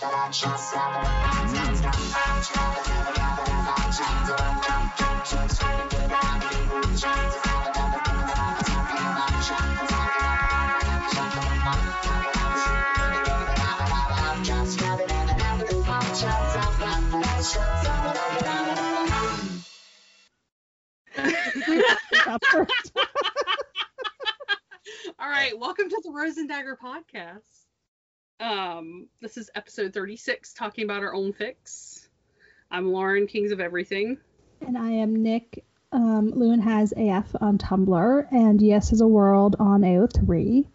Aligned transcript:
All 0.00 0.06
right, 25.28 25.58
welcome 25.58 25.88
to 25.88 26.00
the 26.04 26.12
Rose 26.12 26.36
and 26.36 26.48
Dagger 26.48 26.78
podcast. 26.80 27.57
Um, 28.40 29.08
this 29.20 29.36
is 29.36 29.50
episode 29.54 29.92
36, 29.92 30.52
talking 30.54 30.84
about 30.84 31.02
our 31.02 31.12
own 31.14 31.32
fix. 31.32 32.08
I'm 32.70 32.92
Lauren, 32.92 33.26
Kings 33.26 33.50
of 33.50 33.60
Everything. 33.60 34.18
And 34.64 34.78
I 34.78 34.90
am 34.90 35.22
Nick. 35.22 35.64
Um, 35.90 36.30
Lewin 36.30 36.60
has 36.60 36.92
AF 36.96 37.34
on 37.40 37.58
Tumblr 37.58 38.26
and 38.30 38.60
Yes 38.60 38.92
is 38.92 39.00
a 39.00 39.06
World 39.08 39.56
on 39.58 39.80
AO3. 39.80 40.66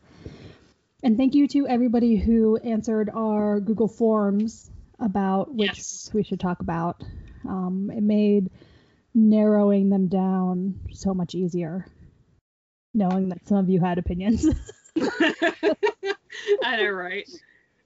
And 1.04 1.18
thank 1.18 1.36
you 1.36 1.48
to 1.50 1.68
everybody 1.68 2.16
who 2.18 2.58
answered 2.58 3.10
our 3.14 3.60
Google 3.60 3.88
Forms 3.88 4.70
about 5.00 5.54
which 5.54 5.70
Yes. 5.78 6.10
we 6.14 6.24
should 6.24 6.40
talk 6.40 6.60
about. 6.62 7.02
Um, 7.48 7.92
it 7.96 8.02
made 8.04 8.50
narrowing 9.14 9.90
them 9.90 10.08
down 10.08 10.80
so 10.92 11.14
much 11.14 11.36
easier, 11.36 11.86
knowing 12.94 13.30
that 13.30 13.48
some 13.48 13.58
of 13.58 13.70
you 13.70 13.80
had 13.80 13.98
opinions. 14.00 14.48
I 16.64 16.78
know, 16.78 16.90
right? 16.90 17.30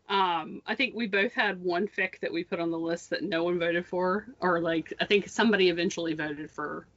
Um, 0.10 0.62
I 0.66 0.74
think 0.76 0.96
we 0.96 1.08
both 1.08 1.34
had 1.34 1.62
one 1.62 1.88
fic 1.88 2.20
that 2.22 2.32
we 2.32 2.44
put 2.44 2.60
on 2.60 2.72
the 2.72 2.80
list 2.80 3.10
that 3.10 3.24
no 3.24 3.44
one 3.44 3.60
voted 3.60 3.86
for, 3.86 4.28
or 4.40 4.62
like 4.62 4.94
I 5.02 5.06
think 5.06 5.28
somebody 5.28 5.70
eventually 5.70 6.14
voted 6.14 6.50
for 6.50 6.88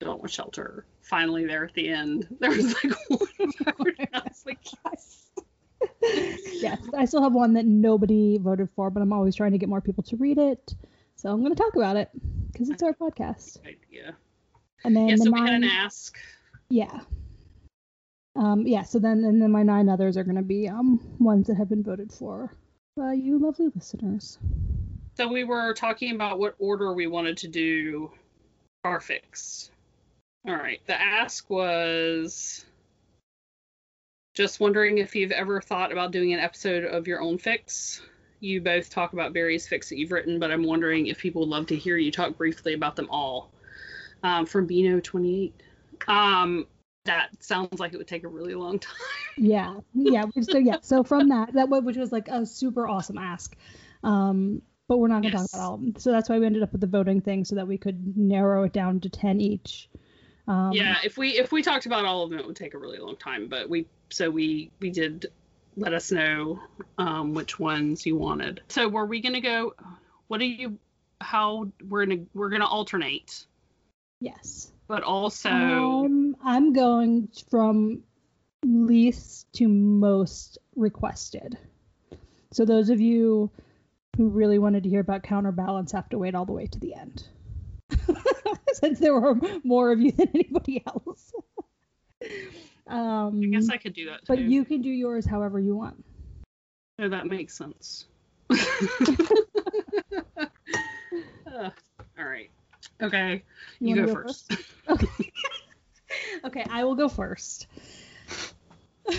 Don't 0.00 0.18
Want 0.18 0.30
Shelter. 0.30 0.84
Finally, 1.00 1.46
there 1.46 1.64
at 1.64 1.72
the 1.74 1.88
end, 1.88 2.28
there 2.40 2.50
was 2.50 2.74
like 2.84 2.92
one 3.08 3.28
and 3.38 4.08
I 4.12 4.20
was 4.28 4.44
like, 4.44 4.58
yes. 4.84 5.30
yes, 6.60 6.78
I 6.96 7.04
still 7.06 7.22
have 7.22 7.32
one 7.32 7.54
that 7.54 7.64
nobody 7.64 8.36
voted 8.38 8.68
for, 8.74 8.90
but 8.90 9.00
I'm 9.00 9.12
always 9.12 9.34
trying 9.34 9.52
to 9.52 9.58
get 9.58 9.68
more 9.68 9.80
people 9.80 10.02
to 10.04 10.16
read 10.16 10.36
it. 10.38 10.74
So 11.16 11.30
I'm 11.30 11.40
going 11.40 11.54
to 11.54 11.60
talk 11.60 11.76
about 11.76 11.96
it 11.96 12.10
because 12.52 12.68
it's 12.68 12.82
our 12.82 12.92
podcast. 12.92 13.58
idea. 13.66 14.14
And 14.84 14.94
then 14.94 15.08
Yeah, 15.08 15.16
the 15.16 15.24
so 15.24 15.30
we 15.32 15.40
had 15.40 15.54
an 15.54 15.64
ask. 15.64 16.18
yeah, 16.68 17.00
um, 18.38 18.66
yeah. 18.66 18.84
So 18.84 18.98
then, 18.98 19.24
and 19.24 19.42
then 19.42 19.50
my 19.50 19.62
nine 19.62 19.88
others 19.88 20.16
are 20.16 20.24
going 20.24 20.36
to 20.36 20.42
be 20.42 20.68
um 20.68 21.00
ones 21.18 21.48
that 21.48 21.56
have 21.56 21.68
been 21.68 21.82
voted 21.82 22.12
for 22.12 22.52
by 22.96 23.12
you 23.12 23.38
lovely 23.38 23.66
listeners. 23.74 24.38
So 25.16 25.26
we 25.26 25.42
were 25.42 25.74
talking 25.74 26.14
about 26.14 26.38
what 26.38 26.54
order 26.58 26.94
we 26.94 27.08
wanted 27.08 27.36
to 27.38 27.48
do 27.48 28.12
our 28.84 29.00
fix. 29.00 29.70
All 30.46 30.54
right. 30.54 30.80
The 30.86 31.00
ask 31.00 31.50
was 31.50 32.64
just 34.34 34.60
wondering 34.60 34.98
if 34.98 35.16
you've 35.16 35.32
ever 35.32 35.60
thought 35.60 35.90
about 35.90 36.12
doing 36.12 36.32
an 36.32 36.38
episode 36.38 36.84
of 36.84 37.08
your 37.08 37.20
own 37.20 37.38
fix. 37.38 38.00
You 38.38 38.60
both 38.60 38.88
talk 38.88 39.12
about 39.12 39.32
various 39.32 39.68
fics 39.68 39.88
that 39.88 39.98
you've 39.98 40.12
written, 40.12 40.38
but 40.38 40.52
I'm 40.52 40.62
wondering 40.62 41.08
if 41.08 41.18
people 41.18 41.40
would 41.40 41.48
love 41.48 41.66
to 41.66 41.76
hear 41.76 41.96
you 41.96 42.12
talk 42.12 42.36
briefly 42.36 42.74
about 42.74 42.94
them 42.94 43.08
all. 43.10 43.50
Um, 44.22 44.46
from 44.46 44.68
Bino28. 44.68 45.52
Um, 46.06 46.66
that 47.08 47.30
sounds 47.42 47.80
like 47.80 47.92
it 47.92 47.96
would 47.98 48.06
take 48.08 48.24
a 48.24 48.28
really 48.28 48.54
long 48.54 48.78
time. 48.78 48.94
Yeah, 49.36 49.76
yeah. 49.94 50.26
So 50.40 50.58
yeah, 50.58 50.76
so 50.82 51.02
from 51.02 51.28
that, 51.30 51.52
that 51.54 51.68
which 51.68 51.96
was 51.96 52.12
like 52.12 52.28
a 52.28 52.46
super 52.46 52.86
awesome 52.88 53.18
ask. 53.18 53.56
Um, 54.04 54.62
but 54.88 54.98
we're 54.98 55.08
not 55.08 55.20
going 55.20 55.32
to 55.32 55.38
Yes. 55.38 55.50
talk 55.50 55.58
about 55.60 55.66
all 55.66 55.74
of 55.74 55.80
them. 55.80 55.94
So 55.98 56.12
that's 56.12 56.28
why 56.28 56.38
we 56.38 56.46
ended 56.46 56.62
up 56.62 56.72
with 56.72 56.80
the 56.80 56.86
voting 56.86 57.20
thing, 57.20 57.44
so 57.44 57.56
that 57.56 57.66
we 57.66 57.76
could 57.78 58.16
narrow 58.16 58.64
it 58.64 58.72
down 58.72 59.00
to 59.00 59.08
ten 59.10 59.40
each. 59.40 59.88
Um, 60.46 60.72
yeah 60.72 60.96
if 61.04 61.18
we 61.18 61.30
if 61.38 61.52
we 61.52 61.62
talked 61.62 61.84
about 61.84 62.06
all 62.06 62.22
of 62.24 62.30
them 62.30 62.38
it 62.38 62.46
would 62.46 62.56
take 62.56 62.72
a 62.72 62.78
really 62.78 62.98
long 62.98 63.16
time 63.16 63.48
but 63.48 63.68
we 63.68 63.86
so 64.08 64.30
we 64.30 64.70
we 64.80 64.88
did 64.88 65.26
let 65.76 65.92
us 65.92 66.10
know 66.10 66.58
um 66.96 67.34
which 67.34 67.58
ones 67.60 68.06
you 68.06 68.16
wanted 68.16 68.62
so 68.68 68.88
were 68.88 69.04
we 69.04 69.20
gonna 69.20 69.42
go 69.42 69.74
what 70.28 70.38
do 70.40 70.46
you 70.46 70.78
how 71.20 71.68
we're 71.86 72.06
gonna 72.06 72.22
we're 72.32 72.48
gonna 72.48 72.66
alternate 72.66 73.44
Yes. 74.20 74.72
but 74.88 75.02
also 75.02 75.50
Um, 75.50 76.17
I'm 76.42 76.72
going 76.72 77.28
from 77.50 78.02
least 78.64 79.52
to 79.54 79.68
most 79.68 80.58
requested. 80.76 81.58
So 82.52 82.64
those 82.64 82.90
of 82.90 83.00
you 83.00 83.50
who 84.16 84.28
really 84.28 84.58
wanted 84.58 84.82
to 84.82 84.88
hear 84.88 85.00
about 85.00 85.22
counterbalance 85.22 85.92
have 85.92 86.08
to 86.10 86.18
wait 86.18 86.34
all 86.34 86.46
the 86.46 86.52
way 86.52 86.66
to 86.66 86.78
the 86.78 86.94
end. 86.94 87.28
Since 88.72 88.98
there 88.98 89.18
were 89.18 89.36
more 89.64 89.92
of 89.92 90.00
you 90.00 90.12
than 90.12 90.28
anybody 90.34 90.82
else. 90.86 91.32
um, 92.88 93.40
i 93.42 93.46
guess 93.46 93.68
i 93.68 93.76
could 93.76 93.92
do 93.92 94.06
that 94.06 94.18
too 94.20 94.24
but 94.26 94.38
you 94.40 94.64
can 94.64 94.82
do 94.82 94.90
yours 94.90 95.24
however 95.26 95.60
you 95.60 95.76
want. 95.76 96.04
so 96.98 97.08
that 97.08 97.26
makes 97.26 97.56
sense 97.56 98.06
Uh, 101.46 101.70
all 102.18 102.24
right 102.24 102.50
okay 103.02 103.42
you, 103.80 103.96
wanna 103.96 104.06
go, 104.06 104.12
first, 104.12 104.52
Okay. 104.88 105.32
okay, 106.44 106.64
I 106.70 106.84
will 106.84 106.94
go 106.94 107.08
first. 107.08 107.66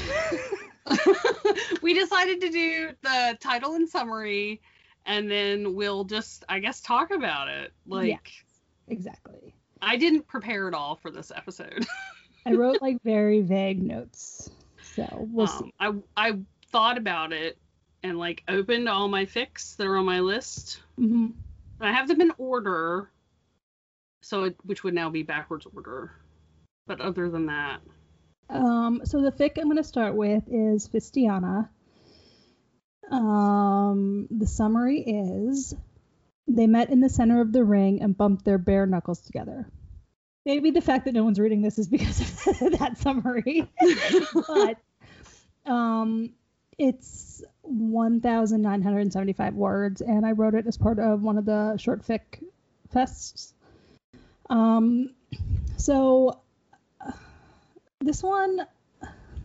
we 1.82 1.94
decided 1.94 2.42
to 2.42 2.50
do 2.50 2.90
the 3.02 3.38
title 3.40 3.76
and 3.76 3.88
summary 3.90 4.62
and 5.06 5.30
then 5.30 5.74
we'll 5.74 6.04
just 6.04 6.44
i 6.48 6.60
guess 6.60 6.80
talk 6.82 7.10
about 7.12 7.48
it 7.48 7.74
like 7.88 8.32
exactly. 8.88 9.54
i 9.82 9.98
didn't 9.98 10.28
prepare 10.28 10.68
at 10.68 10.74
all 10.76 10.96
for 10.96 11.10
this 11.12 11.32
episode 11.36 11.86
I 12.46 12.54
wrote 12.54 12.82
like 12.82 13.02
very 13.04 13.42
vague 13.42 13.81
notes. 13.81 14.50
So 14.81 15.28
we'll 15.31 15.48
see. 15.48 15.74
um, 15.80 16.04
i 16.18 16.30
i 16.30 16.40
thought 16.72 16.98
about 16.98 17.34
it 17.34 17.58
and 18.04 18.18
like 18.18 18.44
opened 18.48 18.88
all 18.88 19.08
my 19.08 19.26
fics 19.26 19.76
that 19.76 19.86
are 19.86 19.98
on 19.98 20.06
my 20.06 20.20
list 20.20 20.81
hmm 20.98 21.28
i 21.80 21.92
have 21.92 22.08
them 22.08 22.22
in 22.22 22.31
order 22.38 23.10
so 24.22 24.46
it, 24.46 24.56
which 24.64 24.84
would 24.84 24.94
now 24.94 25.10
be 25.10 25.24
backwards 25.24 25.68
order 25.76 26.12
but 26.90 27.00
other 27.00 27.30
than 27.30 27.46
that 27.46 27.80
Um, 28.50 29.02
so 29.06 29.22
the 29.22 29.32
fic 29.32 29.58
I'm 29.58 29.66
going 29.66 29.78
to 29.78 29.84
start 29.84 30.16
with 30.16 30.44
is 30.52 30.90
Fistiana. 30.90 31.70
Um, 33.12 34.28
the 34.32 34.48
summary 34.48 35.02
is 35.02 35.76
they 36.48 36.66
met 36.66 36.90
in 36.90 37.00
the 37.00 37.10
center 37.10 37.42
of 37.42 37.52
the 37.52 37.64
ring 37.64 38.02
and 38.02 38.18
bumped 38.18 38.44
their 38.44 38.58
bare 38.58 38.88
knuckles 38.88 39.22
together. 39.22 39.70
Maybe 40.48 40.72
the 40.72 40.82
fact 40.82 41.06
that 41.06 41.14
no 41.14 41.24
one's 41.24 41.40
reading 41.40 41.62
this 41.62 41.78
is 41.78 41.88
because 41.88 42.20
of 42.62 42.72
that 42.80 42.98
summary. 42.98 43.70
but 44.48 44.78
um, 45.72 46.32
it's 46.80 47.44
1,975 47.62 49.54
words, 49.54 50.02
and 50.02 50.26
I 50.26 50.32
wrote 50.32 50.56
it 50.56 50.66
as 50.66 50.76
part 50.76 50.98
of 50.98 51.22
one 51.22 51.38
of 51.38 51.46
the 51.46 51.78
short 51.78 52.02
fic 52.02 52.44
fests. 52.92 53.54
Um, 54.50 55.14
so 55.78 56.42
this 58.02 58.24
one, 58.24 58.66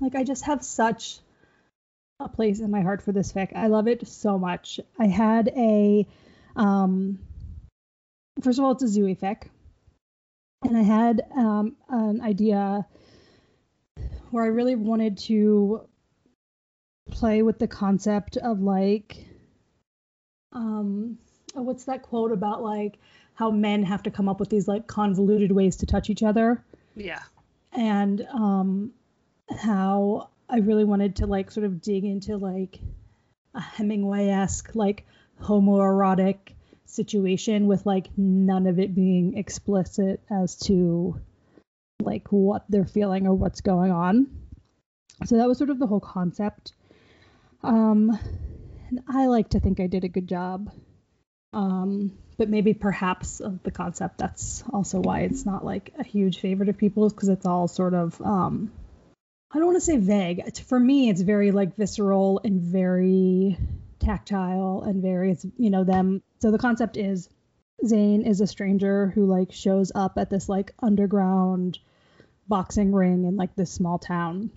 like, 0.01 0.15
I 0.15 0.25
just 0.25 0.45
have 0.45 0.65
such 0.65 1.19
a 2.21 2.29
place 2.29 2.61
in 2.61 2.71
my 2.71 2.83
heart 2.83 3.03
for 3.03 3.13
this 3.13 3.33
fic. 3.33 3.55
I 3.55 3.67
love 3.67 3.89
it 3.89 4.07
so 4.07 4.39
much. 4.39 4.81
I 4.99 5.07
had 5.07 5.49
a, 5.49 6.07
um, 6.57 7.19
first 8.43 8.59
of 8.59 8.65
all, 8.65 8.73
it's 8.73 8.83
a 8.83 8.87
Zouis 8.87 9.19
fic, 9.19 9.49
and 10.63 10.77
I 10.77 10.83
had 10.83 11.23
um, 11.37 11.77
an 11.89 12.21
idea 12.21 12.87
where 14.31 14.45
I 14.45 14.49
really 14.49 14.77
wanted 14.77 15.19
to 15.19 15.87
play 17.11 17.43
with 17.43 17.59
the 17.59 17.69
concept 17.69 18.37
of 18.37 18.61
like, 18.61 19.27
um, 20.53 21.19
oh, 21.55 21.63
what's 21.63 21.85
that 21.85 22.03
quote 22.03 22.33
about 22.33 22.63
like 22.63 22.99
how 23.35 23.51
men 23.51 23.83
have 23.83 24.05
to 24.05 24.11
come 24.11 24.29
up 24.29 24.41
with 24.41 24.49
these 24.49 24.69
like 24.69 24.87
convoluted 24.87 25.53
ways 25.53 25.77
to 25.77 25.87
touch 25.87 26.09
each 26.11 26.23
other? 26.23 26.65
yeah 26.97 27.21
and 27.75 28.27
um 28.33 28.93
how 29.51 30.29
I 30.49 30.59
really 30.59 30.85
wanted 30.85 31.17
to 31.17 31.27
like 31.27 31.51
sort 31.51 31.67
of 31.67 31.83
dig 31.83 32.05
into 32.05 32.37
like 32.37 32.79
a 33.55 33.61
Hemingway-esque 33.61 34.75
like 34.75 35.05
homoerotic 35.43 36.39
situation 36.87 37.67
with 37.67 37.85
like 37.87 38.09
none 38.17 38.67
of 38.67 38.79
it 38.79 38.95
being 38.95 39.37
explicit 39.37 40.21
as 40.31 40.57
to 40.57 41.21
like 42.03 42.29
what 42.31 42.65
they're 42.69 42.85
feeling 42.85 43.27
or 43.27 43.35
what's 43.35 43.61
going 43.61 43.91
on. 43.91 44.27
So 45.25 45.37
that 45.37 45.49
was 45.49 45.59
sort 45.59 45.71
of 45.71 45.79
the 45.79 45.87
whole 45.87 46.01
concept. 46.01 46.73
Um 47.63 48.19
and 48.89 49.01
I 49.09 49.27
like 49.27 49.51
to 49.51 49.61
think 49.61 49.81
I 49.81 49.87
did 49.87 50.05
a 50.05 50.09
good 50.09 50.29
job. 50.29 50.71
Um 51.53 52.13
but 52.37 52.49
maybe 52.49 52.75
perhaps 52.75 53.41
of 53.41 53.63
the 53.63 53.71
concept 53.71 54.19
that's 54.19 54.65
also 54.73 55.01
why 55.01 55.21
it's 55.21 55.47
not 55.47 55.65
like 55.65 55.93
a 55.99 56.05
huge 56.05 56.41
favorite 56.41 56.69
of 56.69 56.77
people's 56.77 57.13
because 57.13 57.29
it's 57.29 57.47
all 57.47 57.69
sort 57.69 57.95
of 57.95 58.21
um 58.21 58.73
I 59.55 59.59
don't 59.59 59.67
want 59.67 59.77
to 59.77 59.85
say 59.85 59.99
vague. 59.99 60.57
For 60.65 60.81
me, 60.81 61.09
it's 61.09 61.21
very 61.21 61.53
like 61.53 61.77
visceral 61.77 62.41
and 62.43 62.61
very 62.61 63.57
tactile 64.01 64.83
and 64.83 65.01
very 65.01 65.31
it's 65.31 65.47
you 65.57 65.71
know 65.71 65.85
them. 65.85 66.23
So 66.41 66.51
the 66.51 66.59
concept 66.59 66.97
is 66.97 67.29
Zayn 67.85 68.27
is 68.27 68.41
a 68.41 68.49
stranger 68.49 69.09
who 69.15 69.27
like 69.27 69.53
shows 69.53 69.93
up 69.95 70.19
at 70.19 70.29
this 70.29 70.49
like 70.49 70.73
underground 70.83 71.79
boxing 72.49 72.93
ring 72.93 73.25
in 73.25 73.37
like 73.37 73.55
this 73.55 73.71
small 73.71 73.99
town. 73.99 74.51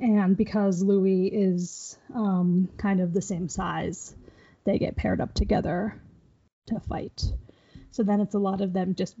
And 0.00 0.34
because 0.36 0.82
Louis 0.82 1.26
is 1.26 1.98
um, 2.14 2.70
kind 2.78 3.00
of 3.00 3.12
the 3.12 3.20
same 3.20 3.48
size 3.48 4.14
they 4.64 4.78
get 4.78 4.96
paired 4.96 5.20
up 5.20 5.34
together 5.34 6.00
to 6.66 6.80
fight 6.80 7.24
so 7.90 8.02
then 8.02 8.20
it's 8.20 8.34
a 8.34 8.38
lot 8.38 8.60
of 8.60 8.72
them 8.72 8.94
just 8.94 9.16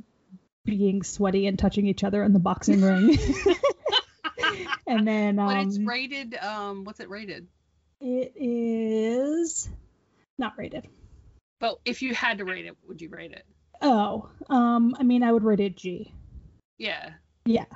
being 0.64 1.02
sweaty 1.02 1.46
and 1.46 1.58
touching 1.58 1.86
each 1.86 2.04
other 2.04 2.22
in 2.22 2.32
the 2.32 2.38
boxing 2.38 2.80
ring 2.82 3.18
and 4.86 5.06
then 5.06 5.38
um, 5.38 5.46
but 5.46 5.66
it's 5.66 5.78
rated. 5.78 6.34
Um, 6.36 6.84
what's 6.84 7.00
it 7.00 7.08
rated? 7.08 7.48
it 8.00 8.32
is 8.36 9.68
not 10.38 10.54
rated 10.58 10.88
But 11.60 11.78
if 11.84 12.02
you 12.02 12.14
had 12.14 12.38
to 12.38 12.44
rate 12.44 12.66
it, 12.66 12.76
would 12.86 13.00
you 13.00 13.08
rate 13.08 13.32
it? 13.32 13.44
Oh, 13.80 14.28
um, 14.48 14.94
I 14.98 15.02
mean, 15.02 15.22
I 15.22 15.32
would 15.32 15.44
rate 15.44 15.60
it 15.60 15.76
G. 15.76 16.12
Yeah. 16.78 17.10
Yeah, 17.44 17.66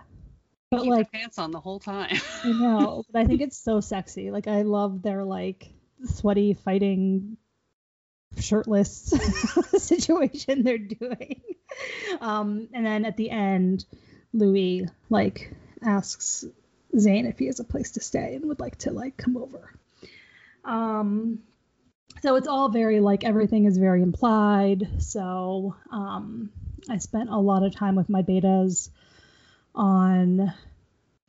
but 0.70 0.82
Keep 0.82 0.90
like, 0.90 1.12
pants 1.12 1.38
on 1.38 1.50
the 1.50 1.60
whole 1.60 1.80
time. 1.80 2.16
I 2.44 2.52
know, 2.52 3.04
but 3.12 3.22
I 3.22 3.24
think 3.24 3.40
it's 3.40 3.58
so 3.58 3.80
sexy. 3.80 4.30
Like, 4.30 4.46
I 4.46 4.62
love 4.62 5.02
their 5.02 5.24
like 5.24 5.72
sweaty 6.04 6.54
fighting, 6.54 7.36
shirtless 8.38 9.12
situation 9.78 10.62
they're 10.62 10.78
doing. 10.78 11.42
Um, 12.20 12.68
and 12.72 12.84
then 12.84 13.04
at 13.04 13.16
the 13.16 13.30
end, 13.30 13.84
Louis 14.32 14.88
like 15.10 15.52
asks 15.82 16.44
Zayn 16.94 17.28
if 17.28 17.38
he 17.38 17.46
has 17.46 17.60
a 17.60 17.64
place 17.64 17.92
to 17.92 18.00
stay 18.00 18.34
and 18.34 18.46
would 18.46 18.60
like 18.60 18.76
to 18.78 18.92
like 18.92 19.16
come 19.16 19.36
over. 19.36 19.72
Um, 20.64 21.40
so 22.22 22.36
it's 22.36 22.48
all 22.48 22.68
very 22.68 23.00
like 23.00 23.24
everything 23.24 23.66
is 23.66 23.78
very 23.78 24.02
implied. 24.02 24.88
So 25.02 25.76
um, 25.90 26.50
I 26.88 26.98
spent 26.98 27.30
a 27.30 27.38
lot 27.38 27.62
of 27.62 27.74
time 27.74 27.94
with 27.94 28.08
my 28.08 28.22
betas 28.22 28.90
on 29.74 30.52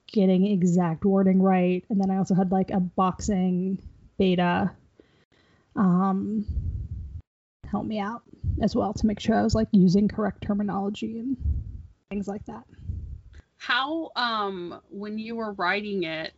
getting 0.08 0.48
exact 0.48 1.04
wording 1.04 1.42
right, 1.42 1.84
and 1.90 2.00
then 2.00 2.10
I 2.10 2.18
also 2.18 2.34
had 2.34 2.52
like 2.52 2.72
a 2.72 2.80
boxing 2.80 3.80
beta 4.18 4.72
um, 5.76 6.46
help 7.68 7.86
me 7.86 8.00
out 8.00 8.24
as 8.62 8.76
well 8.76 8.94
to 8.94 9.06
make 9.06 9.20
sure 9.20 9.36
I 9.36 9.44
was 9.44 9.56
like 9.56 9.68
using 9.72 10.08
correct 10.08 10.42
terminology 10.42 11.20
and 11.20 11.38
things 12.10 12.28
like 12.28 12.46
that. 12.46 12.64
How 13.58 14.12
um 14.16 14.82
when 14.90 15.18
you 15.18 15.36
were 15.36 15.54
writing 15.54 16.04
it 16.04 16.34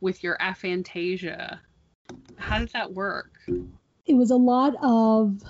with 0.00 0.22
your 0.22 0.36
aphantasia, 0.38 1.58
how 2.36 2.58
did 2.58 2.70
that 2.70 2.92
work? 2.92 3.30
it 4.06 4.14
was 4.14 4.30
a 4.30 4.36
lot 4.36 4.74
of 4.82 5.42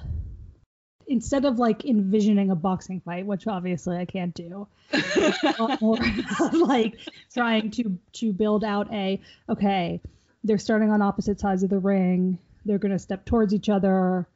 instead 1.07 1.45
of 1.45 1.59
like 1.59 1.85
envisioning 1.85 2.51
a 2.51 2.55
boxing 2.55 3.01
fight, 3.01 3.27
which 3.27 3.47
obviously 3.47 3.97
I 3.97 4.05
can't 4.05 4.35
do, 4.35 4.67
a 4.93 5.55
lot 5.59 5.81
more 5.81 5.99
of, 6.41 6.55
like 6.55 6.97
trying 7.33 7.71
to 7.73 7.99
to 8.15 8.33
build 8.33 8.65
out 8.65 8.93
a 8.93 9.21
okay, 9.49 10.01
they're 10.45 10.59
starting 10.59 10.91
on 10.91 11.03
opposite 11.03 11.41
sides 11.41 11.63
of 11.63 11.71
the 11.71 11.79
ring, 11.79 12.39
they're 12.65 12.79
gonna 12.79 12.99
step 12.99 13.25
towards 13.25 13.55
each 13.55 13.69
other, 13.69 14.27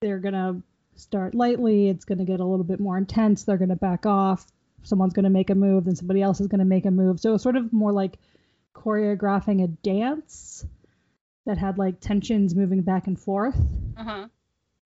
they're 0.00 0.18
gonna 0.18 0.62
start 0.96 1.34
lightly, 1.34 1.88
it's 1.88 2.04
gonna 2.04 2.24
get 2.24 2.40
a 2.40 2.44
little 2.44 2.64
bit 2.64 2.80
more 2.80 2.98
intense, 2.98 3.44
they're 3.44 3.56
gonna 3.56 3.76
back 3.76 4.06
off, 4.06 4.46
someone's 4.82 5.14
gonna 5.14 5.30
make 5.30 5.50
a 5.50 5.54
move, 5.54 5.84
then 5.84 5.96
somebody 5.96 6.22
else 6.22 6.40
is 6.40 6.46
gonna 6.48 6.64
make 6.64 6.86
a 6.86 6.90
move. 6.90 7.20
So 7.20 7.30
it 7.30 7.32
was 7.32 7.42
sort 7.42 7.56
of 7.56 7.72
more 7.72 7.92
like 7.92 8.18
choreographing 8.74 9.64
a 9.64 9.68
dance 9.68 10.64
that 11.46 11.58
had 11.58 11.78
like 11.78 12.00
tensions 12.00 12.54
moving 12.54 12.82
back 12.82 13.06
and 13.06 13.18
forth 13.18 13.58
uh-huh. 13.96 14.28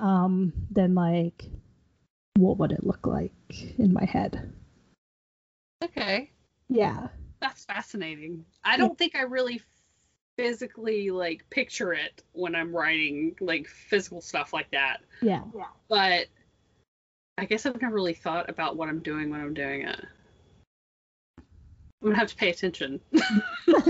um 0.00 0.52
than 0.70 0.94
like 0.94 1.44
what 2.36 2.56
would 2.56 2.72
it 2.72 2.84
look 2.84 3.06
like 3.06 3.32
in 3.78 3.92
my 3.92 4.04
head 4.04 4.52
Okay. 5.82 6.30
yeah 6.68 7.08
That's 7.40 7.64
fascinating. 7.64 8.44
I 8.64 8.76
don't 8.76 8.96
think 8.96 9.16
I 9.16 9.22
really 9.22 9.60
physically 10.36 11.10
like 11.10 11.48
picture 11.50 11.92
it 11.92 12.22
when 12.32 12.54
I'm 12.54 12.74
writing 12.74 13.34
like 13.40 13.66
physical 13.68 14.20
stuff 14.20 14.52
like 14.52 14.70
that. 14.70 14.98
yeah 15.20 15.42
yeah. 15.54 15.64
But 15.88 16.26
I 17.38 17.44
guess 17.44 17.64
I've 17.66 17.80
never 17.80 17.94
really 17.94 18.14
thought 18.14 18.48
about 18.50 18.76
what 18.76 18.88
I'm 18.88 19.00
doing 19.00 19.30
when 19.30 19.40
I'm 19.40 19.54
doing 19.54 19.82
it. 19.82 20.00
I'm 21.38 21.44
gonna 22.08 22.18
have 22.18 22.28
to 22.28 22.36
pay 22.36 22.50
attention. 22.50 23.00
yeah, 23.12 23.80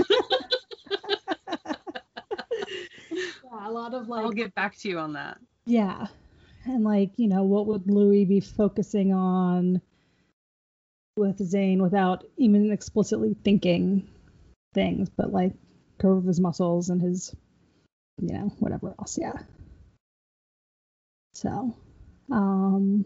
a 3.61 3.71
lot 3.71 3.93
of 3.93 4.07
like 4.07 4.23
I'll 4.23 4.31
get 4.31 4.53
back 4.55 4.77
to 4.79 4.89
you 4.89 4.99
on 4.99 5.13
that. 5.13 5.37
yeah 5.65 6.07
and 6.65 6.83
like 6.83 7.11
you 7.17 7.27
know 7.27 7.43
what 7.43 7.67
would 7.67 7.89
louis 7.89 8.25
be 8.25 8.39
focusing 8.39 9.13
on 9.13 9.81
with 11.17 11.37
zayn 11.39 11.81
without 11.81 12.23
even 12.37 12.71
explicitly 12.71 13.35
thinking 13.43 14.07
things 14.73 15.09
but 15.09 15.31
like 15.31 15.53
curve 15.99 16.17
of 16.17 16.25
his 16.25 16.39
muscles 16.39 16.89
and 16.89 17.01
his 17.01 17.35
you 18.21 18.33
know 18.33 18.53
whatever 18.59 18.93
else 18.99 19.17
yeah 19.19 19.33
so 21.33 21.75
um 22.31 23.05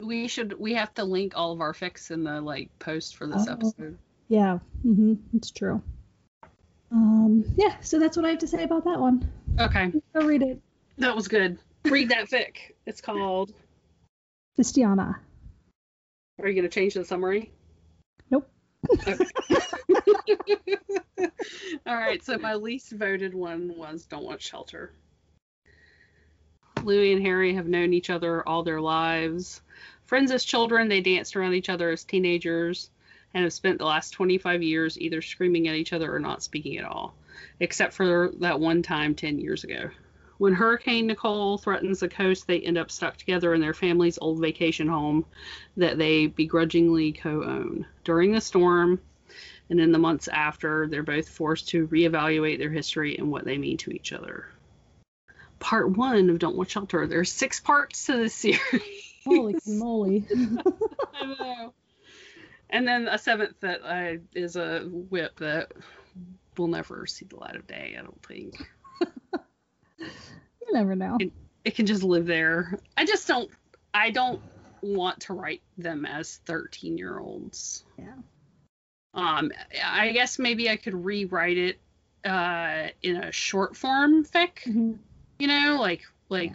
We 0.00 0.28
should 0.28 0.58
we 0.58 0.74
have 0.74 0.92
to 0.94 1.04
link 1.04 1.32
all 1.36 1.52
of 1.52 1.60
our 1.60 1.72
fics 1.72 2.10
in 2.10 2.24
the 2.24 2.40
like 2.40 2.70
post 2.78 3.16
for 3.16 3.26
this 3.26 3.46
Oh. 3.48 3.52
episode. 3.52 3.98
Yeah, 4.28 4.58
mm-hmm, 4.84 5.14
it's 5.36 5.50
true. 5.50 5.82
Um, 6.90 7.44
yeah, 7.56 7.76
so 7.80 7.98
that's 7.98 8.16
what 8.16 8.24
I 8.26 8.30
have 8.30 8.38
to 8.38 8.46
say 8.46 8.64
about 8.64 8.84
that 8.84 8.98
one. 8.98 9.30
Okay. 9.58 9.92
Go 10.14 10.26
read 10.26 10.42
it. 10.42 10.60
That 10.98 11.14
was 11.14 11.28
good. 11.28 11.58
Read 11.84 12.08
that 12.10 12.28
fic. 12.30 12.72
It's 12.86 13.00
called 13.00 13.52
Fistiana. 14.58 15.16
Are 16.40 16.48
you 16.48 16.54
gonna 16.54 16.68
change 16.68 16.94
the 16.94 17.04
summary? 17.04 17.52
All 21.86 21.96
right, 21.96 22.22
so 22.22 22.38
my 22.38 22.54
least 22.54 22.92
voted 22.92 23.34
one 23.34 23.76
was 23.76 24.06
Don't 24.06 24.24
Want 24.24 24.40
Shelter. 24.40 24.92
Louis 26.82 27.12
and 27.12 27.22
Harry 27.22 27.54
have 27.54 27.68
known 27.68 27.92
each 27.92 28.10
other 28.10 28.46
all 28.48 28.62
their 28.62 28.80
lives. 28.80 29.62
Friends 30.04 30.30
as 30.30 30.44
children, 30.44 30.88
they 30.88 31.00
danced 31.00 31.36
around 31.36 31.54
each 31.54 31.68
other 31.68 31.90
as 31.90 32.04
teenagers 32.04 32.90
and 33.34 33.44
have 33.44 33.52
spent 33.52 33.78
the 33.78 33.84
last 33.84 34.10
25 34.10 34.62
years 34.62 34.98
either 34.98 35.22
screaming 35.22 35.68
at 35.68 35.76
each 35.76 35.92
other 35.92 36.14
or 36.14 36.18
not 36.18 36.42
speaking 36.42 36.78
at 36.78 36.84
all, 36.84 37.14
except 37.60 37.94
for 37.94 38.32
that 38.40 38.60
one 38.60 38.82
time 38.82 39.14
10 39.14 39.38
years 39.38 39.64
ago. 39.64 39.90
When 40.42 40.54
Hurricane 40.54 41.06
Nicole 41.06 41.56
threatens 41.56 42.00
the 42.00 42.08
coast, 42.08 42.48
they 42.48 42.58
end 42.58 42.76
up 42.76 42.90
stuck 42.90 43.16
together 43.16 43.54
in 43.54 43.60
their 43.60 43.72
family's 43.72 44.18
old 44.20 44.40
vacation 44.40 44.88
home 44.88 45.24
that 45.76 45.98
they 45.98 46.26
begrudgingly 46.26 47.12
co 47.12 47.44
own. 47.44 47.86
During 48.02 48.32
the 48.32 48.40
storm, 48.40 49.00
and 49.70 49.78
in 49.78 49.92
the 49.92 50.00
months 50.00 50.26
after, 50.26 50.88
they're 50.88 51.04
both 51.04 51.28
forced 51.28 51.68
to 51.68 51.86
reevaluate 51.86 52.58
their 52.58 52.72
history 52.72 53.16
and 53.16 53.30
what 53.30 53.44
they 53.44 53.56
mean 53.56 53.76
to 53.76 53.92
each 53.92 54.12
other. 54.12 54.48
Part 55.60 55.96
one 55.96 56.28
of 56.28 56.40
Don't 56.40 56.56
Want 56.56 56.68
Shelter. 56.68 57.06
There's 57.06 57.30
six 57.30 57.60
parts 57.60 58.06
to 58.06 58.16
this 58.16 58.34
series. 58.34 58.60
Holy 59.24 59.54
moly. 59.68 60.26
I 61.14 61.24
know. 61.24 61.74
And 62.68 62.88
then 62.88 63.06
a 63.06 63.16
seventh 63.16 63.60
that 63.60 63.86
I, 63.86 64.18
is 64.34 64.56
a 64.56 64.80
whip 64.90 65.38
that 65.38 65.70
will 66.58 66.66
never 66.66 67.06
see 67.06 67.26
the 67.26 67.36
light 67.36 67.54
of 67.54 67.68
day. 67.68 67.94
I 67.96 68.02
don't 68.02 68.26
think 68.26 68.68
you 70.60 70.72
never 70.72 70.94
know. 70.94 71.18
it 71.64 71.74
can 71.74 71.86
just 71.86 72.02
live 72.02 72.26
there. 72.26 72.78
I 72.96 73.04
just 73.04 73.26
don't. 73.28 73.50
I 73.94 74.10
don't 74.10 74.40
want 74.82 75.20
to 75.20 75.34
write 75.34 75.62
them 75.78 76.04
as 76.06 76.36
13 76.46 76.98
year 76.98 77.18
olds. 77.18 77.84
Yeah. 77.98 78.14
Um, 79.14 79.52
I 79.84 80.12
guess 80.12 80.38
maybe 80.38 80.70
I 80.70 80.76
could 80.76 81.04
rewrite 81.04 81.58
it 81.58 81.78
uh, 82.24 82.88
in 83.02 83.16
a 83.16 83.32
short 83.32 83.76
form 83.76 84.24
fic. 84.24 84.62
Mhm. 84.66 84.98
You 85.38 85.46
know, 85.46 85.78
like 85.80 86.02
like 86.28 86.54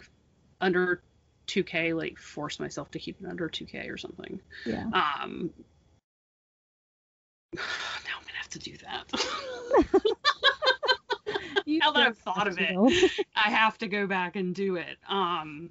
under 0.60 1.00
2K, 1.46 1.94
like 1.96 2.18
force 2.18 2.58
myself 2.58 2.90
to 2.92 2.98
keep 2.98 3.20
it 3.20 3.26
under 3.28 3.48
2K 3.48 3.90
or 3.90 3.96
something. 3.96 4.40
Yeah. 4.66 4.84
Um, 4.84 5.50
now 7.54 7.62
I'm 8.16 8.24
gonna 8.26 8.38
have 8.38 8.50
to 8.50 8.58
do 8.58 8.76
that. 8.78 9.12
Now 11.76 11.92
that 11.92 12.06
I've 12.06 12.18
thought 12.18 12.48
of 12.48 12.58
it. 12.58 12.74
I 13.36 13.50
have 13.50 13.76
to 13.78 13.88
go 13.88 14.06
back 14.06 14.36
and 14.36 14.54
do 14.54 14.76
it. 14.76 14.96
Um, 15.06 15.70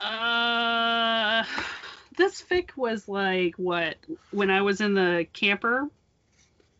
uh, 0.00 1.44
this 2.16 2.40
fic 2.42 2.76
was 2.76 3.08
like 3.08 3.54
what 3.56 3.96
when 4.30 4.50
I 4.50 4.62
was 4.62 4.80
in 4.80 4.94
the 4.94 5.26
camper. 5.32 5.88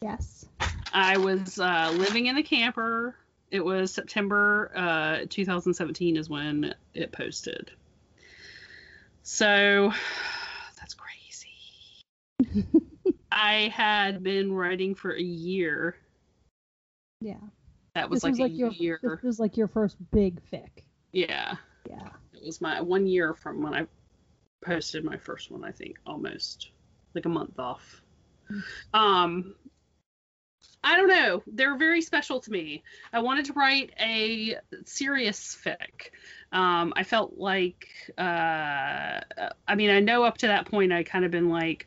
yes. 0.00 0.46
I 0.92 1.16
was 1.16 1.58
uh, 1.58 1.92
living 1.96 2.26
in 2.26 2.36
the 2.36 2.42
camper. 2.42 3.16
It 3.50 3.64
was 3.64 3.92
September 3.92 4.70
uh, 4.74 5.26
2017 5.28 6.16
is 6.16 6.28
when 6.28 6.74
it 6.94 7.12
posted. 7.12 7.70
So 9.22 9.92
that's 10.78 10.94
crazy. 10.94 12.70
I 13.32 13.72
had 13.74 14.22
been 14.22 14.52
writing 14.52 14.94
for 14.94 15.12
a 15.12 15.22
year 15.22 15.96
Yeah. 17.20 17.36
That 17.94 18.08
was 18.08 18.18
this 18.18 18.24
like 18.24 18.30
was 18.32 18.40
a 18.40 18.42
like 18.44 18.58
your 18.58 18.70
year. 18.72 18.98
this 19.02 19.22
was 19.22 19.40
like 19.40 19.56
your 19.56 19.68
first 19.68 19.96
big 20.10 20.40
fic. 20.50 20.84
Yeah. 21.12 21.56
Yeah. 21.88 22.08
It 22.34 22.44
was 22.44 22.60
my 22.60 22.80
one 22.80 23.06
year 23.06 23.34
from 23.34 23.62
when 23.62 23.74
I 23.74 23.86
posted 24.64 25.04
my 25.04 25.16
first 25.16 25.50
one, 25.50 25.64
I 25.64 25.72
think, 25.72 25.98
almost 26.06 26.70
like 27.14 27.26
a 27.26 27.28
month 27.28 27.58
off. 27.58 28.02
Mm. 28.50 28.62
Um, 28.98 29.54
I 30.84 30.96
don't 30.96 31.08
know. 31.08 31.42
They're 31.46 31.76
very 31.76 32.02
special 32.02 32.40
to 32.40 32.50
me. 32.50 32.82
I 33.12 33.20
wanted 33.20 33.46
to 33.46 33.52
write 33.52 33.92
a 34.00 34.56
serious 34.84 35.56
fic. 35.64 36.10
Um, 36.50 36.92
I 36.96 37.04
felt 37.04 37.38
like, 37.38 37.88
uh, 38.18 39.20
I 39.68 39.74
mean, 39.76 39.90
I 39.90 40.00
know 40.00 40.24
up 40.24 40.38
to 40.38 40.48
that 40.48 40.66
point 40.66 40.92
I 40.92 41.02
kind 41.04 41.24
of 41.24 41.30
been 41.30 41.50
like, 41.50 41.86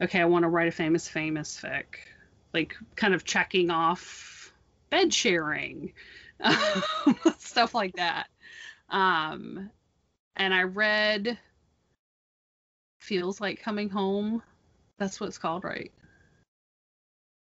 okay, 0.00 0.20
I 0.20 0.26
want 0.26 0.42
to 0.42 0.48
write 0.48 0.68
a 0.68 0.72
famous, 0.72 1.08
famous 1.08 1.58
fic, 1.60 1.84
like 2.52 2.76
kind 2.94 3.14
of 3.14 3.24
checking 3.24 3.70
off 3.70 4.41
bed 4.92 5.12
sharing, 5.12 5.90
stuff 7.38 7.74
like 7.74 7.96
that. 7.96 8.26
Um, 8.90 9.70
and 10.36 10.52
I 10.52 10.64
read 10.64 11.38
Feels 13.00 13.40
Like 13.40 13.62
Coming 13.62 13.88
Home. 13.88 14.42
That's 14.98 15.18
what 15.18 15.28
it's 15.28 15.38
called, 15.38 15.64
right? 15.64 15.90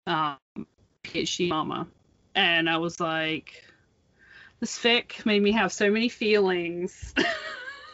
Um, 0.06 0.38
PhD 1.04 1.50
Mama. 1.50 1.86
And 2.34 2.68
I 2.68 2.78
was 2.78 2.98
like, 2.98 3.62
this 4.60 4.78
fic 4.78 5.26
made 5.26 5.42
me 5.42 5.52
have 5.52 5.70
so 5.70 5.90
many 5.90 6.08
feelings. 6.08 7.12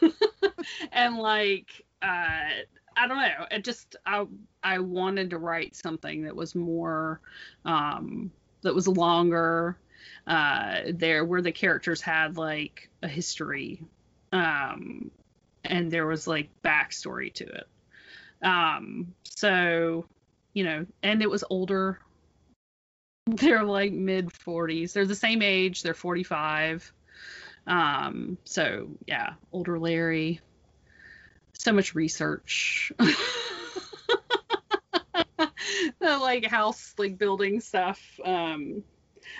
and 0.93 1.17
like, 1.17 1.83
uh, 2.01 2.63
I 2.95 3.07
don't 3.07 3.17
know. 3.17 3.47
It 3.51 3.65
just, 3.65 3.97
I, 4.05 4.25
I 4.63 4.79
wanted 4.79 5.31
to 5.31 5.37
write 5.37 5.75
something 5.75 6.23
that 6.23 6.35
was 6.37 6.55
more, 6.55 7.19
um, 7.65 8.31
that 8.61 8.75
was 8.75 8.87
longer, 8.87 9.77
uh, 10.27 10.81
there 10.93 11.25
where 11.25 11.41
the 11.41 11.51
characters 11.51 12.01
had 12.01 12.37
like 12.37 12.89
a 13.01 13.07
history 13.07 13.81
um 14.31 15.11
and 15.63 15.91
there 15.91 16.07
was 16.07 16.27
like 16.27 16.49
backstory 16.63 17.33
to 17.33 17.45
it. 17.45 17.67
Um 18.41 19.13
so 19.23 20.05
you 20.53 20.63
know 20.63 20.85
and 21.03 21.21
it 21.21 21.29
was 21.29 21.43
older. 21.49 21.99
They're 23.27 23.63
like 23.63 23.91
mid 23.93 24.27
40s 24.29 24.93
they're 24.93 25.05
the 25.05 25.15
same 25.15 25.41
age. 25.41 25.83
They're 25.83 25.93
45 25.93 26.91
um 27.67 28.37
so 28.45 28.89
yeah 29.05 29.33
older 29.51 29.77
larry. 29.79 30.39
So 31.53 31.73
much 31.73 31.93
research 31.93 32.91
the 36.11 36.19
like 36.19 36.45
house 36.45 36.93
like 36.97 37.17
building 37.17 37.59
stuff 37.59 37.99
um 38.23 38.83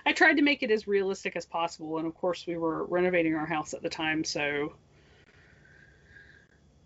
I 0.06 0.13
tried 0.13 0.38
to 0.38 0.42
make 0.42 0.63
it 0.63 0.72
as 0.72 0.88
realistic 0.88 1.36
as 1.36 1.46
possible, 1.46 1.98
and 1.98 2.08
of 2.08 2.16
course, 2.16 2.46
we 2.48 2.58
were 2.58 2.86
renovating 2.86 3.36
our 3.36 3.46
house 3.46 3.74
at 3.74 3.82
the 3.82 3.90
time, 3.90 4.24
so 4.24 4.74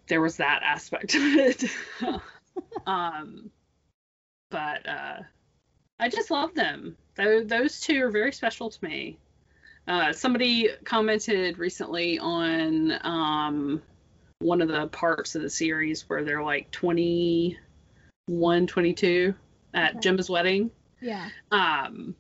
there 0.08 0.22
was 0.22 0.38
that 0.38 0.62
aspect 0.64 1.16
of 1.16 1.22
it. 1.22 1.64
um, 2.88 3.50
but 4.50 4.88
uh, 4.88 5.18
I 6.00 6.10
just 6.10 6.32
love 6.32 6.54
them. 6.54 6.98
Those, 7.16 7.48
those 7.48 7.80
two 7.80 8.04
are 8.04 8.12
very 8.12 8.32
special 8.32 8.70
to 8.70 8.84
me. 8.84 9.18
Uh, 9.88 10.14
somebody 10.14 10.70
commented 10.84 11.58
recently 11.58 12.18
on 12.20 12.94
um, 13.06 13.82
one 14.40 14.62
of 14.62 14.68
the 14.68 14.88
parts 14.88 15.36
of 15.36 15.42
the 15.42 15.50
series 15.50 16.10
where 16.10 16.24
they're 16.24 16.44
like 16.44 16.72
21, 16.72 18.68
22 18.68 19.36
at 19.76 19.92
Okay. 19.92 20.00
Gemma's 20.00 20.30
wedding. 20.30 20.72
Yeah. 21.02 21.30
Um, 21.52 22.16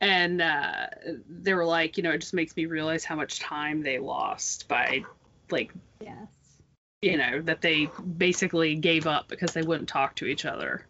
and 0.00 0.40
uh, 0.40 0.86
they 1.28 1.52
were 1.52 1.64
like, 1.64 1.96
you 1.96 2.02
know, 2.02 2.12
it 2.12 2.18
just 2.20 2.32
makes 2.32 2.56
me 2.56 2.66
realize 2.66 3.04
how 3.04 3.16
much 3.16 3.40
time 3.40 3.82
they 3.82 3.98
lost 3.98 4.68
by, 4.68 5.04
like, 5.50 5.72
Yes. 6.00 6.28
you 7.02 7.18
know, 7.18 7.42
that 7.42 7.60
they 7.60 7.90
basically 8.16 8.76
gave 8.76 9.06
up 9.06 9.28
because 9.28 9.52
they 9.52 9.62
wouldn't 9.62 9.88
talk 9.88 10.14
to 10.16 10.26
each 10.26 10.44
other. 10.44 10.86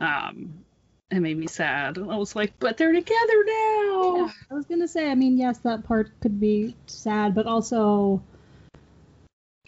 Um, 0.00 0.64
it 1.10 1.20
made 1.20 1.38
me 1.38 1.46
sad. 1.46 1.96
I 1.98 2.16
was 2.16 2.36
like, 2.36 2.52
but 2.58 2.76
they're 2.76 2.92
together 2.92 3.44
now. 3.46 4.16
Yeah, 4.16 4.30
I 4.50 4.54
was 4.54 4.66
gonna 4.66 4.88
say, 4.88 5.10
I 5.10 5.14
mean, 5.14 5.38
yes, 5.38 5.58
that 5.58 5.84
part 5.84 6.10
could 6.20 6.38
be 6.40 6.76
sad, 6.86 7.34
but 7.34 7.46
also, 7.46 8.20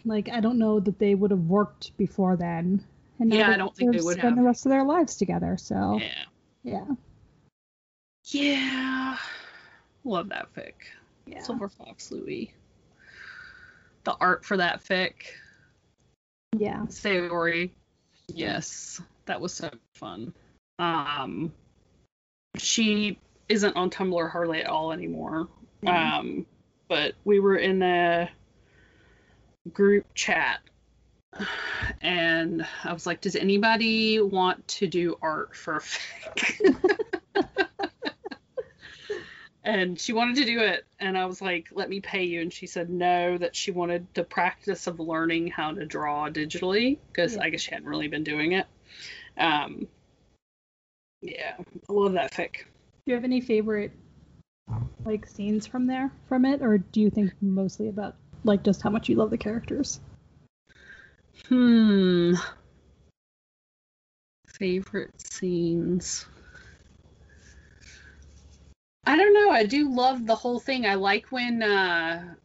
like, 0.05 0.29
I 0.29 0.39
don't 0.41 0.59
know 0.59 0.79
that 0.81 0.99
they 0.99 1.15
would 1.15 1.31
have 1.31 1.47
worked 1.47 1.95
before 1.97 2.35
then. 2.35 2.83
And 3.21 3.31
Yeah, 3.31 3.51
I 3.51 3.57
don't 3.57 3.75
think 3.75 3.91
they 3.93 4.01
would 4.01 4.17
spend 4.17 4.29
have. 4.29 4.35
the 4.35 4.41
rest 4.43 4.65
of 4.65 4.71
their 4.71 4.83
lives 4.83 5.15
together. 5.15 5.55
So, 5.55 5.99
Yeah. 6.01 6.23
yeah, 6.63 6.85
Yeah. 8.25 9.17
Love 10.03 10.29
that 10.29 10.51
fic. 10.55 10.73
yeah, 11.27 11.43
Silver 11.43 11.69
Fox 11.69 12.11
Louis. 12.11 12.51
The 14.05 14.15
art 14.19 14.43
for 14.43 14.57
that 14.57 14.83
fic. 14.83 15.13
yeah. 16.57 16.81
Sayori. 16.87 17.69
Yes, 18.27 18.99
that 19.27 19.39
was 19.39 19.53
so 19.53 19.69
fun. 19.95 20.33
Um, 20.79 21.53
she 22.57 23.19
isn't 23.49 23.75
on 23.75 23.91
Tumblr 23.91 24.31
hardly 24.31 24.61
at 24.63 24.67
all 24.67 24.91
anymore. 24.91 25.47
Mhm. 25.83 25.89
Um, 25.89 26.45
but 26.87 27.13
we 27.23 27.39
were 27.39 27.57
in 27.57 27.83
a 27.83 28.31
group 29.71 30.07
chat, 30.15 30.61
and 32.01 32.65
I 32.83 32.93
was 32.93 33.05
like, 33.05 33.21
"Does 33.21 33.35
anybody 33.35 34.19
want 34.19 34.67
to 34.69 34.87
do 34.87 35.17
art 35.21 35.55
for 35.55 35.77
a 35.77 35.79
fic?" 35.79 36.75
and 39.63 39.99
she 39.99 40.11
wanted 40.11 40.35
to 40.37 40.45
do 40.45 40.59
it 40.59 40.85
and 40.99 41.15
i 41.15 41.23
was 41.25 41.39
like 41.39 41.67
let 41.71 41.87
me 41.87 42.01
pay 42.01 42.23
you 42.23 42.41
and 42.41 42.51
she 42.51 42.65
said 42.65 42.89
no 42.89 43.37
that 43.37 43.55
she 43.55 43.69
wanted 43.69 44.07
the 44.15 44.23
practice 44.23 44.87
of 44.87 44.99
learning 44.99 45.47
how 45.47 45.71
to 45.71 45.85
draw 45.85 46.27
digitally 46.29 46.97
because 47.11 47.35
Yeah. 47.35 47.43
i 47.43 47.49
guess 47.51 47.61
she 47.61 47.69
hadn't 47.71 47.87
really 47.87 48.07
been 48.07 48.23
doing 48.23 48.53
it 48.53 48.65
um 49.37 49.87
yeah 51.21 51.55
i 51.57 51.93
love 51.93 52.13
that 52.13 52.33
fic 52.33 52.53
Do 53.05 53.11
you 53.11 53.13
have 53.13 53.23
any 53.23 53.39
favorite 53.39 53.91
like 55.05 55.25
scenes 55.25 55.65
from 55.67 55.87
there 55.87 56.11
from 56.27 56.45
it, 56.45 56.61
or 56.61 56.77
do 56.77 57.01
you 57.01 57.09
think 57.09 57.33
mostly 57.41 57.89
about 57.89 58.15
like 58.43 58.63
just 58.63 58.81
how 58.81 58.89
much 58.89 59.09
you 59.09 59.15
love 59.15 59.29
the 59.29 59.37
characters? 59.37 59.99
Hmm. 61.47 62.33
Favorite 64.47 65.13
scenes. 65.17 66.25
I 69.05 69.15
don't 69.15 69.33
know. 69.33 69.49
I 69.49 69.65
do 69.65 69.89
love 69.89 70.25
the 70.25 70.35
whole 70.35 70.59
thing. 70.59 70.85
I 70.85 70.95
like 70.95 71.31
when 71.31 71.63
uh 71.63 72.35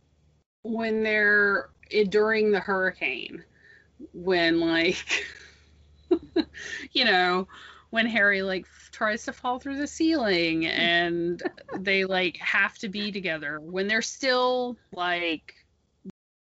when 0.63 1.03
they're 1.03 1.71
during 2.09 2.51
the 2.51 2.61
hurricane 2.61 3.45
when 4.13 4.61
like 4.61 5.25
you 6.93 7.05
know 7.05 7.47
when 7.91 8.07
harry 8.07 8.43
like 8.43 8.65
f- 8.65 8.91
tries 8.91 9.25
to 9.25 9.33
fall 9.33 9.59
through 9.59 9.77
the 9.77 9.87
ceiling 9.87 10.67
and 10.67 11.43
they 11.79 12.05
like 12.05 12.37
have 12.39 12.77
to 12.79 12.89
be 12.89 13.13
together 13.13 13.61
when 13.61 13.87
they're 13.87 14.03
still 14.03 14.77
like 14.93 15.55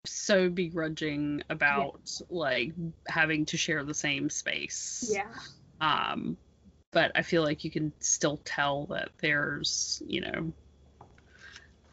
so 0.04 0.48
begrudging 0.48 1.42
about 1.50 2.10
like 2.30 2.72
having 3.08 3.44
to 3.46 3.56
share 3.56 3.84
the 3.84 3.94
same 3.94 4.28
space 4.28 5.10
Yeah. 5.12 5.32
um 5.80 6.36
but 6.90 7.12
i 7.14 7.22
feel 7.22 7.42
like 7.42 7.64
you 7.64 7.70
can 7.70 7.92
still 8.00 8.40
tell 8.44 8.86
that 8.86 9.10
there's 9.20 10.02
you 10.06 10.20
know 10.22 10.52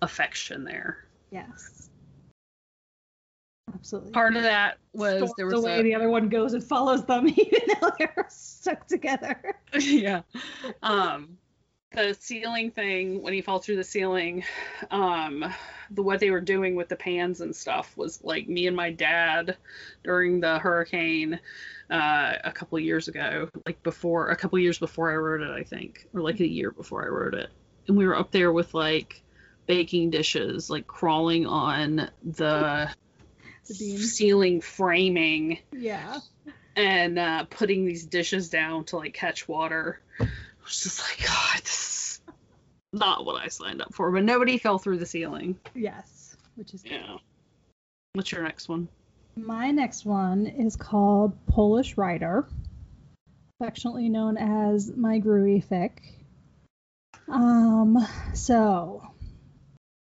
affection 0.01 0.63
there 0.63 1.05
Yes. 1.31 1.89
Absolutely. 3.73 4.11
part 4.11 4.35
of 4.35 4.43
that 4.43 4.77
was 4.93 5.17
Storms 5.17 5.33
there 5.37 5.45
was 5.45 5.55
away, 5.55 5.79
a, 5.79 5.83
the 5.83 5.93
other 5.93 6.09
one 6.09 6.27
goes 6.27 6.53
and 6.53 6.63
follows 6.63 7.05
them, 7.05 7.27
even 7.27 7.59
though 7.79 7.91
they're 7.99 8.25
stuck 8.29 8.87
together. 8.87 9.55
yeah. 9.79 10.21
Um, 10.81 11.37
the 11.91 12.15
ceiling 12.19 12.71
thing 12.71 13.21
when 13.21 13.33
he 13.33 13.41
falls 13.41 13.65
through 13.65 13.77
the 13.77 13.83
ceiling, 13.83 14.43
um, 14.91 15.43
the 15.91 16.03
what 16.03 16.19
they 16.19 16.29
were 16.29 16.41
doing 16.41 16.75
with 16.75 16.87
the 16.87 16.95
pans 16.95 17.41
and 17.41 17.55
stuff 17.55 17.95
was 17.97 18.23
like 18.23 18.47
me 18.47 18.67
and 18.67 18.75
my 18.75 18.91
dad 18.91 19.57
during 20.03 20.39
the 20.39 20.59
hurricane 20.59 21.39
uh, 21.89 22.33
a 22.43 22.51
couple 22.51 22.77
of 22.77 22.83
years 22.83 23.07
ago, 23.07 23.49
like 23.65 23.81
before 23.81 24.29
a 24.29 24.35
couple 24.35 24.59
years 24.59 24.77
before 24.77 25.11
I 25.11 25.15
wrote 25.15 25.41
it, 25.41 25.49
I 25.51 25.63
think, 25.63 26.07
or 26.13 26.21
like 26.21 26.39
a 26.39 26.47
year 26.47 26.71
before 26.71 27.03
I 27.03 27.07
wrote 27.07 27.33
it, 27.33 27.49
and 27.87 27.97
we 27.97 28.05
were 28.05 28.15
up 28.17 28.31
there 28.31 28.51
with 28.51 28.73
like 28.73 29.21
baking 29.65 30.11
dishes, 30.11 30.69
like 30.69 30.85
crawling 30.85 31.47
on 31.47 32.09
the 32.23 32.89
The 33.67 33.97
ceiling 33.97 34.61
framing 34.61 35.59
Yeah. 35.71 36.19
and 36.75 37.17
uh, 37.19 37.45
putting 37.49 37.85
these 37.85 38.05
dishes 38.05 38.49
down 38.49 38.85
to 38.85 38.97
like 38.97 39.13
catch 39.13 39.47
water. 39.47 40.01
Was 40.69 40.83
just 40.83 40.99
like, 41.01 41.27
God, 41.27 41.61
this 41.63 42.21
is 42.21 42.21
not 42.93 43.25
what 43.25 43.41
I 43.41 43.47
signed 43.47 43.81
up 43.81 43.91
for. 43.91 44.11
But 44.11 44.23
nobody 44.23 44.59
fell 44.59 44.77
through 44.77 44.99
the 44.99 45.05
ceiling. 45.07 45.59
Yes. 45.73 46.37
Which 46.55 46.75
is 46.75 46.85
Yeah. 46.85 47.17
What's 48.13 48.31
your 48.31 48.43
next 48.43 48.69
one? 48.69 48.87
My 49.35 49.71
next 49.71 50.05
one 50.05 50.45
is 50.45 50.75
called 50.75 51.33
Polish 51.47 51.97
Rider, 51.97 52.47
affectionately 53.59 54.09
known 54.09 54.37
as 54.37 54.95
my 54.95 55.19
Groovy 55.19 55.65
fic. 55.65 55.91
Um, 57.27 57.97
so 58.35 59.07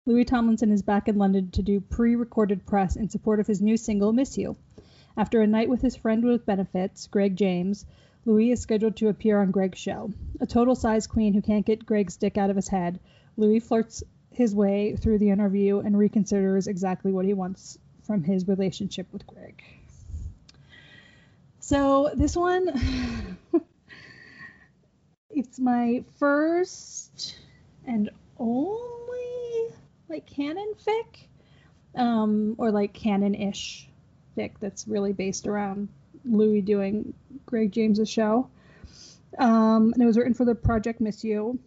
Louis 0.06 0.24
Tomlinson 0.24 0.72
is 0.72 0.82
back 0.82 1.06
in 1.06 1.18
London 1.18 1.52
to 1.52 1.62
do 1.62 1.80
pre-recorded 1.80 2.66
press 2.66 2.96
in 2.96 3.10
support 3.10 3.38
of 3.38 3.46
his 3.46 3.60
new 3.60 3.76
single 3.76 4.12
"Miss 4.12 4.36
You." 4.36 4.56
After 5.16 5.40
a 5.40 5.46
night 5.46 5.68
with 5.68 5.82
his 5.82 5.94
friend 5.96 6.24
with 6.24 6.46
benefits, 6.46 7.06
Greg 7.06 7.36
James, 7.36 7.84
Louis 8.28 8.52
is 8.52 8.60
scheduled 8.60 8.94
to 8.96 9.08
appear 9.08 9.40
on 9.40 9.50
Greg's 9.50 9.78
show. 9.78 10.12
A 10.38 10.46
total 10.46 10.74
size 10.74 11.06
queen 11.06 11.32
who 11.32 11.40
can't 11.40 11.64
get 11.64 11.86
Greg's 11.86 12.18
dick 12.18 12.36
out 12.36 12.50
of 12.50 12.56
his 12.56 12.68
head, 12.68 13.00
Louis 13.38 13.58
flirts 13.58 14.02
his 14.30 14.54
way 14.54 14.96
through 14.96 15.16
the 15.16 15.30
interview 15.30 15.78
and 15.78 15.94
reconsiders 15.94 16.68
exactly 16.68 17.10
what 17.10 17.24
he 17.24 17.32
wants 17.32 17.78
from 18.02 18.22
his 18.22 18.46
relationship 18.46 19.06
with 19.14 19.26
Greg. 19.26 19.62
So 21.60 22.10
this 22.14 22.36
one, 22.36 22.68
it's 25.30 25.58
my 25.58 26.04
first 26.18 27.34
and 27.86 28.10
only 28.38 29.72
like 30.10 30.26
canon 30.26 30.74
fic, 30.86 31.28
um, 31.94 32.56
or 32.58 32.72
like 32.72 32.92
canon-ish 32.92 33.88
fic 34.36 34.52
that's 34.60 34.86
really 34.86 35.14
based 35.14 35.46
around 35.46 35.88
Louis 36.30 36.60
doing 36.60 37.14
Greg 37.46 37.72
James's 37.72 38.08
show. 38.08 38.48
Um, 39.38 39.92
and 39.92 40.02
it 40.02 40.06
was 40.06 40.16
written 40.16 40.34
for 40.34 40.44
the 40.44 40.54
Project 40.54 41.00
Miss 41.00 41.22
You 41.24 41.58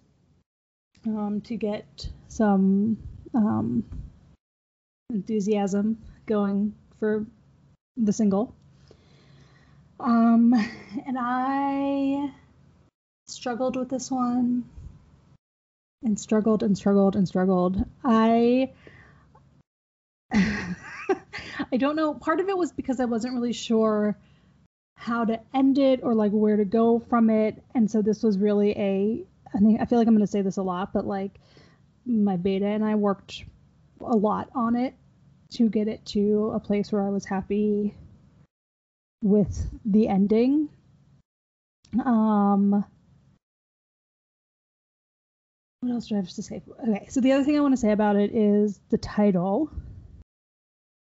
um, 1.06 1.41
to 1.41 1.56
get 1.56 2.10
some 2.27 2.98
um, 3.34 3.84
enthusiasm 5.10 5.98
going 6.25 6.74
for 7.00 7.25
the 7.98 8.13
single. 8.13 8.56
Um, 10.00 10.53
and 11.06 11.18
I 11.20 12.32
struggled 13.27 13.75
with 13.75 13.89
this 13.89 14.10
one 14.10 14.65
and 16.03 16.20
struggled 16.20 16.63
and 16.63 16.77
struggled 16.77 17.15
and 17.15 17.27
struggled. 17.27 17.84
I 18.03 18.72
I 20.34 21.77
don't 21.77 21.96
know. 21.96 22.13
Part 22.13 22.39
of 22.39 22.50
it 22.50 22.58
was 22.58 22.72
because 22.72 23.00
I 23.00 23.06
wasn't 23.06 23.36
really 23.36 23.53
sure 23.53 24.18
how 25.01 25.25
to 25.25 25.39
end 25.51 25.79
it 25.79 26.00
or 26.03 26.13
like 26.13 26.31
where 26.31 26.58
to 26.58 26.63
go 26.63 27.00
from 27.00 27.31
it. 27.31 27.60
And 27.74 27.89
so 27.89 28.03
this 28.03 28.22
was 28.22 28.38
really 28.38 28.70
a 28.77 29.25
I 29.51 29.58
think 29.58 29.81
I 29.81 29.86
feel 29.86 29.98
like 29.98 30.08
I'm 30.08 30.13
going 30.13 30.25
to 30.25 30.31
say 30.31 30.43
this 30.43 30.58
a 30.58 30.62
lot, 30.62 30.93
but 30.93 31.08
like 31.08 31.39
my 32.05 32.38
beta 32.38 32.67
and 32.67 32.86
I 32.86 32.93
worked 32.93 33.43
a 34.00 34.15
lot 34.15 34.50
on 34.53 34.75
it 34.75 34.93
to 35.53 35.70
get 35.70 35.88
it 35.88 36.05
to 36.05 36.51
a 36.53 36.60
place 36.60 36.91
where 36.91 37.01
I 37.01 37.10
was 37.10 37.25
happy 37.25 37.96
with 39.24 39.67
the 39.86 40.08
ending. 40.08 40.70
Um 42.05 42.86
what 45.79 45.93
else 45.93 46.08
do 46.10 46.13
I 46.13 46.20
have 46.20 46.29
to 46.29 46.43
say? 46.43 46.62
Okay, 46.88 47.08
so 47.10 47.22
the 47.22 47.31
other 47.31 47.43
thing 47.43 47.58
I 47.58 47.62
want 47.62 47.74
to 47.74 47.81
say 47.81 47.91
about 47.91 48.17
it 48.17 48.36
is 48.36 48.79
the 48.89 49.00
title. 49.00 49.72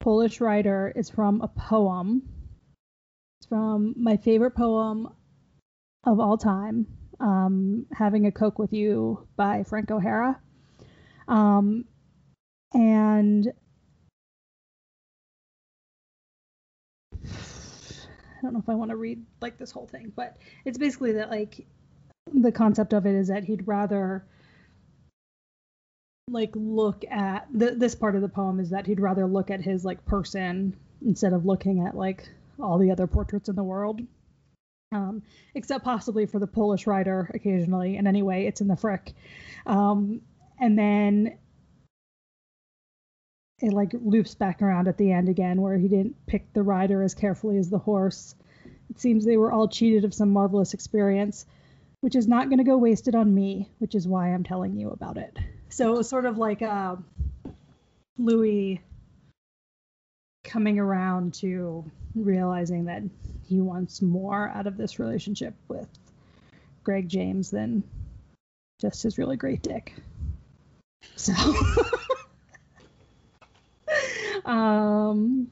Polish 0.00 0.42
rider 0.42 0.92
is 0.95 1.09
from 1.09 1.40
a 1.40 1.49
poem. 1.49 2.23
From 3.49 3.95
my 3.97 4.17
favorite 4.17 4.55
poem 4.55 5.09
of 6.05 6.21
all 6.21 6.37
time, 6.37 6.87
um, 7.21 7.87
Having 7.93 8.26
a 8.26 8.33
Coke 8.33 8.59
with 8.59 8.73
You 8.73 9.26
by 9.37 9.62
Frank 9.64 9.90
O'Hara. 9.90 10.38
Um, 11.26 11.85
and 12.73 13.49
I 17.25 18.43
don't 18.43 18.52
know 18.52 18.61
if 18.61 18.69
I 18.69 18.75
want 18.75 18.90
to 18.90 18.97
read 18.97 19.25
like 19.40 19.59
this 19.59 19.71
whole 19.71 19.87
thing, 19.87 20.12
but 20.14 20.37
it's 20.64 20.78
basically 20.78 21.12
that 21.12 21.31
like 21.31 21.67
the 22.33 22.52
concept 22.52 22.93
of 22.93 23.07
it 23.07 23.14
is 23.14 23.28
that 23.28 23.45
he'd 23.45 23.67
rather 23.67 24.25
like 26.31 26.50
look 26.55 27.05
at 27.11 27.49
the, 27.52 27.71
this 27.71 27.95
part 27.95 28.14
of 28.14 28.23
the 28.23 28.28
poem 28.28 28.61
is 28.61 28.71
that 28.71 28.87
he'd 28.87 29.00
rather 29.00 29.26
look 29.26 29.50
at 29.50 29.63
his 29.63 29.84
like 29.84 30.04
person 30.04 30.76
instead 31.04 31.32
of 31.32 31.47
looking 31.47 31.87
at 31.87 31.97
like 31.97 32.28
all 32.60 32.78
the 32.78 32.90
other 32.90 33.06
portraits 33.06 33.49
in 33.49 33.56
the 33.56 33.62
world 33.62 34.00
um, 34.92 35.23
except 35.54 35.84
possibly 35.84 36.26
for 36.26 36.38
the 36.38 36.47
polish 36.47 36.86
rider 36.86 37.30
occasionally. 37.34 37.97
And 37.97 38.08
anyway 38.08 38.47
it's 38.47 38.60
in 38.60 38.68
the 38.68 38.76
frick. 38.76 39.14
Um, 39.66 40.23
and 40.58 40.78
then 40.78 41.38
it 43.60 43.73
like 43.73 43.92
loops 43.92 44.34
back 44.34 44.62
around 44.62 44.88
at 44.88 44.97
the 44.97 45.12
end 45.12 45.28
again 45.28 45.60
where 45.60 45.76
he 45.76 45.88
didn't 45.88 46.14
pick 46.26 46.52
the 46.52 46.62
rider 46.62 47.02
as 47.02 47.14
carefully 47.14 47.58
as 47.58 47.71
the 47.71 47.78
horse. 47.78 48.34
It 48.90 49.00
seems 49.00 49.25
they 49.25 49.36
were 49.36 49.52
all 49.52 49.68
cheated 49.68 50.04
of 50.04 50.14
some 50.14 50.32
marvelous 50.32 50.75
experience 50.75 51.44
which 52.00 52.14
is 52.14 52.28
not 52.28 52.49
going 52.49 52.58
to 52.58 52.64
go 52.64 52.76
wasted 52.76 53.16
on 53.16 53.34
me 53.34 53.68
which 53.78 53.97
is 53.97 54.06
why 54.06 54.32
i'm 54.32 54.44
telling 54.44 54.76
you 54.76 54.90
about 54.90 55.18
it. 55.18 55.36
So 55.68 55.92
it 55.92 55.99
was 55.99 56.08
sort 56.08 56.25
of 56.25 56.38
like 56.38 56.62
uh, 56.62 56.97
Louis 58.16 58.80
coming 60.44 60.78
around 60.78 61.34
to 61.34 61.84
realizing 62.25 62.87
that 62.87 63.02
he 63.47 63.61
wants 63.61 64.02
more 64.02 64.49
out 64.49 64.67
of 64.67 64.76
this 64.76 64.99
relationship 64.99 65.54
with 65.69 65.89
Greg 66.85 67.09
James 67.09 67.50
than 67.50 67.83
just 68.81 69.02
his 69.02 69.19
really 69.19 69.37
great 69.37 69.63
dick. 69.63 69.95
So, 71.17 71.33
um, 74.45 75.49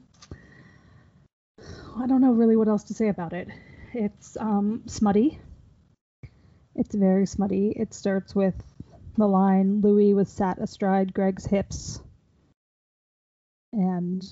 I 1.99 2.07
don't 2.07 2.21
know 2.21 2.31
really 2.31 2.55
what 2.55 2.67
else 2.67 2.85
to 2.85 2.93
say 2.93 3.09
about 3.09 3.33
it. 3.33 3.49
It's 3.93 4.37
um, 4.39 4.83
smutty. 4.85 5.39
It's 6.75 6.93
very 6.93 7.25
smutty. 7.25 7.73
It 7.75 7.93
starts 7.93 8.35
with 8.35 8.55
the 9.17 9.27
line 9.27 9.81
Louis 9.81 10.13
was 10.13 10.29
sat 10.29 10.59
astride 10.59 11.13
Greg's 11.13 11.45
hips. 11.45 11.99
And 13.73 14.23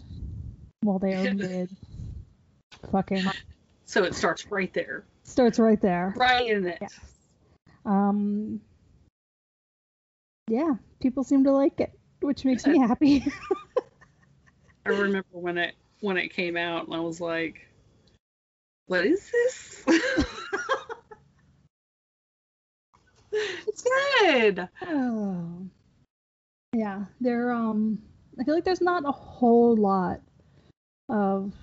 while 0.82 1.00
they 1.00 1.15
are 1.15 1.34
mid 1.34 1.76
fucking 2.91 3.24
So 3.86 4.04
it 4.04 4.15
starts 4.15 4.48
right 4.52 4.74
there. 4.74 5.06
starts 5.24 5.60
right 5.60 5.82
there. 5.82 6.13
Right 6.17 6.50
in 6.50 6.65
it. 6.67 6.78
Yeah. 6.82 6.88
Um 7.86 8.62
yeah, 10.48 10.76
people 11.00 11.24
seem 11.24 11.43
to 11.45 11.52
like 11.52 11.80
it, 11.80 11.91
which 12.21 12.45
makes 12.45 12.65
me 12.67 12.78
happy. 12.88 13.26
I 14.86 14.89
remember 14.89 15.26
when 15.32 15.58
it 15.58 15.76
when 16.02 16.17
it 16.17 16.30
came 16.30 16.56
out 16.58 16.86
and 16.86 16.95
I 16.95 17.00
was 17.00 17.19
like, 17.19 17.67
What 18.88 19.06
is 19.06 19.32
this? 19.32 19.84
it's 23.32 23.84
good. 24.19 24.69
oh. 24.88 25.67
Yeah, 26.74 27.06
there 27.21 27.52
um 27.52 28.02
I 28.39 28.43
feel 28.43 28.54
like 28.54 28.65
there's 28.65 28.82
not 28.82 29.06
a 29.06 29.12
whole 29.12 29.76
lot 29.76 30.19
of 31.10 31.54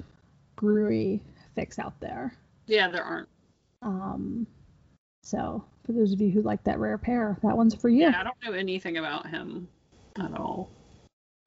Gruy 0.63 1.21
fix 1.55 1.79
out 1.79 1.99
there. 2.01 2.35
Yeah, 2.67 2.89
there 2.89 3.05
aren't. 3.05 3.29
Um 3.83 4.47
so 5.25 5.65
for 5.85 5.93
those 5.93 6.13
of 6.13 6.21
you 6.21 6.31
who 6.31 6.43
like 6.43 6.65
that 6.65 6.79
rare 6.79 6.99
pair, 6.99 7.39
that 7.43 7.57
one's 7.57 7.75
for 7.75 7.89
you. 7.89 8.03
Yeah, 8.03 8.21
I 8.21 8.25
don't 8.25 8.37
know 8.45 8.53
anything 8.53 8.97
about 8.97 9.29
him 9.29 9.69
at 10.19 10.39
all. 10.39 10.71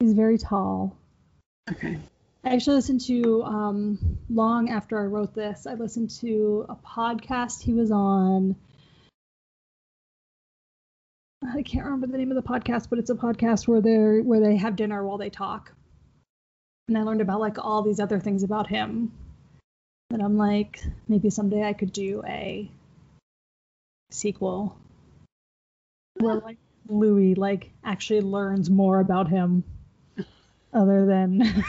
He's 0.00 0.12
very 0.12 0.38
tall. 0.38 0.96
Okay. 1.70 1.98
I 2.44 2.50
actually 2.50 2.76
listened 2.76 3.00
to 3.06 3.42
um, 3.42 4.18
long 4.30 4.70
after 4.70 5.00
I 5.00 5.06
wrote 5.06 5.34
this. 5.34 5.66
I 5.66 5.74
listened 5.74 6.10
to 6.20 6.66
a 6.68 6.76
podcast 6.76 7.62
he 7.62 7.72
was 7.72 7.90
on. 7.90 8.54
I 11.42 11.62
can't 11.62 11.84
remember 11.84 12.06
the 12.06 12.18
name 12.18 12.30
of 12.30 12.36
the 12.36 12.48
podcast, 12.48 12.88
but 12.88 12.98
it's 12.98 13.10
a 13.10 13.14
podcast 13.14 13.66
where 13.66 13.80
they 13.80 14.20
where 14.20 14.40
they 14.40 14.56
have 14.56 14.76
dinner 14.76 15.04
while 15.04 15.18
they 15.18 15.30
talk. 15.30 15.72
And 16.88 16.96
I 16.96 17.02
learned 17.02 17.20
about 17.20 17.40
like 17.40 17.58
all 17.58 17.82
these 17.82 18.00
other 18.00 18.20
things 18.20 18.42
about 18.42 18.68
him. 18.68 19.12
that 20.10 20.20
I'm 20.20 20.36
like, 20.36 20.82
maybe 21.08 21.30
someday 21.30 21.64
I 21.64 21.72
could 21.72 21.92
do 21.92 22.22
a 22.26 22.70
sequel 24.10 24.78
where 26.18 26.36
like 26.36 26.58
Louis 26.88 27.34
like 27.34 27.70
actually 27.84 28.20
learns 28.20 28.70
more 28.70 29.00
about 29.00 29.28
him 29.28 29.64
other 30.72 31.06
than 31.06 31.40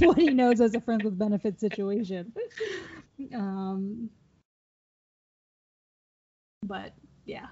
what 0.00 0.18
he 0.18 0.30
knows 0.30 0.60
as 0.60 0.74
a 0.74 0.80
friends 0.80 1.04
with 1.04 1.18
benefits 1.18 1.60
situation. 1.60 2.32
Um, 3.34 4.10
but 6.64 6.92
yeah, 7.24 7.46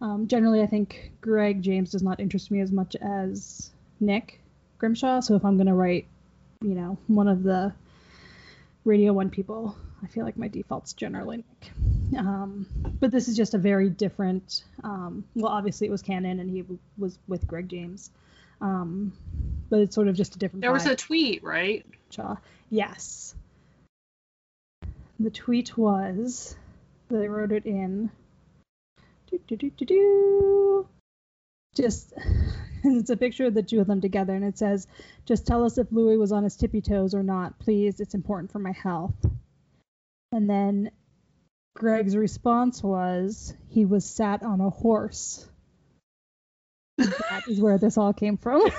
um, 0.00 0.28
generally 0.28 0.62
I 0.62 0.66
think 0.66 1.12
Greg 1.20 1.62
James 1.62 1.90
does 1.90 2.02
not 2.02 2.20
interest 2.20 2.50
me 2.50 2.60
as 2.60 2.70
much 2.70 2.94
as 2.96 3.72
Nick 3.98 4.43
Grimshaw. 4.84 5.20
So 5.20 5.34
if 5.34 5.46
I'm 5.46 5.56
gonna 5.56 5.74
write, 5.74 6.06
you 6.60 6.74
know, 6.74 6.98
one 7.06 7.26
of 7.26 7.42
the 7.42 7.72
Radio 8.84 9.14
One 9.14 9.30
people, 9.30 9.74
I 10.02 10.08
feel 10.08 10.26
like 10.26 10.36
my 10.36 10.48
default's 10.48 10.92
generally 10.92 11.38
Nick. 11.38 12.18
Um, 12.18 12.66
but 13.00 13.10
this 13.10 13.28
is 13.28 13.34
just 13.34 13.54
a 13.54 13.58
very 13.58 13.88
different. 13.88 14.62
Um, 14.82 15.24
well, 15.34 15.50
obviously 15.50 15.86
it 15.86 15.90
was 15.90 16.02
canon, 16.02 16.38
and 16.38 16.50
he 16.50 16.60
w- 16.60 16.78
was 16.98 17.18
with 17.26 17.46
Greg 17.46 17.70
James. 17.70 18.10
Um, 18.60 19.14
but 19.70 19.80
it's 19.80 19.94
sort 19.94 20.08
of 20.08 20.16
just 20.16 20.36
a 20.36 20.38
different. 20.38 20.60
There 20.60 20.70
was 20.70 20.84
a 20.84 20.94
tweet, 20.96 21.42
right? 21.42 21.86
Shaw. 22.10 22.36
Yes. 22.68 23.34
The 25.18 25.30
tweet 25.30 25.78
was 25.78 26.54
they 27.08 27.26
wrote 27.26 27.52
it 27.52 27.64
in. 27.64 28.10
do, 29.30 29.40
do, 29.46 29.56
do, 29.56 29.70
do, 29.70 29.84
do. 29.86 30.88
Just, 31.74 32.12
it's 32.84 33.10
a 33.10 33.16
picture 33.16 33.46
of 33.46 33.54
the 33.54 33.62
two 33.62 33.80
of 33.80 33.86
them 33.86 34.00
together, 34.00 34.34
and 34.34 34.44
it 34.44 34.58
says, 34.58 34.86
"Just 35.26 35.46
tell 35.46 35.64
us 35.64 35.78
if 35.78 35.90
Louis 35.90 36.16
was 36.16 36.32
on 36.32 36.44
his 36.44 36.56
tippy 36.56 36.80
toes 36.80 37.14
or 37.14 37.22
not, 37.22 37.58
please. 37.58 38.00
It's 38.00 38.14
important 38.14 38.52
for 38.52 38.58
my 38.58 38.72
health." 38.72 39.14
And 40.32 40.48
then 40.48 40.90
Greg's 41.74 42.16
response 42.16 42.82
was, 42.82 43.54
"He 43.68 43.84
was 43.84 44.04
sat 44.04 44.42
on 44.42 44.60
a 44.60 44.70
horse." 44.70 45.48
that 46.96 47.42
is 47.48 47.60
where 47.60 47.78
this 47.78 47.98
all 47.98 48.12
came 48.12 48.36
from. 48.36 48.62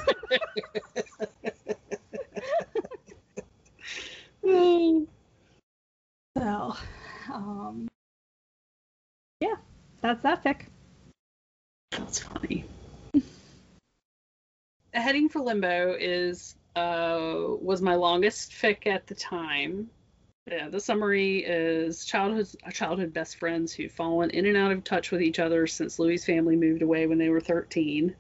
so, 6.38 6.76
um, 7.34 7.88
yeah, 9.42 9.56
that's 10.02 10.22
that 10.24 10.44
fic. 10.44 10.68
That's 11.92 12.20
funny. 12.20 12.66
Heading 14.96 15.28
for 15.28 15.42
Limbo 15.42 15.98
is 16.00 16.56
uh 16.74 17.48
was 17.60 17.82
my 17.82 17.96
longest 17.96 18.54
fic 18.54 18.88
at 18.88 19.06
the 19.08 19.14
time. 19.14 19.90
Yeah, 20.50 20.70
the 20.70 20.80
summary 20.80 21.40
is 21.40 22.06
childhood 22.06 22.48
childhood 22.72 23.12
best 23.12 23.36
friends 23.36 23.74
who've 23.74 23.92
fallen 23.92 24.30
in 24.30 24.46
and 24.46 24.56
out 24.56 24.72
of 24.72 24.86
touch 24.86 25.12
with 25.12 25.22
each 25.22 25.38
other 25.38 25.68
since 25.68 26.00
Louis' 26.00 26.24
family 26.24 26.56
moved 26.56 26.82
away 26.82 27.08
when 27.08 27.18
they 27.18 27.28
were 27.28 27.42
13. 27.42 28.16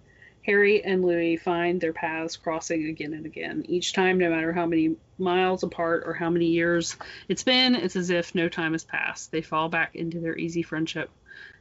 Harry 0.45 0.83
and 0.83 1.01
Louis 1.01 1.38
find 1.38 1.79
their 1.79 1.93
paths 1.93 2.35
crossing 2.35 2.88
again 2.88 3.13
and 3.13 3.25
again. 3.25 3.63
Each 3.69 3.93
time, 3.93 4.17
no 4.17 4.29
matter 4.29 4.51
how 4.51 4.65
many 4.65 4.97
miles 5.17 5.63
apart 5.63 6.03
or 6.05 6.13
how 6.13 6.29
many 6.29 6.47
years 6.47 6.97
it's 7.29 7.43
been, 7.43 7.75
it's 7.75 7.95
as 7.95 8.09
if 8.09 8.35
no 8.35 8.49
time 8.49 8.73
has 8.73 8.83
passed. 8.83 9.31
They 9.31 9.41
fall 9.41 9.69
back 9.69 9.95
into 9.95 10.19
their 10.19 10.38
easy 10.38 10.61
friendship 10.61 11.09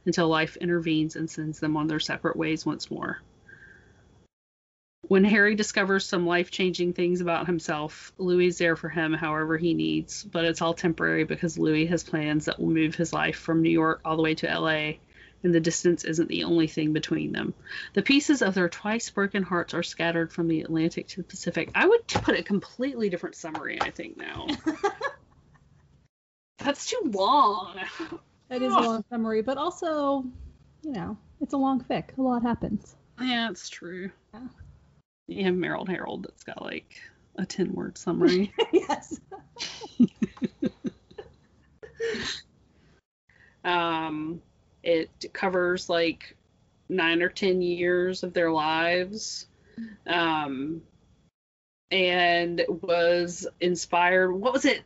until 0.05 0.27
life 0.27 0.57
intervenes 0.57 1.15
and 1.15 1.29
sends 1.29 1.61
them 1.61 1.77
on 1.77 1.87
their 1.87 2.01
separate 2.01 2.35
ways 2.35 2.65
once 2.65 2.91
more. 2.91 3.21
When 5.07 5.23
Harry 5.23 5.55
discovers 5.55 6.05
some 6.05 6.25
life 6.25 6.49
changing 6.51 6.93
things 6.93 7.21
about 7.21 7.45
himself, 7.45 8.11
Louis 8.17 8.47
is 8.47 8.57
there 8.57 8.75
for 8.75 8.89
him 8.89 9.13
however 9.13 9.57
he 9.57 9.73
needs, 9.73 10.23
but 10.23 10.45
it's 10.45 10.61
all 10.61 10.73
temporary 10.73 11.25
because 11.25 11.59
Louis 11.59 11.85
has 11.87 12.03
plans 12.03 12.45
that 12.45 12.59
will 12.59 12.69
move 12.69 12.95
his 12.95 13.13
life 13.13 13.37
from 13.37 13.61
New 13.61 13.69
York 13.69 14.01
all 14.03 14.15
the 14.15 14.23
way 14.23 14.35
to 14.35 14.47
LA 14.47 14.93
and 15.45 15.53
the 15.53 15.59
distance 15.59 16.03
isn't 16.03 16.27
the 16.27 16.43
only 16.43 16.65
thing 16.65 16.91
between 16.91 17.31
them. 17.31 17.53
The 17.93 18.01
pieces 18.01 18.41
of 18.41 18.55
their 18.55 18.67
twice 18.67 19.11
broken 19.11 19.43
hearts 19.43 19.75
are 19.75 19.83
scattered 19.83 20.33
from 20.33 20.47
the 20.47 20.61
Atlantic 20.61 21.07
to 21.09 21.17
the 21.17 21.23
Pacific. 21.23 21.69
I 21.75 21.87
would 21.87 22.07
put 22.07 22.37
a 22.37 22.43
completely 22.43 23.09
different 23.09 23.35
summary, 23.35 23.79
I 23.79 23.91
think, 23.91 24.17
now. 24.17 24.47
That's 26.57 26.89
too 26.89 26.99
long. 27.05 27.79
It 28.49 28.63
is 28.63 28.73
a 28.73 28.79
long 28.79 29.05
summary, 29.11 29.43
but 29.43 29.57
also, 29.57 30.25
you 30.81 30.91
know, 30.91 31.15
it's 31.39 31.53
a 31.53 31.57
long 31.57 31.83
fic. 31.83 32.17
A 32.17 32.21
lot 32.21 32.41
happens. 32.41 32.95
Yeah, 33.21 33.51
it's 33.51 33.69
true. 33.69 34.09
Yeah. 34.33 34.47
You 35.27 35.45
have 35.45 35.55
Merrill 35.55 35.85
Harold 35.85 36.23
that's 36.23 36.43
got 36.43 36.61
like 36.61 37.01
a 37.37 37.45
10 37.45 37.73
word 37.73 37.97
summary. 37.97 38.53
yes. 38.71 39.19
um, 43.63 44.41
it 44.83 45.09
covers 45.33 45.89
like 45.89 46.35
nine 46.89 47.21
or 47.21 47.29
10 47.29 47.61
years 47.61 48.23
of 48.23 48.33
their 48.33 48.51
lives. 48.51 49.47
Um, 50.07 50.81
and 51.91 52.61
was 52.81 53.47
inspired. 53.59 54.31
What 54.31 54.53
was 54.53 54.65
it? 54.65 54.83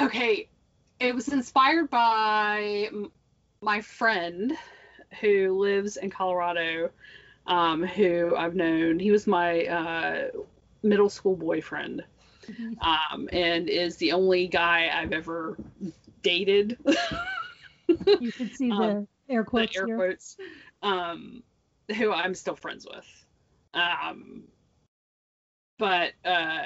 Okay, 0.00 0.48
it 1.00 1.14
was 1.14 1.28
inspired 1.28 1.90
by 1.90 2.88
m- 2.92 3.12
my 3.60 3.80
friend 3.80 4.56
who 5.20 5.58
lives 5.58 5.96
in 5.96 6.10
Colorado, 6.10 6.90
um, 7.48 7.84
who 7.84 8.36
I've 8.36 8.56
known. 8.56 9.00
He 9.00 9.12
was 9.12 9.26
my 9.28 9.66
uh, 9.66 10.28
middle 10.82 11.10
school 11.10 11.36
boyfriend, 11.36 12.04
um, 12.80 13.28
and 13.32 13.68
is 13.68 13.96
the 13.98 14.12
only 14.12 14.48
guy 14.48 14.90
I've 14.92 15.12
ever 15.12 15.56
dated. 16.22 16.78
You 18.18 18.32
can 18.32 18.50
see 18.50 18.72
the 18.72 18.96
Um, 18.96 19.08
air 19.28 19.44
the 19.54 19.68
quotes 19.68 19.76
air 19.76 19.88
here. 19.88 19.96
quotes, 19.96 20.36
um, 20.82 21.42
who 21.96 22.12
I'm 22.12 22.34
still 22.34 22.56
friends 22.56 22.86
with. 22.88 23.26
Um, 23.74 24.44
but 25.78 26.12
uh, 26.24 26.62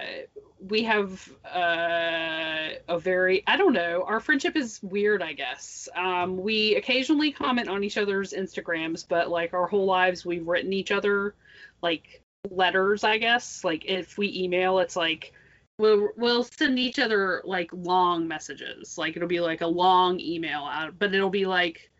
we 0.68 0.83
have 0.85 1.29
uh, 1.44 2.68
a 2.88 2.98
very, 2.98 3.42
I 3.46 3.57
don't 3.57 3.72
know, 3.72 4.05
our 4.07 4.20
friendship 4.20 4.57
is 4.57 4.83
weird, 4.83 5.22
I 5.22 5.33
guess. 5.33 5.88
Um, 5.94 6.37
we 6.37 6.77
occasionally 6.77 7.33
comment 7.33 7.68
on 7.68 7.85
each 7.85 7.98
other's 7.98 8.33
Instagrams, 8.33 9.07
but 9.07 9.29
like 9.29 9.55
our 9.55 9.66
whole 9.66 9.87
lives, 9.87 10.25
we've 10.25 10.46
written 10.46 10.72
each 10.72 10.90
other 10.90 11.35
like 11.83 12.22
letters, 12.51 13.05
I 13.05 13.18
guess. 13.18 13.64
Like 13.64 13.85
if 13.87 14.18
we 14.18 14.33
email, 14.35 14.79
it's 14.79 14.96
like, 14.96 15.33
We'll, 15.79 16.11
we'll 16.16 16.44
send 16.44 16.79
each 16.79 16.98
other 16.98 17.40
like 17.44 17.70
long 17.72 18.29
messages 18.29 18.98
like 18.98 19.16
it'll 19.16 19.27
be 19.27 19.40
like 19.40 19.62
a 19.62 19.66
long 19.66 20.20
email 20.20 20.61
out 20.61 20.96
but 20.98 21.12
it'll 21.14 21.31
be 21.31 21.46
like 21.46 21.90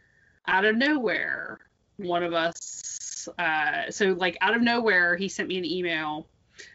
out 0.47 0.65
of 0.65 0.77
nowhere, 0.77 1.61
one 1.97 2.23
of 2.23 2.33
us, 2.33 3.29
uh, 3.39 3.91
so 3.91 4.13
like 4.13 4.37
out 4.41 4.55
of 4.55 4.63
nowhere, 4.63 5.17
he 5.17 5.29
sent 5.29 5.49
me 5.49 5.59
an 5.59 5.65
email 5.65 6.27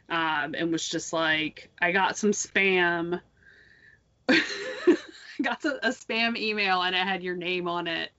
um, 0.10 0.56
and 0.56 0.72
was 0.72 0.88
just 0.88 1.13
like, 1.13 1.70
I 1.82 1.92
got 1.92 2.18
some 2.18 2.32
spam. 2.32 3.22
got 5.42 5.63
a, 5.66 5.88
a 5.88 5.92
spam 5.92 6.38
email 6.38 6.82
and 6.82 6.96
it 6.96 7.00
had 7.00 7.24
your 7.24 7.36
name 7.36 7.68
on 7.68 7.88
it. 7.88 8.12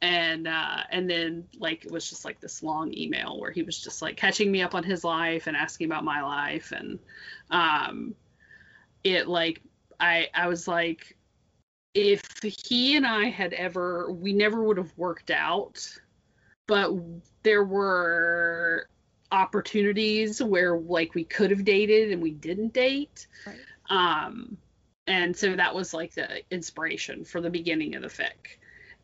And 0.00 0.46
uh, 0.46 0.82
and 0.90 1.10
then 1.10 1.48
like 1.58 1.84
it 1.84 1.90
was 1.90 2.08
just 2.08 2.24
like 2.24 2.40
this 2.40 2.62
long 2.62 2.94
email 2.96 3.40
where 3.40 3.50
he 3.50 3.62
was 3.62 3.80
just 3.80 4.00
like 4.00 4.16
catching 4.16 4.52
me 4.52 4.62
up 4.62 4.76
on 4.76 4.84
his 4.84 5.02
life 5.02 5.48
and 5.48 5.56
asking 5.56 5.86
about 5.86 6.04
my 6.04 6.22
life 6.22 6.70
and 6.70 7.00
um, 7.50 8.14
it 9.02 9.26
like 9.26 9.60
I 9.98 10.28
I 10.32 10.46
was 10.46 10.68
like 10.68 11.16
if 11.94 12.22
he 12.42 12.96
and 12.96 13.06
I 13.06 13.24
had 13.24 13.52
ever, 13.54 14.12
we 14.12 14.32
never 14.32 14.62
would 14.62 14.76
have 14.76 14.96
worked 14.96 15.30
out, 15.30 15.84
but 16.66 16.92
there 17.42 17.64
were 17.64 18.88
opportunities 19.30 20.42
where 20.42 20.78
like 20.78 21.14
we 21.14 21.24
could 21.24 21.50
have 21.50 21.64
dated 21.64 22.12
and 22.12 22.22
we 22.22 22.30
didn't 22.30 22.72
date. 22.72 23.26
Right. 23.46 23.56
Um, 23.90 24.56
and 25.06 25.34
so 25.36 25.56
that 25.56 25.74
was 25.74 25.94
like 25.94 26.14
the 26.14 26.42
inspiration 26.50 27.24
for 27.24 27.40
the 27.40 27.50
beginning 27.50 27.94
of 27.94 28.02
the 28.02 28.08
fic. 28.08 28.58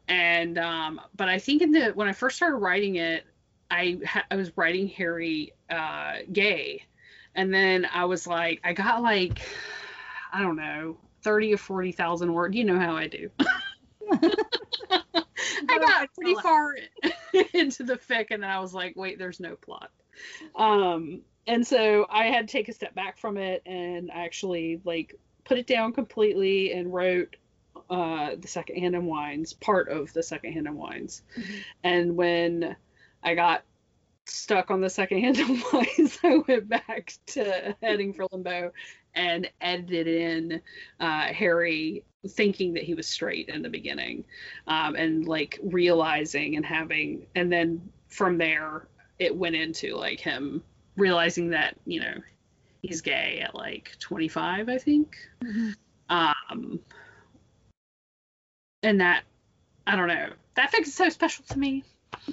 And 0.07 0.59
um, 0.59 1.01
but 1.17 1.29
I 1.29 1.39
think 1.39 1.63
in 1.63 1.73
the 1.73 1.91
when 1.91 2.09
I 2.09 2.13
first 2.13 2.37
started 2.37 2.57
writing 2.57 2.97
it, 2.97 3.25
I 3.71 3.99
ha- 4.07 4.27
I 4.31 4.37
was 4.37 4.55
writing 4.57 4.89
Harry 4.89 5.55
uh, 5.71 6.19
gay, 6.31 6.85
and 7.35 7.53
then 7.53 7.87
I 7.91 8.05
was 8.05 8.27
like 8.27 8.61
I 8.65 8.75
got 8.75 9.03
like 9.03 9.41
I 10.31 10.43
don't 10.43 10.57
know 10.57 10.99
thirty 11.23 11.55
or 11.55 11.57
forty 11.57 11.91
thousand 11.91 12.35
words. 12.35 12.55
You 12.55 12.65
know 12.65 12.79
how 12.79 12.95
I 12.95 13.07
do. 13.07 13.31
I 15.69 15.79
got 15.79 16.15
pretty 16.15 16.35
far 16.35 16.77
into 17.55 17.83
the 17.85 17.97
fic, 17.97 18.27
and 18.31 18.43
then 18.43 18.51
I 18.51 18.61
was 18.61 18.75
like, 18.75 18.95
wait, 18.97 19.19
there's 19.19 19.41
no 19.41 19.57
plot. 19.57 19.91
Um, 20.55 21.23
and 21.47 21.67
so 21.67 22.07
I 22.11 22.25
had 22.27 22.49
to 22.49 22.53
take 22.53 22.69
a 22.69 22.73
step 22.73 22.95
back 22.95 23.19
from 23.19 23.37
it 23.37 23.63
and 23.67 24.11
actually 24.13 24.81
like 24.85 25.19
put 25.45 25.59
it 25.59 25.67
down 25.67 25.93
completely 25.93 26.73
and 26.73 26.93
wrote 26.93 27.37
uh, 27.91 28.31
the 28.39 28.49
second 28.49 28.77
hand 28.79 28.95
and 28.95 29.07
wines 29.07 29.53
part 29.53 29.89
of 29.89 30.13
the 30.13 30.23
second 30.23 30.53
hand 30.53 30.67
and 30.67 30.77
wines. 30.77 31.23
Mhm. 31.37 31.65
And 31.83 32.17
when 32.17 32.77
I 33.23 33.35
got 33.35 33.63
stuck 34.27 34.71
on 34.71 34.81
the 34.81 34.89
second 34.89 35.21
hand 35.21 35.39
and 35.39 35.63
wines, 35.73 36.19
I 36.23 36.39
went 36.49 36.69
back 36.69 37.15
to 37.27 37.77
heading 37.83 38.15
for 38.15 38.27
limbo 38.33 38.73
and 39.15 39.51
edited 39.61 40.07
in 40.09 40.63
uh, 40.99 41.33
Harry 41.33 42.05
thinking 42.29 42.75
that 42.75 42.83
he 42.83 42.95
was 42.95 43.07
straight 43.07 43.49
in 43.49 43.63
the 43.63 43.69
beginning 43.69 44.25
um, 44.67 44.97
and 44.97 45.27
like 45.27 45.59
realizing 45.63 46.57
and 46.57 46.65
having 46.65 47.27
and 47.35 47.53
then 47.53 47.91
from 48.09 48.39
there 48.39 48.89
it 49.19 49.35
went 49.37 49.55
into 49.55 49.97
like 49.97 50.21
him 50.21 50.63
realizing 50.97 51.51
that 51.51 51.77
you 51.87 52.01
know 52.01 52.15
he's 52.83 53.01
gay 53.01 53.41
at 53.43 53.55
like 53.55 53.93
25 53.99 54.69
i 54.69 54.79
think 54.79 55.17
Mhm. 55.43 55.75
um 56.09 56.81
and 58.83 59.01
that 59.01 59.25
i 59.87 59.97
don't 59.97 60.09
know 60.09 60.31
that 60.55 60.73
fic 60.73 60.81
is 60.83 60.95
so 60.95 61.09
special 61.09 61.45
to 61.49 61.59
me 61.59 61.85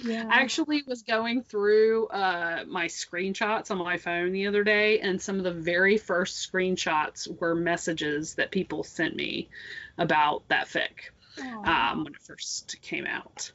Yeah. 0.03 0.27
I 0.29 0.41
actually 0.41 0.83
was 0.87 1.01
going 1.01 1.41
through 1.41 2.07
uh, 2.07 2.63
my 2.67 2.85
screenshots 2.85 3.71
on 3.71 3.79
my 3.79 3.97
phone 3.97 4.31
the 4.31 4.45
other 4.47 4.63
day, 4.63 4.99
and 4.99 5.19
some 5.19 5.37
of 5.37 5.43
the 5.43 5.51
very 5.51 5.97
first 5.97 6.49
screenshots 6.49 7.27
were 7.39 7.55
messages 7.55 8.35
that 8.35 8.51
people 8.51 8.83
sent 8.83 9.15
me 9.15 9.49
about 9.97 10.47
that 10.49 10.67
fic 10.67 11.09
um, 11.65 12.03
when 12.03 12.13
it 12.13 12.21
first 12.21 12.79
came 12.81 13.07
out. 13.07 13.51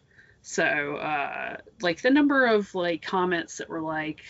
So, 0.49 0.63
uh, 0.63 1.57
like 1.83 2.03
the 2.03 2.11
number 2.11 2.47
of 2.47 2.73
like 2.73 3.03
comments 3.03 3.57
that 3.57 3.69
were 3.69 3.81
like, 3.81 4.23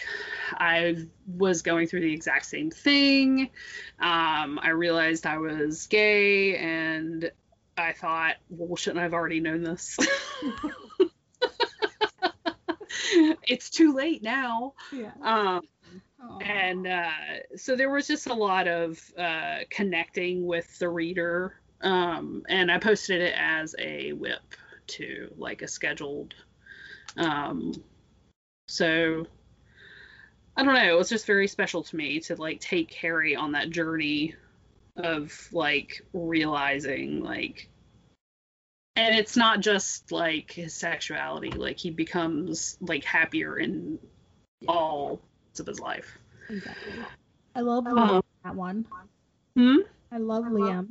I 0.54 1.06
was 1.26 1.60
going 1.60 1.88
through 1.88 2.00
the 2.00 2.12
exact 2.14 2.46
same 2.46 2.70
thing. 2.70 3.50
Um, 4.00 4.58
I 4.62 4.70
realized 4.70 5.26
I 5.26 5.36
was 5.36 5.86
gay, 5.88 6.56
and 6.56 7.30
I 7.76 7.92
thought, 7.92 8.36
well, 8.48 8.76
shouldn't 8.76 9.00
I 9.00 9.02
have 9.02 9.12
already 9.12 9.40
known 9.40 9.62
this? 9.62 9.98
it's 13.46 13.68
too 13.68 13.92
late 13.92 14.22
now. 14.22 14.72
Yeah. 14.90 15.12
Um, 15.20 15.60
and 16.40 16.86
uh, 16.86 17.10
so 17.56 17.76
there 17.76 17.90
was 17.90 18.06
just 18.06 18.26
a 18.26 18.34
lot 18.34 18.68
of 18.68 18.98
uh, 19.18 19.58
connecting 19.68 20.46
with 20.46 20.78
the 20.78 20.88
reader 20.88 21.60
um, 21.82 22.42
and 22.48 22.72
i 22.72 22.78
posted 22.78 23.20
it 23.20 23.34
as 23.36 23.74
a 23.78 24.14
whip 24.14 24.40
to 24.86 25.32
like 25.36 25.62
a 25.62 25.68
scheduled 25.68 26.34
um, 27.16 27.72
so 28.68 29.26
i 30.56 30.64
don't 30.64 30.74
know 30.74 30.94
it 30.94 30.98
was 30.98 31.08
just 31.08 31.26
very 31.26 31.46
special 31.46 31.82
to 31.82 31.96
me 31.96 32.18
to 32.20 32.34
like 32.36 32.60
take 32.60 32.92
harry 32.94 33.36
on 33.36 33.52
that 33.52 33.70
journey 33.70 34.34
of 34.96 35.48
like 35.52 36.02
realizing 36.12 37.22
like 37.22 37.68
and 38.96 39.14
it's 39.14 39.36
not 39.36 39.60
just 39.60 40.10
like 40.10 40.50
his 40.50 40.72
sexuality 40.74 41.50
like 41.50 41.78
he 41.78 41.90
becomes 41.90 42.78
like 42.80 43.04
happier 43.04 43.58
in 43.58 43.98
all 44.66 45.20
of 45.58 45.66
his 45.66 45.78
life 45.80 46.18
Exactly. 46.48 46.92
I 47.54 47.60
love 47.60 47.86
Um, 47.86 47.96
Liam 47.96 48.16
in 48.16 48.22
that 48.44 48.54
one. 48.54 48.86
hmm? 49.56 49.76
I 50.12 50.18
love 50.18 50.44
Liam 50.44 50.88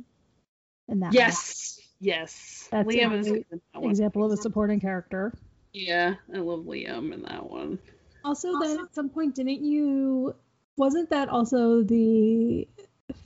in 0.88 1.00
that 1.00 1.12
Yes, 1.14 1.80
yes. 2.00 2.68
That's 2.70 2.88
Liam 2.88 3.18
is 3.18 3.28
great 3.28 3.46
one. 3.50 3.60
one. 3.82 3.90
Example 3.90 4.24
of 4.24 4.32
a 4.32 4.36
supporting 4.36 4.80
character. 4.80 5.32
Yeah, 5.72 6.14
I 6.34 6.38
love 6.38 6.60
Liam 6.60 7.12
in 7.12 7.22
that 7.22 7.48
one. 7.50 7.78
Also, 8.24 8.58
then 8.60 8.80
at 8.80 8.94
some 8.94 9.08
point, 9.08 9.34
didn't 9.34 9.62
you? 9.62 10.34
Wasn't 10.76 11.10
that 11.10 11.28
also 11.28 11.82
the 11.82 12.66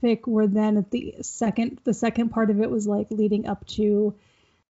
fic 0.03 0.21
where 0.27 0.47
then 0.47 0.77
at 0.77 0.91
the 0.91 1.15
second, 1.23 1.81
the 1.85 1.95
second 1.95 2.31
part 2.31 2.51
of 2.51 2.61
it 2.61 2.71
was 2.71 2.87
like 2.87 3.11
leading 3.11 3.47
up 3.47 3.67
to 3.67 4.15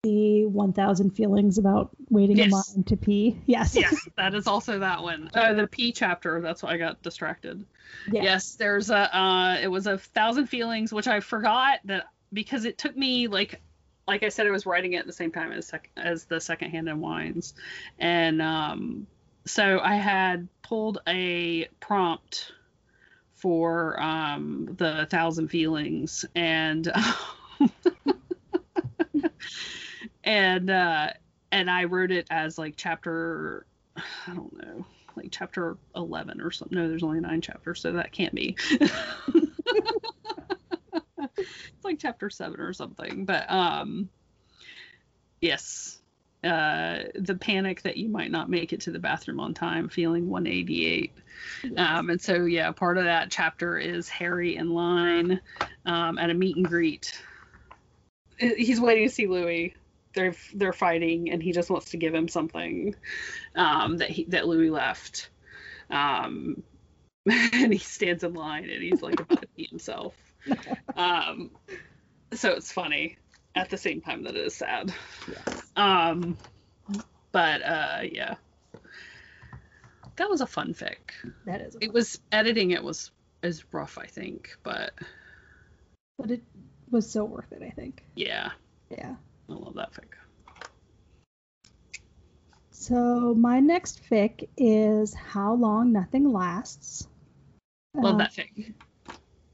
the 0.03 0.45
1,000 0.45 1.11
feelings 1.11 1.57
about 1.57 1.91
waiting 2.09 2.37
in 2.37 2.49
Yes. 2.49 2.75
line 2.75 2.83
to 2.85 2.97
pee? 2.97 3.39
Yes. 3.45 3.75
Yes, 3.75 4.07
that 4.17 4.33
is 4.33 4.47
also 4.47 4.79
that 4.79 5.03
one. 5.03 5.29
Uh, 5.33 5.53
the 5.53 5.67
P 5.67 5.91
chapter. 5.91 6.41
That's 6.41 6.63
why 6.63 6.73
I 6.73 6.77
got 6.77 7.01
distracted. 7.01 7.65
Yeah. 8.11 8.23
Yes, 8.23 8.55
there's 8.55 8.89
a. 8.89 9.15
Uh, 9.17 9.57
it 9.61 9.67
was 9.67 9.87
a 9.87 9.97
thousand 9.97 10.47
feelings, 10.47 10.91
which 10.93 11.07
I 11.07 11.19
forgot 11.19 11.79
that 11.85 12.05
because 12.33 12.65
it 12.65 12.77
took 12.77 12.95
me 12.95 13.27
like, 13.27 13.61
like 14.11 14.23
I 14.23 14.29
said, 14.29 14.45
I 14.45 14.51
was 14.51 14.65
writing 14.65 14.93
it 14.93 14.97
at 14.97 15.07
the 15.07 15.13
same 15.13 15.31
time 15.31 15.53
as 15.53 15.67
sec- 15.67 15.89
as 15.95 16.25
the 16.25 16.41
second 16.41 16.71
hand 16.71 16.89
in 16.89 16.99
wines, 16.99 17.53
and 17.97 18.41
um, 18.41 19.07
so 19.45 19.79
I 19.81 19.95
had 19.95 20.49
pulled 20.63 20.99
a 21.07 21.69
prompt 21.79 22.51
for 23.35 23.99
um 24.01 24.75
the 24.77 25.07
thousand 25.09 25.47
feelings 25.47 26.25
and 26.35 26.91
and 30.23 30.69
uh 30.69 31.09
and 31.51 31.71
I 31.71 31.85
wrote 31.85 32.11
it 32.11 32.27
as 32.29 32.57
like 32.57 32.73
chapter 32.75 33.65
I 33.95 34.33
don't 34.33 34.53
know 34.61 34.85
like 35.15 35.29
chapter 35.31 35.77
11 35.95 36.39
or 36.39 36.51
something. 36.51 36.77
No 36.77 36.87
there's 36.87 37.01
only 37.01 37.21
nine 37.21 37.41
chapters 37.41 37.81
so 37.81 37.93
that 37.93 38.11
can't 38.11 38.35
be 38.35 38.55
it's 41.41 41.85
like 41.85 41.99
chapter 41.99 42.29
7 42.29 42.59
or 42.59 42.73
something 42.73 43.25
but 43.25 43.49
um 43.49 44.09
yes. 45.41 45.97
Uh 46.43 47.03
the 47.13 47.35
panic 47.35 47.83
that 47.83 47.97
you 47.97 48.09
might 48.09 48.31
not 48.31 48.49
make 48.49 48.73
it 48.73 48.81
to 48.81 48.91
the 48.91 48.97
bathroom 48.97 49.39
on 49.39 49.53
time 49.53 49.89
feeling 49.89 50.27
188 50.27 51.13
um 51.77 52.09
and 52.09 52.19
so 52.19 52.45
yeah 52.45 52.71
part 52.71 52.97
of 52.97 53.03
that 53.03 53.29
chapter 53.29 53.77
is 53.77 54.09
harry 54.09 54.55
in 54.55 54.71
line 54.71 55.39
um 55.85 56.17
at 56.17 56.31
a 56.31 56.33
meet 56.33 56.55
and 56.55 56.65
greet. 56.65 57.13
He's 58.39 58.81
waiting 58.81 59.07
to 59.07 59.13
see 59.13 59.27
louis 59.27 59.75
they're 60.15 60.33
they're 60.55 60.73
fighting 60.73 61.29
and 61.31 61.43
he 61.43 61.51
just 61.51 61.69
wants 61.69 61.91
to 61.91 61.97
give 61.97 62.13
him 62.13 62.27
something 62.27 62.95
um 63.55 63.97
that 63.97 64.09
he 64.09 64.25
that 64.25 64.47
louis 64.47 64.71
left. 64.71 65.29
Um 65.91 66.63
and 67.53 67.71
he 67.71 67.77
stands 67.79 68.23
in 68.23 68.33
line 68.33 68.67
and 68.69 68.81
he's 68.81 69.03
like 69.03 69.19
about 69.19 69.41
to 69.41 69.47
pee 69.55 69.67
himself 69.69 70.15
um 70.95 71.51
so 72.33 72.51
it's 72.51 72.71
funny 72.71 73.17
at 73.55 73.69
the 73.69 73.77
same 73.77 74.01
time 74.01 74.23
that 74.23 74.35
it 74.35 74.45
is 74.45 74.55
sad 74.55 74.93
Yes. 75.27 75.71
um 75.75 76.37
but 77.31 77.61
uh 77.61 77.99
yeah 78.11 78.35
that 80.17 80.29
was 80.29 80.41
a 80.41 80.47
fun 80.47 80.73
fic 80.73 81.11
That 81.45 81.61
is. 81.61 81.77
it 81.81 81.93
was 81.93 82.19
editing 82.31 82.71
it 82.71 82.83
was 82.83 83.11
is 83.43 83.63
rough 83.73 83.97
i 83.97 84.05
think 84.05 84.55
but 84.63 84.93
But 86.17 86.31
it 86.31 86.43
was 86.89 87.09
so 87.09 87.25
worth 87.25 87.51
it, 87.51 87.63
I 87.63 87.69
think. 87.71 88.03
yeah 88.15 88.51
Yeah. 88.89 89.15
i 89.49 89.53
love 89.53 89.75
that 89.75 89.93
fic 89.93 90.13
So 92.73 93.33
my 93.35 93.59
next 93.59 94.01
fic 94.09 94.47
is 94.57 95.13
How 95.13 95.53
Long 95.53 95.91
Nothing 95.91 96.31
Lasts. 96.31 97.07
love 97.95 98.15
Uh, 98.15 98.17
that 98.17 98.31
fic 98.31 98.73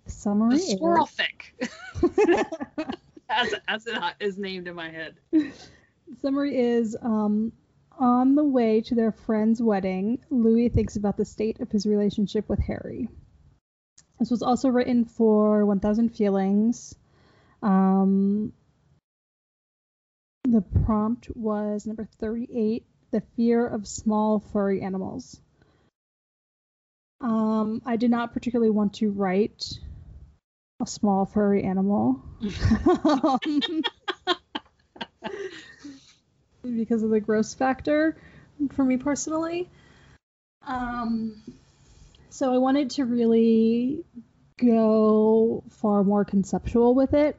Summary 0.09 0.57
the 0.57 0.59
squirrel 0.59 1.05
is- 1.05 1.11
fic 1.11 2.55
as 3.29 3.53
as 3.67 3.87
it 3.87 4.01
is 4.19 4.37
named 4.37 4.67
in 4.67 4.75
my 4.75 4.89
head 4.89 5.15
Summary 6.21 6.57
is 6.57 6.95
um, 7.01 7.51
on 7.99 8.35
the 8.35 8.43
way 8.43 8.81
to 8.81 8.95
their 8.95 9.11
friend's 9.11 9.61
wedding, 9.61 10.19
Louis 10.29 10.69
thinks 10.69 10.95
about 10.95 11.17
the 11.17 11.25
state 11.25 11.59
of 11.59 11.71
his 11.71 11.85
relationship 11.85 12.47
with 12.47 12.59
Harry. 12.59 13.09
This 14.19 14.31
was 14.31 14.41
also 14.41 14.69
written 14.69 15.05
for 15.05 15.65
1000 15.65 16.09
Feelings. 16.09 16.95
Um, 17.61 18.53
the 20.43 20.61
prompt 20.61 21.27
was 21.35 21.85
number 21.85 22.07
38 22.19 22.85
The 23.11 23.21
Fear 23.35 23.67
of 23.67 23.87
Small 23.87 24.39
Furry 24.39 24.81
Animals. 24.81 25.39
Um, 27.19 27.81
I 27.85 27.97
did 27.97 28.11
not 28.11 28.33
particularly 28.33 28.69
want 28.69 28.93
to 28.95 29.09
write 29.09 29.79
a 30.79 30.87
small 30.87 31.25
furry 31.25 31.63
animal. 31.63 32.21
Um, 33.03 33.39
because 36.75 37.03
of 37.03 37.09
the 37.09 37.19
gross 37.19 37.53
factor 37.53 38.17
for 38.71 38.83
me 38.83 38.97
personally. 38.97 39.69
Um, 40.65 41.41
so 42.29 42.53
I 42.53 42.57
wanted 42.57 42.91
to 42.91 43.05
really 43.05 44.03
go 44.57 45.63
far 45.69 46.03
more 46.03 46.25
conceptual 46.25 46.93
with 46.93 47.13
it. 47.13 47.37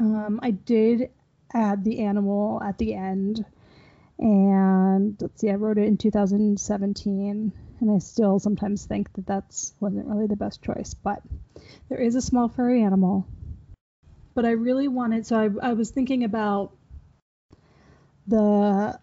Um, 0.00 0.40
I 0.42 0.52
did 0.52 1.10
add 1.54 1.84
the 1.84 2.00
animal 2.00 2.62
at 2.62 2.78
the 2.78 2.94
end, 2.94 3.44
and 4.18 5.16
let's 5.20 5.40
see, 5.40 5.50
I 5.50 5.54
wrote 5.54 5.78
it 5.78 5.86
in 5.86 5.96
2017, 5.96 7.52
and 7.82 7.90
I 7.90 7.98
still 7.98 8.38
sometimes 8.38 8.86
think 8.86 9.12
that 9.14 9.26
that's 9.26 9.74
wasn't 9.80 10.06
really 10.06 10.28
the 10.28 10.36
best 10.36 10.62
choice, 10.62 10.94
but 10.94 11.20
there 11.88 11.98
is 11.98 12.14
a 12.14 12.22
small 12.22 12.48
furry 12.48 12.82
animal. 12.82 13.26
But 14.34 14.46
I 14.46 14.52
really 14.52 14.86
wanted, 14.86 15.26
so 15.26 15.36
I, 15.36 15.70
I 15.70 15.72
was 15.72 15.90
thinking 15.90 16.22
about 16.22 16.72
the 18.28 18.98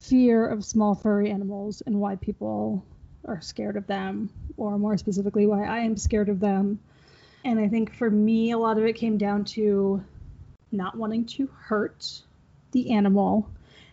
fear 0.00 0.48
of 0.48 0.64
small 0.64 0.94
furry 0.94 1.30
animals 1.30 1.82
and 1.84 2.00
why 2.00 2.16
people 2.16 2.82
are 3.26 3.42
scared 3.42 3.76
of 3.76 3.86
them, 3.86 4.30
or 4.56 4.78
more 4.78 4.96
specifically, 4.96 5.46
why 5.46 5.66
I 5.66 5.80
am 5.80 5.96
scared 5.98 6.30
of 6.30 6.40
them. 6.40 6.80
And 7.44 7.60
I 7.60 7.68
think 7.68 7.94
for 7.94 8.10
me, 8.10 8.52
a 8.52 8.58
lot 8.58 8.78
of 8.78 8.84
it 8.84 8.94
came 8.94 9.18
down 9.18 9.44
to 9.44 10.02
not 10.72 10.96
wanting 10.96 11.26
to 11.26 11.46
hurt 11.58 12.22
the 12.72 12.90
animal 12.90 13.50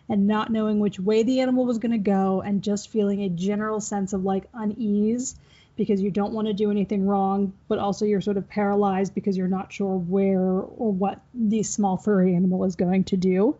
and 0.08 0.26
not 0.26 0.50
knowing 0.50 0.78
which 0.78 1.00
way 1.00 1.22
the 1.22 1.40
animal 1.40 1.64
was 1.64 1.78
going 1.78 1.92
to 1.92 1.98
go 1.98 2.40
and 2.40 2.62
just 2.62 2.90
feeling 2.90 3.22
a 3.22 3.28
general 3.28 3.80
sense 3.80 4.12
of 4.12 4.24
like 4.24 4.44
unease 4.54 5.36
because 5.76 6.00
you 6.00 6.10
don't 6.10 6.32
want 6.32 6.46
to 6.46 6.54
do 6.54 6.70
anything 6.70 7.06
wrong, 7.06 7.52
but 7.68 7.78
also 7.78 8.04
you're 8.04 8.20
sort 8.20 8.36
of 8.38 8.48
paralyzed 8.48 9.14
because 9.14 9.36
you're 9.36 9.48
not 9.48 9.72
sure 9.72 9.96
where 9.96 10.40
or 10.40 10.90
what 10.90 11.20
the 11.34 11.62
small 11.62 11.96
furry 11.96 12.34
animal 12.34 12.64
is 12.64 12.76
going 12.76 13.04
to 13.04 13.16
do. 13.16 13.56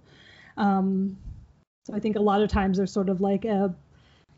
Um, 0.56 1.18
so 1.84 1.94
I 1.94 2.00
think 2.00 2.16
a 2.16 2.20
lot 2.20 2.42
of 2.42 2.48
times 2.48 2.78
there's 2.78 2.92
sort 2.92 3.10
of 3.10 3.20
like 3.20 3.44
a, 3.44 3.74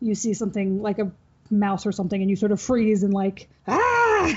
you 0.00 0.14
see 0.14 0.34
something 0.34 0.82
like 0.82 0.98
a 0.98 1.12
mouse 1.50 1.86
or 1.86 1.92
something 1.92 2.20
and 2.20 2.28
you 2.28 2.36
sort 2.36 2.52
of 2.52 2.60
freeze 2.60 3.04
and 3.04 3.14
like, 3.14 3.48
ah! 3.68 4.34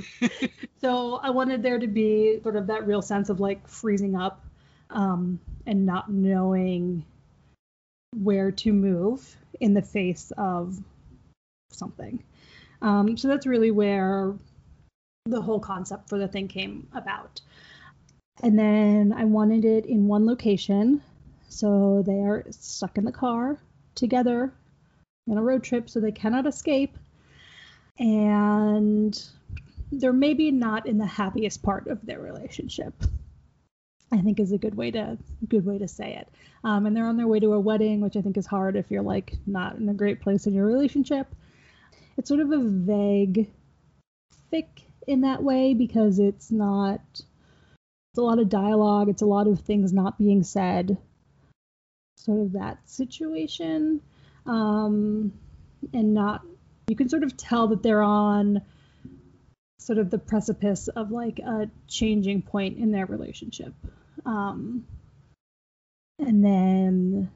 so 0.80 1.16
I 1.16 1.30
wanted 1.30 1.62
there 1.62 1.78
to 1.78 1.86
be 1.86 2.40
sort 2.42 2.56
of 2.56 2.68
that 2.68 2.86
real 2.86 3.02
sense 3.02 3.28
of 3.28 3.38
like 3.38 3.68
freezing 3.68 4.16
up 4.16 4.45
um, 4.90 5.40
and 5.66 5.86
not 5.86 6.10
knowing 6.10 7.04
where 8.14 8.50
to 8.50 8.72
move 8.72 9.36
in 9.60 9.74
the 9.74 9.82
face 9.82 10.32
of 10.36 10.78
something. 11.70 12.22
Um, 12.82 13.16
so 13.16 13.28
that's 13.28 13.46
really 13.46 13.70
where 13.70 14.34
the 15.24 15.40
whole 15.40 15.60
concept 15.60 16.08
for 16.08 16.18
the 16.18 16.28
thing 16.28 16.48
came 16.48 16.88
about. 16.94 17.40
And 18.42 18.58
then 18.58 19.14
I 19.16 19.24
wanted 19.24 19.64
it 19.64 19.86
in 19.86 20.08
one 20.08 20.26
location. 20.26 21.02
So 21.48 22.02
they 22.06 22.20
are 22.20 22.44
stuck 22.50 22.98
in 22.98 23.04
the 23.04 23.12
car 23.12 23.58
together 23.94 24.52
on 25.28 25.38
a 25.38 25.42
road 25.42 25.64
trip, 25.64 25.88
so 25.88 26.00
they 26.00 26.12
cannot 26.12 26.46
escape. 26.46 26.96
And 27.98 29.18
they're 29.90 30.12
maybe 30.12 30.50
not 30.50 30.86
in 30.86 30.98
the 30.98 31.06
happiest 31.06 31.62
part 31.62 31.86
of 31.86 32.04
their 32.04 32.20
relationship. 32.20 32.92
I 34.12 34.18
think 34.18 34.38
is 34.38 34.52
a 34.52 34.58
good 34.58 34.76
way 34.76 34.90
to 34.92 35.18
good 35.48 35.66
way 35.66 35.78
to 35.78 35.88
say 35.88 36.14
it. 36.14 36.28
Um, 36.64 36.86
and 36.86 36.96
they're 36.96 37.06
on 37.06 37.16
their 37.16 37.26
way 37.26 37.40
to 37.40 37.52
a 37.52 37.60
wedding, 37.60 38.00
which 38.00 38.16
I 38.16 38.22
think 38.22 38.36
is 38.36 38.46
hard 38.46 38.76
if 38.76 38.90
you're 38.90 39.02
like 39.02 39.34
not 39.46 39.76
in 39.76 39.88
a 39.88 39.94
great 39.94 40.20
place 40.20 40.46
in 40.46 40.54
your 40.54 40.66
relationship. 40.66 41.34
It's 42.16 42.28
sort 42.28 42.40
of 42.40 42.52
a 42.52 42.58
vague 42.58 43.50
fic 44.52 44.66
in 45.06 45.22
that 45.22 45.42
way 45.42 45.74
because 45.74 46.18
it's 46.18 46.50
not. 46.50 47.00
It's 47.12 48.18
a 48.18 48.22
lot 48.22 48.38
of 48.38 48.48
dialogue. 48.48 49.08
It's 49.08 49.22
a 49.22 49.26
lot 49.26 49.48
of 49.48 49.60
things 49.60 49.92
not 49.92 50.18
being 50.18 50.42
said. 50.42 50.96
Sort 52.16 52.40
of 52.40 52.52
that 52.52 52.78
situation, 52.88 54.00
um, 54.46 55.32
and 55.92 56.14
not. 56.14 56.42
You 56.88 56.96
can 56.96 57.08
sort 57.08 57.24
of 57.24 57.36
tell 57.36 57.68
that 57.68 57.82
they're 57.82 58.02
on 58.02 58.62
sort 59.86 59.98
of 60.00 60.10
the 60.10 60.18
precipice 60.18 60.88
of 60.88 61.12
like 61.12 61.38
a 61.38 61.70
changing 61.86 62.42
point 62.42 62.76
in 62.76 62.90
their 62.90 63.06
relationship. 63.06 63.72
Um, 64.24 64.84
and 66.18 66.44
then, 66.44 67.30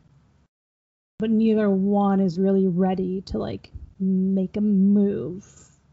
but 1.21 1.31
neither 1.31 1.71
one 1.71 2.19
is 2.19 2.41
really 2.41 2.67
ready 2.67 3.21
to 3.27 3.39
like 3.39 3.71
make 4.01 4.57
a 4.57 4.61
move 4.61 5.47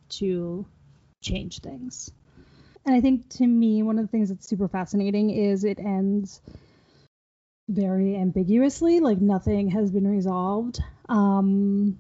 to 0.10 0.66
change 1.22 1.60
things. 1.60 2.10
And 2.86 2.96
I 2.96 3.02
think 3.02 3.30
to 3.32 3.46
me, 3.46 3.84
one 3.84 4.00
of 4.00 4.06
the 4.06 4.12
things 4.12 4.30
that's 4.30 4.48
super 4.48 4.68
fascinating 4.68 5.30
is 5.30 5.64
it 5.64 5.78
ends 5.78 6.42
very 7.70 8.16
ambiguously, 8.16 9.00
like 9.00 9.22
nothing 9.22 9.70
has 9.72 9.92
been 9.92 10.08
resolved. 10.08 10.80
Um, 11.08 12.00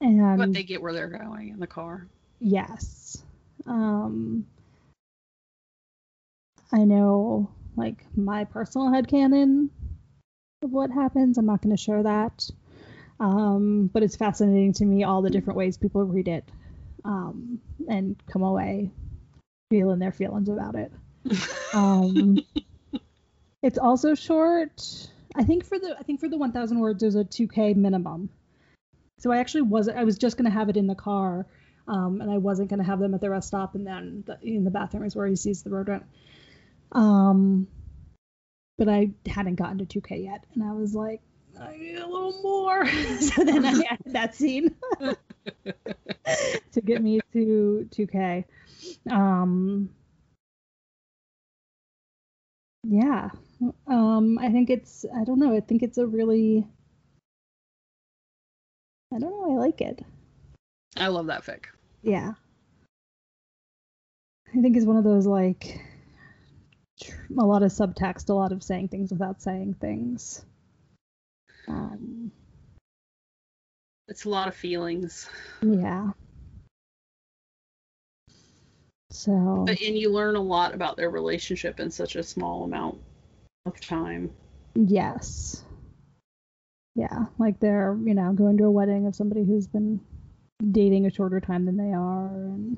and 0.00 0.38
But 0.38 0.52
they 0.52 0.62
get 0.62 0.80
where 0.80 0.92
they're 0.92 1.08
going 1.08 1.48
in 1.48 1.58
the 1.58 1.66
car. 1.66 2.06
Yes. 2.38 3.20
Um, 3.66 4.46
I 6.72 6.84
know, 6.84 7.50
like, 7.76 8.04
my 8.16 8.44
personal 8.44 8.88
headcanon 8.88 9.70
of 10.62 10.70
what 10.70 10.90
happens. 10.90 11.38
I'm 11.38 11.46
not 11.46 11.62
going 11.62 11.76
to 11.76 11.82
share 11.82 12.02
that. 12.02 12.48
Um, 13.18 13.90
but 13.92 14.02
it's 14.02 14.16
fascinating 14.16 14.72
to 14.74 14.84
me 14.84 15.04
all 15.04 15.20
the 15.20 15.30
different 15.30 15.58
ways 15.58 15.76
people 15.76 16.02
read 16.04 16.28
it 16.28 16.44
um, 17.04 17.60
and 17.88 18.16
come 18.30 18.42
away 18.42 18.90
feeling 19.70 19.98
their 19.98 20.12
feelings 20.12 20.48
about 20.48 20.74
it. 20.74 20.92
Um, 21.72 22.40
it's 23.62 23.78
also 23.78 24.16
short. 24.16 25.08
I 25.36 25.44
think 25.44 25.64
for 25.64 25.78
the 25.78 25.94
I 25.96 26.02
think 26.02 26.18
for 26.18 26.28
the 26.28 26.36
1,000 26.36 26.80
words 26.80 27.00
there's 27.00 27.14
a 27.14 27.22
2K 27.22 27.76
minimum. 27.76 28.28
So 29.20 29.30
I 29.30 29.38
actually 29.38 29.62
wasn't. 29.62 29.96
I 29.98 30.02
was 30.02 30.18
just 30.18 30.36
gonna 30.36 30.50
have 30.50 30.68
it 30.68 30.76
in 30.76 30.88
the 30.88 30.96
car, 30.96 31.46
um, 31.90 32.20
and 32.20 32.30
I 32.30 32.38
wasn't 32.38 32.70
gonna 32.70 32.84
have 32.84 33.00
them 33.00 33.14
at 33.14 33.20
the 33.20 33.28
rest 33.28 33.48
stop, 33.48 33.74
and 33.74 33.84
then 33.84 34.22
the, 34.24 34.38
in 34.42 34.62
the 34.62 34.70
bathroom 34.70 35.04
is 35.04 35.16
where 35.16 35.26
he 35.26 35.34
sees 35.34 35.62
the 35.62 35.70
rodent. 35.70 36.04
Um, 36.92 37.66
but 38.78 38.88
I 38.88 39.10
hadn't 39.26 39.56
gotten 39.56 39.84
to 39.84 40.00
2K 40.00 40.24
yet, 40.24 40.44
and 40.54 40.62
I 40.62 40.72
was 40.72 40.94
like, 40.94 41.20
I 41.60 41.76
need 41.76 41.96
a 41.96 42.06
little 42.06 42.40
more. 42.42 42.86
so 43.20 43.44
then 43.44 43.66
I 43.66 43.82
added 43.90 44.12
that 44.12 44.36
scene 44.36 44.76
to 45.00 46.80
get 46.80 47.02
me 47.02 47.20
to 47.32 47.88
2K. 47.90 48.44
Um, 49.10 49.90
yeah, 52.84 53.30
um, 53.88 54.38
I 54.38 54.50
think 54.50 54.70
it's. 54.70 55.04
I 55.14 55.24
don't 55.24 55.40
know. 55.40 55.56
I 55.56 55.60
think 55.60 55.82
it's 55.82 55.98
a 55.98 56.06
really. 56.06 56.64
I 59.12 59.18
don't 59.18 59.32
know. 59.32 59.56
I 59.56 59.58
like 59.58 59.80
it. 59.80 60.04
I 60.96 61.08
love 61.08 61.26
that 61.26 61.44
fic. 61.44 61.64
Yeah. 62.02 62.32
I 64.48 64.60
think 64.60 64.76
it's 64.76 64.86
one 64.86 64.96
of 64.96 65.04
those 65.04 65.26
like 65.26 65.80
tr- 67.02 67.12
a 67.38 67.44
lot 67.44 67.62
of 67.62 67.70
subtext, 67.70 68.28
a 68.28 68.34
lot 68.34 68.52
of 68.52 68.62
saying 68.62 68.88
things 68.88 69.10
without 69.10 69.40
saying 69.40 69.74
things. 69.80 70.44
Um, 71.68 72.32
It's 74.08 74.24
a 74.24 74.28
lot 74.28 74.48
of 74.48 74.56
feelings. 74.56 75.28
yeah. 75.62 76.10
So 79.12 79.64
But, 79.66 79.80
and 79.82 79.96
you 79.98 80.10
learn 80.10 80.36
a 80.36 80.40
lot 80.40 80.74
about 80.74 80.96
their 80.96 81.10
relationship 81.10 81.78
in 81.80 81.90
such 81.90 82.16
a 82.16 82.22
small 82.22 82.64
amount 82.64 82.98
of 83.66 83.80
time. 83.80 84.30
yes. 84.74 85.64
Yeah, 86.96 87.26
like 87.38 87.60
they're, 87.60 87.96
you 88.04 88.14
know, 88.14 88.32
going 88.32 88.58
to 88.58 88.64
a 88.64 88.70
wedding 88.70 89.06
of 89.06 89.14
somebody 89.14 89.44
who's 89.44 89.68
been 89.68 90.00
dating 90.72 91.06
a 91.06 91.10
shorter 91.10 91.40
time 91.40 91.64
than 91.64 91.76
they 91.76 91.92
are 91.92 92.26
and 92.28 92.76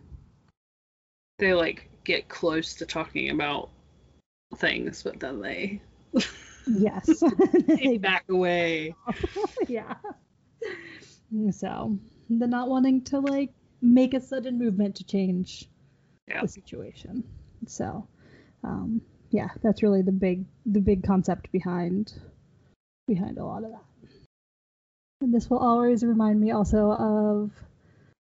They 1.38 1.54
like 1.54 1.88
get 2.04 2.28
close 2.28 2.74
to 2.74 2.86
talking 2.86 3.30
about 3.30 3.70
things, 4.56 5.02
but 5.02 5.18
then 5.20 5.40
they, 5.40 5.80
yes. 6.66 7.22
they 7.66 7.98
back 7.98 8.24
away. 8.28 8.94
yeah. 9.68 9.94
So, 11.50 11.98
the 12.28 12.46
not 12.46 12.68
wanting 12.68 13.02
to 13.04 13.18
like 13.18 13.50
make 13.80 14.14
a 14.14 14.20
sudden 14.20 14.58
movement 14.58 14.96
to 14.96 15.04
change 15.04 15.68
Yeah. 16.28 16.42
the 16.42 16.48
situation. 16.48 17.24
So, 17.66 18.06
um, 18.62 19.00
yeah, 19.30 19.48
that's 19.62 19.82
really 19.82 20.02
the 20.02 20.12
big 20.12 20.44
the 20.66 20.80
big 20.80 21.02
concept 21.04 21.50
behind 21.50 22.12
behind 23.08 23.38
a 23.38 23.44
lot 23.44 23.64
of 23.64 23.70
that. 23.70 23.84
And 25.22 25.32
this 25.34 25.48
will 25.48 25.58
always 25.58 26.04
remind 26.04 26.40
me 26.40 26.50
also 26.50 26.92
of 26.92 27.50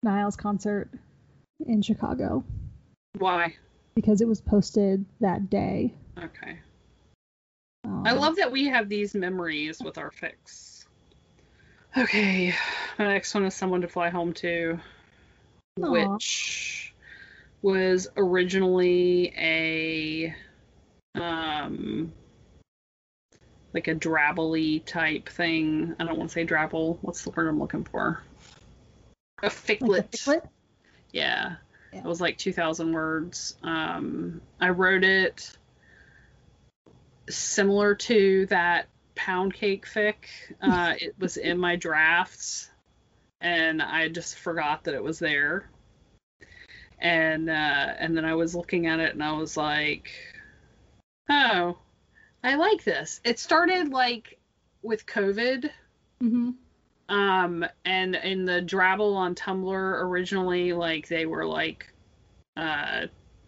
Niall's 0.05 0.37
concert 0.37 0.91
in 1.67 1.83
Chicago 1.83 2.45
Why? 3.19 3.57
because 3.95 4.21
it 4.21 4.29
was 4.29 4.41
posted 4.41 5.05
that 5.21 5.51
day. 5.51 5.95
Okay. 6.23 6.59
Um, 7.85 8.03
I 8.07 8.13
love 8.13 8.37
that 8.37 8.53
we 8.53 8.67
have 8.67 8.89
these 8.89 9.15
memories 9.15 9.81
with 9.83 9.99
our 9.99 10.11
fics. 10.11 10.85
Okay, 11.97 12.53
my 12.99 13.07
next 13.07 13.33
one 13.35 13.45
is 13.45 13.55
someone 13.55 13.81
to 13.83 13.89
fly 13.89 14.11
home 14.11 14.33
to, 14.35 14.79
Aw. 15.83 15.91
which 15.91 16.95
was 17.63 18.09
originally 18.17 19.33
a 19.39 20.35
um 21.15 22.13
like 23.73 23.89
a 23.89 23.95
drabbly 23.95 24.81
type 24.81 25.29
thing. 25.29 25.95
I 25.99 26.05
don't 26.05 26.19
want 26.19 26.31
to 26.31 26.35
say 26.35 26.47
drabble. 26.47 26.99
What's 27.01 27.23
the 27.23 27.31
word 27.31 27.49
I'm 27.49 27.59
looking 27.59 27.85
for? 27.85 28.23
A 29.45 29.47
like 29.47 29.55
ficlet. 29.55 30.15
a 30.15 30.19
ficlet? 30.19 30.45
Yeah. 31.13 31.57
Yeah. 31.93 31.99
It 32.01 32.05
was 32.05 32.21
like 32.21 32.39
2,000 32.39 32.93
words. 32.93 33.57
Um, 33.63 34.41
I 34.61 34.71
wrote 34.71 35.05
it 35.05 35.57
similar 37.29 37.95
to 37.95 38.47
that 38.47 38.89
pound 39.15 39.55
cake 39.55 39.87
fic. 39.87 40.15
Uh, 40.61 40.95
it 40.99 41.15
was 41.19 41.37
in 41.37 41.59
my 41.59 41.77
drafts, 41.77 42.69
and 43.41 43.81
I 43.81 44.09
just 44.09 44.37
forgot 44.39 44.85
that 44.85 44.95
it 44.95 45.03
was 45.03 45.19
there. 45.19 45.69
And 46.99 47.51
uh, 47.51 47.53
and 47.99 48.17
then 48.17 48.25
I 48.25 48.35
was 48.35 48.55
looking 48.55 48.87
at 48.87 49.01
it, 49.01 49.13
and 49.13 49.23
I 49.23 49.33
was 49.33 49.57
like, 49.57 50.11
"Oh, 51.29 51.79
I 52.43 52.55
like 52.57 52.83
this." 52.85 53.21
It 53.25 53.39
started 53.39 53.91
like 53.91 54.39
with 54.83 55.07
COVID 55.07 55.71
Mhm. 56.23 56.55
Um 57.09 57.65
and 57.85 58.15
in 58.15 58.45
the 58.45 58.61
drabble 58.63 59.15
on 59.15 59.35
tumblr 59.35 60.03
originally 60.03 60.73
like 60.73 61.07
they 61.09 61.27
were 61.27 61.45
like 61.47 61.93
uh 62.57 63.03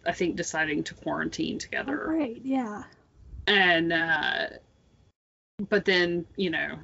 i 0.05 0.11
think 0.13 0.35
deciding 0.35 0.83
to 0.83 0.93
quarantine 0.93 1.55
Oh, 1.55 1.59
together 1.59 1.97
great. 2.05 2.41
Yeah. 2.45 2.83
and 3.47 3.91
uh 3.91 4.47
but 5.69 5.85
then 5.85 6.25
you 6.35 6.49
know 6.51 6.77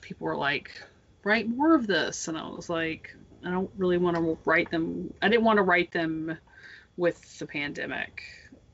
people 0.00 0.26
were 0.26 0.36
like 0.36 0.72
write 1.22 1.48
more 1.48 1.74
of 1.76 1.86
this 1.86 2.26
and 2.28 2.36
i 2.36 2.48
was 2.48 2.68
like 2.68 3.14
i 3.44 3.50
don't 3.50 3.70
really 3.76 3.98
want 3.98 4.16
to 4.16 4.36
write 4.44 4.70
them 4.70 5.14
i 5.22 5.28
didn't 5.28 5.44
want 5.44 5.58
to 5.58 5.62
write 5.62 5.92
them 5.92 6.36
with 6.96 7.38
the 7.38 7.46
pandemic 7.46 8.22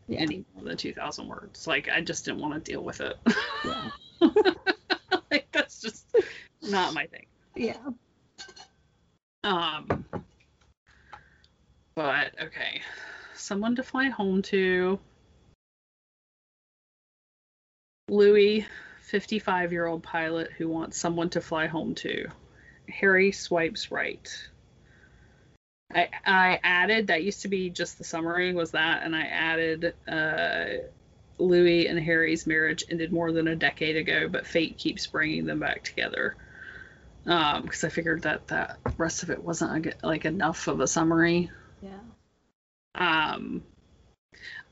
Yeah. 0.08 0.20
any 0.20 0.44
more 0.54 0.64
than 0.64 0.76
2000 0.78 1.28
words 1.28 1.66
like 1.66 1.88
i 1.90 2.00
just 2.00 2.24
didn't 2.24 2.40
want 2.40 2.54
to 2.64 2.72
deal 2.72 2.82
with 2.82 3.02
it 3.02 3.16
Yeah. 3.64 3.90
like 5.30 5.48
that's 5.52 5.80
just 5.82 6.06
not 6.62 6.94
my 6.94 7.06
thing 7.06 7.26
Yeah. 7.56 7.76
Um, 9.42 10.04
but 11.94 12.34
okay, 12.42 12.82
someone 13.34 13.76
to 13.76 13.82
fly 13.82 14.10
home 14.10 14.42
to. 14.42 14.98
Louis, 18.08 18.66
55 19.02 19.72
year 19.72 19.86
old 19.86 20.02
pilot 20.02 20.52
who 20.52 20.68
wants 20.68 20.98
someone 20.98 21.30
to 21.30 21.40
fly 21.40 21.66
home 21.66 21.94
to. 21.96 22.28
Harry 22.88 23.32
swipes 23.32 23.90
right. 23.90 24.30
I, 25.92 26.08
I 26.24 26.60
added 26.62 27.06
that 27.06 27.24
used 27.24 27.42
to 27.42 27.48
be 27.48 27.70
just 27.70 27.98
the 27.98 28.04
summary 28.04 28.52
was 28.52 28.72
that 28.72 29.02
and 29.04 29.14
I 29.14 29.22
added 29.22 29.94
uh, 30.06 30.64
Louis 31.38 31.86
and 31.86 31.98
Harry's 31.98 32.46
marriage 32.46 32.84
ended 32.90 33.12
more 33.12 33.32
than 33.32 33.48
a 33.48 33.56
decade 33.56 33.96
ago 33.96 34.28
but 34.28 34.46
fate 34.46 34.78
keeps 34.78 35.06
bringing 35.06 35.46
them 35.46 35.60
back 35.60 35.84
together 35.84 36.36
um 37.26 37.62
because 37.62 37.84
I 37.84 37.88
figured 37.88 38.22
that 38.22 38.46
that 38.48 38.78
rest 38.98 39.22
of 39.22 39.30
it 39.30 39.42
wasn't 39.42 40.02
like 40.02 40.24
enough 40.24 40.68
of 40.68 40.80
a 40.80 40.86
summary 40.86 41.50
Yeah. 41.82 41.98
um 42.94 43.62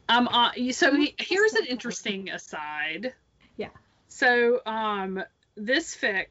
Um. 0.09 0.29
Uh, 0.29 0.53
so 0.73 0.95
he, 0.95 1.15
here's 1.19 1.55
an 1.55 1.67
interesting 1.67 2.29
aside. 2.31 3.15
Yeah. 3.57 3.71
So 4.09 4.61
um, 4.67 5.23
this 5.57 5.97
fic 5.97 6.27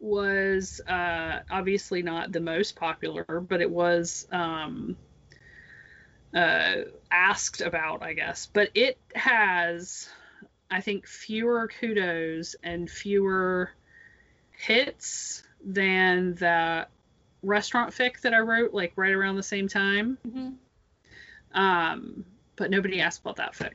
was 0.00 0.80
uh 0.86 1.40
obviously 1.50 2.02
not 2.02 2.30
the 2.30 2.40
most 2.40 2.76
popular, 2.76 3.24
but 3.24 3.60
it 3.60 3.70
was 3.70 4.28
um 4.30 4.96
uh 6.34 6.74
asked 7.10 7.60
about, 7.60 8.02
I 8.02 8.12
guess. 8.12 8.48
But 8.52 8.70
it 8.74 8.98
has, 9.14 10.08
I 10.70 10.80
think, 10.80 11.06
fewer 11.06 11.68
kudos 11.80 12.54
and 12.62 12.88
fewer 12.88 13.70
hits 14.52 15.42
than 15.64 16.34
the 16.34 16.86
restaurant 17.42 17.92
fic 17.92 18.20
that 18.20 18.34
I 18.34 18.38
wrote, 18.38 18.72
like 18.72 18.92
right 18.96 19.12
around 19.12 19.36
the 19.36 19.42
same 19.42 19.68
time. 19.68 20.18
Mm-hmm. 20.26 21.58
Um, 21.58 22.24
but 22.56 22.70
nobody 22.70 23.00
asked 23.00 23.20
about 23.20 23.36
that 23.36 23.54
fic. 23.54 23.72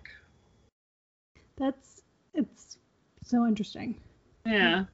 That's 1.57 2.01
it's 2.34 2.77
so 3.23 3.45
interesting. 3.45 3.95
Yeah. 4.45 4.86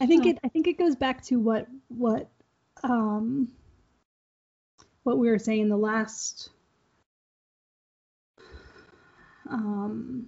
I 0.00 0.06
think 0.06 0.26
it 0.26 0.38
I 0.44 0.48
think 0.48 0.66
it 0.66 0.78
goes 0.78 0.94
back 0.94 1.22
to 1.24 1.36
what 1.38 1.66
what 1.88 2.28
um 2.82 3.48
what 5.02 5.18
we 5.18 5.28
were 5.28 5.38
saying 5.38 5.62
in 5.62 5.68
the 5.68 5.76
last 5.76 6.50
um 9.48 10.26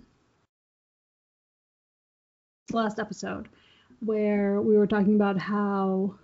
last 2.73 2.99
episode 2.99 3.49
where 4.01 4.61
we 4.61 4.77
were 4.77 4.87
talking 4.87 5.15
about 5.15 5.39
how 5.39 6.15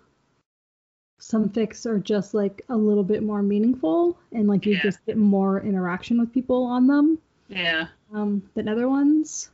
some 1.18 1.49
fics 1.49 1.87
are 1.87 1.99
just 1.99 2.35
like 2.35 2.62
a 2.68 2.77
little 2.77 3.05
bit 3.05 3.22
more 3.22 3.43
meaningful 3.43 4.18
and 4.33 4.47
like 4.49 4.66
you 4.66 4.75
Yeah. 4.75 4.83
just 4.83 5.05
get 5.07 5.16
more 5.16 5.61
interaction 5.62 6.18
with 6.18 6.33
people 6.33 6.64
on 6.64 6.87
them 6.87 7.18
Yeah. 7.49 7.89
um, 8.12 8.49
than 8.55 8.68
other 8.68 8.89
ones. 8.89 9.51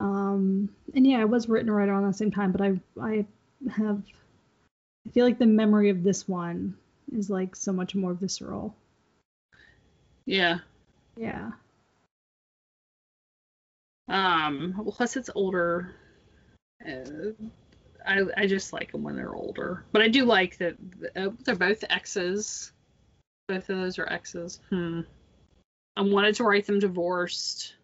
Um, 0.00 0.68
and 0.94 1.06
yeah, 1.06 1.20
it 1.20 1.28
was 1.28 1.48
written 1.48 1.70
right 1.70 1.88
around 1.88 2.06
the 2.06 2.12
same 2.12 2.30
time, 2.30 2.52
but 2.52 2.60
I 2.62 2.80
I 3.00 3.26
have 3.70 4.02
I 5.06 5.10
feel 5.10 5.24
like 5.24 5.38
the 5.38 5.46
memory 5.46 5.90
of 5.90 6.02
this 6.02 6.26
one 6.28 6.76
is 7.12 7.30
like 7.30 7.54
so 7.54 7.72
much 7.72 7.94
more 7.94 8.14
visceral. 8.14 8.74
Yeah. 10.26 10.60
Yeah. 11.16 11.52
Um, 14.08 14.74
well, 14.76 14.92
plus 14.92 15.16
it's 15.16 15.30
older. 15.34 15.94
Uh, 16.86 17.32
I 18.06 18.22
I 18.36 18.46
just 18.46 18.72
like 18.72 18.92
them 18.92 19.02
when 19.02 19.16
they're 19.16 19.34
older, 19.34 19.84
but 19.92 20.02
I 20.02 20.08
do 20.08 20.24
like 20.24 20.58
that 20.58 20.76
uh, 21.16 21.30
they're 21.44 21.54
both 21.54 21.84
X's. 21.88 22.72
Both 23.48 23.68
of 23.68 23.78
those 23.78 23.98
are 23.98 24.08
X's. 24.08 24.60
Hmm. 24.70 25.00
I 25.96 26.02
wanted 26.02 26.36
to 26.36 26.44
write 26.44 26.66
them 26.66 26.78
divorced, 26.78 27.74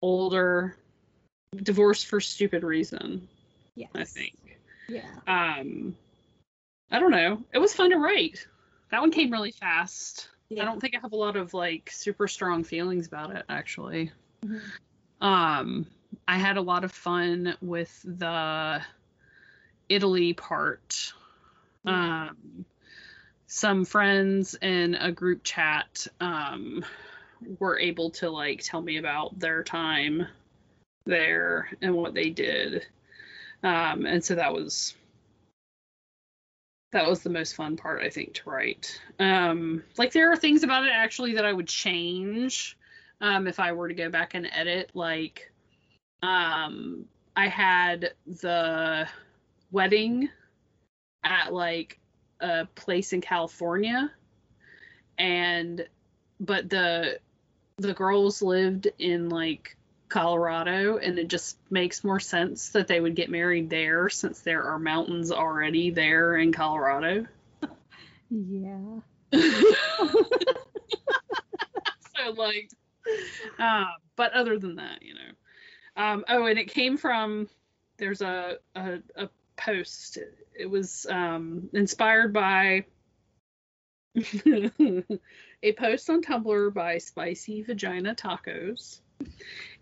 older, 0.00 0.76
divorced 1.56 2.06
for 2.06 2.20
stupid 2.20 2.62
reason. 2.62 3.28
Yes. 3.74 3.90
I 3.94 4.04
think. 4.04 4.58
Yeah. 4.88 5.10
Um, 5.26 5.96
I 6.90 6.98
don't 6.98 7.10
know. 7.10 7.42
It 7.52 7.58
was 7.58 7.74
fun 7.74 7.90
to 7.90 7.96
write. 7.96 8.46
That 8.90 9.00
one 9.00 9.10
came 9.10 9.30
really 9.30 9.52
fast. 9.52 10.28
Yeah. 10.48 10.62
I 10.62 10.64
don't 10.66 10.80
think 10.80 10.94
I 10.94 11.00
have 11.00 11.12
a 11.12 11.16
lot 11.16 11.36
of 11.36 11.54
like 11.54 11.90
super 11.90 12.28
strong 12.28 12.62
feelings 12.64 13.06
about 13.06 13.34
it 13.34 13.44
actually. 13.48 14.10
Mhm. 14.44 14.60
Um, 15.20 15.86
I 16.26 16.38
had 16.38 16.56
a 16.56 16.62
lot 16.62 16.84
of 16.84 16.92
fun 16.92 17.56
with 17.60 18.00
the 18.04 18.82
Italy 19.88 20.32
part. 20.32 21.12
Yeah. 21.84 22.28
Um, 22.30 22.64
some 23.46 23.84
friends 23.84 24.56
in 24.62 24.94
a 24.94 25.12
group 25.12 25.42
chat 25.44 26.06
um, 26.20 26.84
were 27.58 27.78
able 27.78 28.10
to 28.10 28.30
like 28.30 28.62
tell 28.62 28.80
me 28.80 28.96
about 28.96 29.38
their 29.38 29.62
time 29.62 30.26
there 31.04 31.68
and 31.82 31.94
what 31.94 32.14
they 32.14 32.30
did. 32.30 32.86
Um, 33.62 34.06
and 34.06 34.24
so 34.24 34.36
that 34.36 34.54
was 34.54 34.94
that 36.92 37.08
was 37.08 37.22
the 37.22 37.30
most 37.30 37.54
fun 37.54 37.76
part 37.76 38.02
I 38.02 38.10
think 38.10 38.34
to 38.34 38.50
write. 38.50 39.00
Um, 39.18 39.82
like 39.98 40.12
there 40.12 40.32
are 40.32 40.36
things 40.36 40.62
about 40.62 40.84
it 40.84 40.92
actually 40.92 41.34
that 41.34 41.44
I 41.44 41.52
would 41.52 41.68
change 41.68 42.76
um, 43.20 43.46
if 43.46 43.60
I 43.60 43.72
were 43.72 43.88
to 43.88 43.94
go 43.94 44.08
back 44.08 44.34
and 44.34 44.48
edit. 44.50 44.90
Like 44.94 45.51
um, 46.22 47.06
I 47.36 47.48
had 47.48 48.12
the 48.26 49.08
wedding 49.70 50.28
at 51.24 51.52
like 51.52 51.98
a 52.40 52.66
place 52.74 53.12
in 53.12 53.20
California, 53.20 54.10
and 55.18 55.86
but 56.40 56.68
the 56.68 57.18
the 57.78 57.94
girls 57.94 58.42
lived 58.42 58.88
in 58.98 59.28
like 59.28 59.76
Colorado, 60.08 60.98
and 60.98 61.18
it 61.18 61.28
just 61.28 61.56
makes 61.70 62.04
more 62.04 62.20
sense 62.20 62.70
that 62.70 62.86
they 62.86 63.00
would 63.00 63.16
get 63.16 63.30
married 63.30 63.70
there 63.70 64.08
since 64.08 64.40
there 64.40 64.62
are 64.64 64.78
mountains 64.78 65.32
already 65.32 65.90
there 65.90 66.36
in 66.36 66.52
Colorado. 66.52 67.26
Yeah. 68.30 69.00
so 69.32 69.40
like 72.36 72.70
uh, 73.58 73.84
but 74.14 74.32
other 74.34 74.58
than 74.58 74.76
that 74.76 75.02
you 75.02 75.14
know 75.14 75.20
um, 75.96 76.24
oh 76.28 76.46
and 76.46 76.58
it 76.58 76.68
came 76.68 76.96
from 76.96 77.48
there's 77.98 78.22
a 78.22 78.56
a, 78.74 78.98
a 79.16 79.28
post. 79.56 80.18
It 80.58 80.66
was 80.66 81.06
um, 81.08 81.68
inspired 81.72 82.32
by 82.32 82.84
a 84.46 85.72
post 85.76 86.10
on 86.10 86.22
tumblr 86.22 86.74
by 86.74 86.98
spicy 86.98 87.62
vagina 87.62 88.14
tacos. 88.14 89.00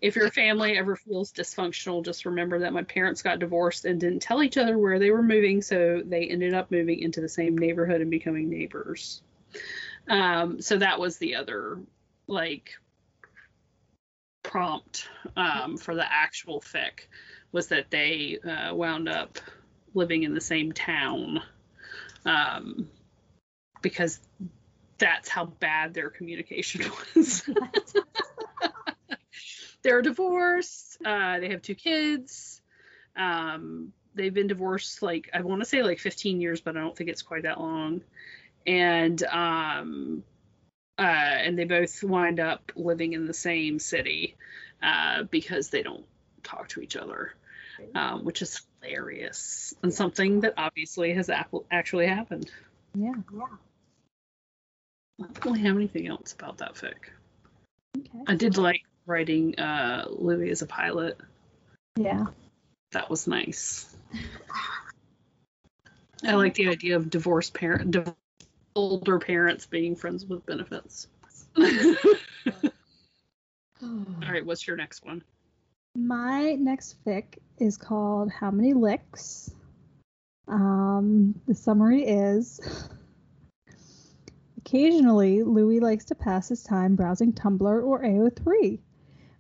If 0.03 0.17
your 0.17 0.31
family 0.31 0.77
ever 0.77 0.97
feels 0.97 1.33
dysfunctional 1.33 2.05
just 2.05 2.27
remember 2.27 2.61
that 2.61 2.75
my 2.75 2.83
parents 2.83 3.23
got 3.23 3.39
divorced 3.39 3.87
and 3.87 3.99
didn't 3.99 4.21
tell 4.21 4.43
each 4.43 4.59
other 4.59 4.79
where 4.79 4.99
they 4.99 5.11
were 5.11 5.23
moving 5.23 5.63
so 5.63 6.03
they 6.05 6.27
ended 6.27 6.53
up 6.53 6.71
moving 6.71 7.01
into 7.01 7.21
the 7.23 7.29
same 7.29 7.57
neighborhood 7.57 8.01
and 8.01 8.11
becoming 8.11 8.51
neighbors. 8.51 9.23
Um, 10.09 10.61
so 10.61 10.77
that 10.79 11.01
was 11.01 11.17
the 11.19 11.37
other 11.37 11.79
like 12.27 12.73
prompt 14.51 15.09
um, 15.37 15.77
for 15.77 15.95
the 15.95 16.13
actual 16.13 16.61
fic 16.61 17.07
was 17.53 17.69
that 17.69 17.91
they 17.91 18.37
uh, 18.39 18.75
wound 18.75 19.09
up 19.09 19.39
living 19.95 20.25
in 20.25 20.35
the 20.35 20.41
same 20.41 20.73
town 20.73 21.41
um, 22.25 22.89
because 23.81 24.19
that's 24.99 25.29
how 25.29 25.47
bad 25.47 25.95
their 25.95 26.11
communication 26.11 26.91
was. 27.15 27.49
They're 29.83 30.03
divorced. 30.03 30.99
Uh, 31.05 31.39
they 31.39 31.51
have 31.51 31.63
two 31.63 31.77
kids. 31.77 32.61
Um, 33.17 33.93
they've 34.15 34.35
been 34.35 34.49
divorced 34.49 35.01
like 35.01 35.31
I 35.33 35.43
want 35.43 35.63
to 35.63 35.65
say 35.65 35.83
like 35.83 36.01
15 36.01 36.41
years, 36.41 36.61
but 36.61 36.77
I 36.77 36.81
don't 36.81 36.97
think 36.97 37.09
it's 37.09 37.23
quite 37.23 37.45
that 37.45 37.61
long. 37.61 38.03
And 38.67 39.23
um, 39.25 40.25
uh, 41.01 41.03
and 41.03 41.59
they 41.59 41.65
both 41.65 42.03
wind 42.05 42.39
up 42.41 42.73
living 42.77 43.15
in 43.15 43.27
the 43.27 43.33
same 43.33 43.79
city 43.79 44.37
uh, 44.83 45.23
because 45.25 45.71
they 45.71 45.83
don't 45.83 46.05
talk 46.43 46.69
to 46.69 46.81
each 46.83 46.95
other, 46.95 47.33
um, 47.95 48.25
which 48.25 48.43
is 48.43 48.61
hilarious 48.83 49.75
and 49.83 49.95
something 49.95 50.41
that 50.41 50.55
obviously 50.59 51.15
has 51.15 51.31
ap- 51.31 51.55
actually 51.71 52.07
happened. 52.07 52.51
Yeah. 52.95 53.15
I 55.23 55.25
don't 55.25 55.45
really 55.45 55.61
have 55.61 55.77
anything 55.77 56.07
else 56.07 56.35
about 56.35 56.59
that 56.59 56.75
fic. 56.75 56.95
Okay. 57.97 58.25
I 58.27 58.35
did 58.35 58.59
like 58.59 58.83
writing 59.07 59.59
uh, 59.59 60.05
Louis 60.11 60.51
as 60.51 60.61
a 60.61 60.67
pilot. 60.67 61.19
Yeah. 61.97 62.27
That 62.93 63.09
was 63.09 63.27
nice. 63.27 63.87
I 66.23 66.35
like 66.35 66.55
the 66.55 66.69
idea 66.69 66.97
of 66.97 67.09
divorced 67.09 67.55
parent, 67.55 67.97
older 68.75 69.19
parents 69.19 69.67
being 69.67 69.97
friends 69.97 70.27
with 70.27 70.45
benefits. 70.47 71.09
All 71.57 71.67
right, 74.23 74.45
what's 74.45 74.67
your 74.67 74.77
next 74.77 75.05
one? 75.05 75.23
My 75.97 76.55
next 76.55 76.97
fic 77.05 77.39
is 77.59 77.77
called 77.77 78.31
How 78.31 78.51
Many 78.51 78.75
Licks? 78.75 79.53
Um, 80.47 81.41
the 81.47 81.55
summary 81.55 82.05
is 82.05 82.61
Occasionally, 84.59 85.43
Louis 85.43 85.81
likes 85.81 86.05
to 86.07 86.15
pass 86.15 86.49
his 86.49 86.63
time 86.63 86.95
browsing 86.95 87.33
Tumblr 87.33 87.85
or 87.85 88.03
AO3. 88.05 88.79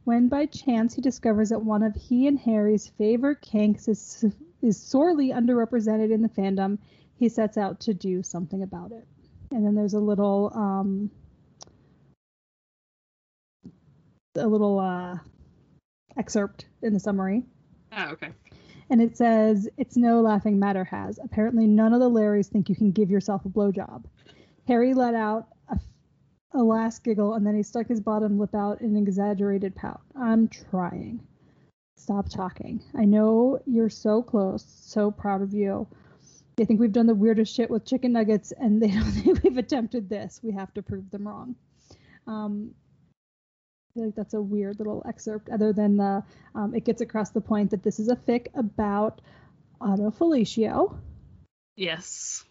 When 0.04 0.28
by 0.28 0.46
chance 0.46 0.94
he 0.94 1.02
discovers 1.02 1.50
that 1.50 1.62
one 1.62 1.82
of 1.82 1.94
he 1.94 2.26
and 2.26 2.38
Harry's 2.38 2.88
favorite 2.88 3.40
kinks 3.42 3.86
is, 3.86 4.24
is 4.62 4.76
sorely 4.80 5.28
underrepresented 5.28 6.10
in 6.10 6.22
the 6.22 6.28
fandom, 6.28 6.78
he 7.14 7.28
sets 7.28 7.58
out 7.58 7.80
to 7.80 7.94
do 7.94 8.22
something 8.22 8.62
about 8.62 8.92
it. 8.92 9.06
And 9.50 9.66
then 9.66 9.74
there's 9.74 9.94
a 9.94 9.98
little 9.98 10.52
um, 10.54 11.10
a 14.36 14.46
little 14.46 14.78
uh, 14.78 15.18
excerpt 16.16 16.66
in 16.82 16.92
the 16.92 17.00
summary. 17.00 17.44
Oh, 17.92 18.10
okay. 18.12 18.30
And 18.90 19.00
it 19.00 19.16
says, 19.16 19.68
It's 19.76 19.96
no 19.96 20.20
laughing 20.20 20.58
matter 20.58 20.84
has. 20.84 21.18
Apparently, 21.22 21.66
none 21.66 21.92
of 21.92 22.00
the 22.00 22.10
Larrys 22.10 22.48
think 22.48 22.68
you 22.68 22.74
can 22.74 22.90
give 22.90 23.10
yourself 23.10 23.44
a 23.44 23.48
blowjob. 23.48 24.04
Harry 24.66 24.94
let 24.94 25.14
out 25.14 25.48
a, 25.68 25.78
a 26.58 26.62
last 26.62 27.04
giggle, 27.04 27.34
and 27.34 27.46
then 27.46 27.56
he 27.56 27.62
stuck 27.62 27.86
his 27.86 28.00
bottom 28.00 28.38
lip 28.38 28.54
out 28.54 28.80
in 28.80 28.96
an 28.96 28.96
exaggerated 28.96 29.74
pout. 29.74 30.00
I'm 30.16 30.48
trying. 30.48 31.20
Stop 31.96 32.28
talking. 32.28 32.82
I 32.96 33.04
know 33.04 33.60
you're 33.66 33.90
so 33.90 34.22
close, 34.22 34.64
so 34.64 35.10
proud 35.10 35.42
of 35.42 35.54
you. 35.54 35.86
They 36.56 36.64
think 36.64 36.80
we've 36.80 36.92
done 36.92 37.06
the 37.06 37.14
weirdest 37.14 37.54
shit 37.54 37.70
with 37.70 37.84
chicken 37.84 38.12
nuggets, 38.12 38.52
and 38.52 38.82
they 38.82 38.88
don't 38.90 39.04
think 39.04 39.42
we've 39.42 39.58
attempted 39.58 40.08
this. 40.08 40.40
We 40.42 40.52
have 40.52 40.72
to 40.74 40.82
prove 40.82 41.10
them 41.10 41.26
wrong. 41.26 41.54
Um, 42.26 42.74
I 43.90 43.94
feel 43.94 44.04
like 44.06 44.14
that's 44.14 44.34
a 44.34 44.40
weird 44.40 44.78
little 44.78 45.02
excerpt, 45.08 45.48
other 45.48 45.72
than 45.72 45.96
the 45.96 46.22
um, 46.54 46.74
it 46.74 46.84
gets 46.84 47.00
across 47.00 47.30
the 47.30 47.40
point 47.40 47.70
that 47.70 47.82
this 47.82 47.98
is 47.98 48.08
a 48.08 48.16
fic 48.16 48.48
about 48.54 49.20
autofellatio. 49.80 50.96
Yes. 51.76 52.44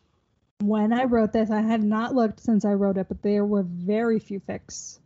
When 0.61 0.91
I 0.91 1.05
wrote 1.05 1.31
this, 1.31 1.51
I 1.51 1.61
had 1.61 1.83
not 1.83 2.13
looked 2.13 2.41
since 2.41 2.65
I 2.65 2.73
wrote 2.73 2.97
it, 2.97 3.07
but 3.07 3.21
there 3.21 3.45
were 3.45 3.63
very 3.63 4.19
few 4.19 4.41
fics 4.41 4.99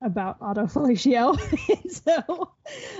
about 0.00 0.40
autofellatio. 0.40 1.36
so, 1.90 2.52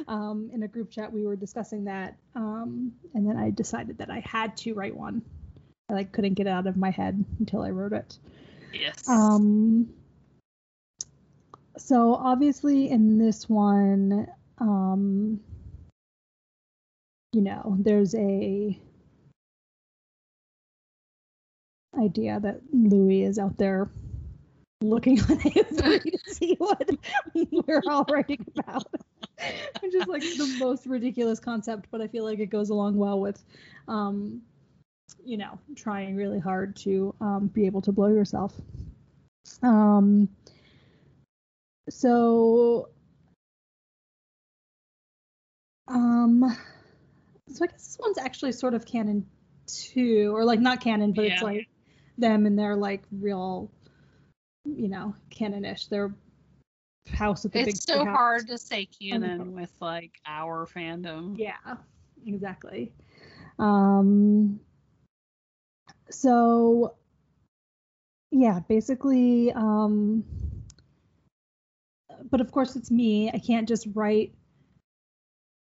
um, 0.09 0.51
in 0.53 0.63
a 0.63 0.69
group 0.69 0.91
chat, 0.91 1.13
we 1.13 1.25
were 1.25 1.37
discussing 1.37 1.85
that, 1.85 2.17
um, 2.35 2.93
and 3.15 3.29
then 3.29 3.37
I 3.37 3.51
decided 3.51 3.99
that 3.99 4.11
I 4.11 4.21
had 4.21 4.57
to 4.59 4.75
write 4.75 4.97
one. 4.97 5.23
I 5.89 5.95
like 5.95 6.13
couldn't 6.13 6.35
get 6.35 6.47
it 6.47 6.51
out 6.51 6.67
of 6.67 6.77
my 6.77 6.91
head 6.91 7.25
until 7.39 7.63
I 7.63 7.71
wrote 7.71 7.93
it. 7.93 8.19
Yes. 8.73 9.09
Um, 9.09 9.89
so 11.79 12.15
obviously 12.15 12.91
in 12.91 13.19
this 13.19 13.49
one, 13.49 14.27
um, 14.59 15.41
you 17.33 17.41
know, 17.41 17.77
there's 17.79 18.15
a 18.15 18.79
idea 21.99 22.39
that 22.41 22.61
Louis 22.73 23.25
is 23.25 23.39
out 23.39 23.57
there 23.57 23.89
looking 24.81 25.21
on 25.23 25.39
AO3 25.39 26.03
to 26.03 26.35
see 26.35 26.55
what 26.59 26.89
we're 27.51 27.83
all 27.89 28.07
writing 28.11 28.45
about. 28.57 28.85
Which 29.81 29.95
is 29.95 30.07
like 30.07 30.23
the 30.23 30.57
most 30.59 30.87
ridiculous 30.87 31.39
concept, 31.39 31.89
but 31.91 32.01
I 32.01 32.09
feel 32.09 32.25
like 32.25 32.41
it 32.41 32.47
goes 32.47 32.71
along 32.71 32.97
well 32.97 33.21
with 33.21 33.43
um, 33.87 34.43
you 35.25 35.37
know, 35.37 35.59
trying 35.77 36.17
really 36.17 36.39
hard 36.39 36.77
to 36.77 37.15
um, 37.21 37.49
be 37.49 37.67
able 37.67 37.83
to 37.83 37.93
blow 37.93 38.09
yourself. 38.09 38.55
Um, 39.63 40.29
so, 41.89 42.89
um, 45.89 46.57
so 47.49 47.65
I 47.65 47.67
guess 47.67 47.87
this 47.87 47.99
one's 47.99 48.19
actually 48.19 48.53
sort 48.53 48.75
of 48.75 48.85
canon 48.85 49.27
too, 49.67 50.33
or 50.35 50.45
like 50.45 50.61
not 50.61 50.81
canon, 50.81 51.13
but 51.13 51.25
it's 51.25 51.43
like 51.43 51.69
them 52.19 52.47
and 52.47 52.59
their 52.59 52.77
like 52.77 53.03
real, 53.11 53.71
you 54.77 54.89
know, 54.89 55.15
canonish. 55.31 55.87
Their 55.87 56.15
house 57.13 57.45
with 57.45 57.53
the 57.53 57.61
big 57.61 57.69
it's 57.69 57.85
so 57.85 58.05
house. 58.05 58.17
hard 58.17 58.49
to 58.49 58.59
say 58.59 58.87
canon 59.01 59.55
with 59.55 59.73
like 59.81 60.13
our 60.27 60.67
fandom. 60.67 61.39
Yeah, 61.39 61.77
exactly. 62.27 62.93
Um, 63.59 64.61
so, 66.11 66.95
yeah, 68.31 68.61
basically, 68.69 69.53
um, 69.53 70.25
but 72.31 72.41
of 72.41 72.53
course 72.53 72.77
it's 72.77 72.91
me. 72.91 73.31
I 73.33 73.39
can't 73.39 73.69
just 73.69 73.87
write 73.95 74.33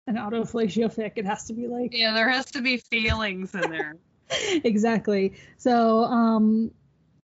an 0.06 0.16
autofellatio 0.16 0.94
fic. 0.94 1.12
It 1.16 1.26
has 1.26 1.44
to 1.44 1.54
be 1.54 1.66
like 1.66 1.90
Yeah, 1.92 2.12
there 2.12 2.28
has 2.28 2.46
to 2.52 2.62
be 2.62 2.76
feelings 2.76 3.54
in 3.54 3.70
there. 3.70 3.96
exactly. 4.64 5.34
So, 5.58 6.04
um, 6.04 6.70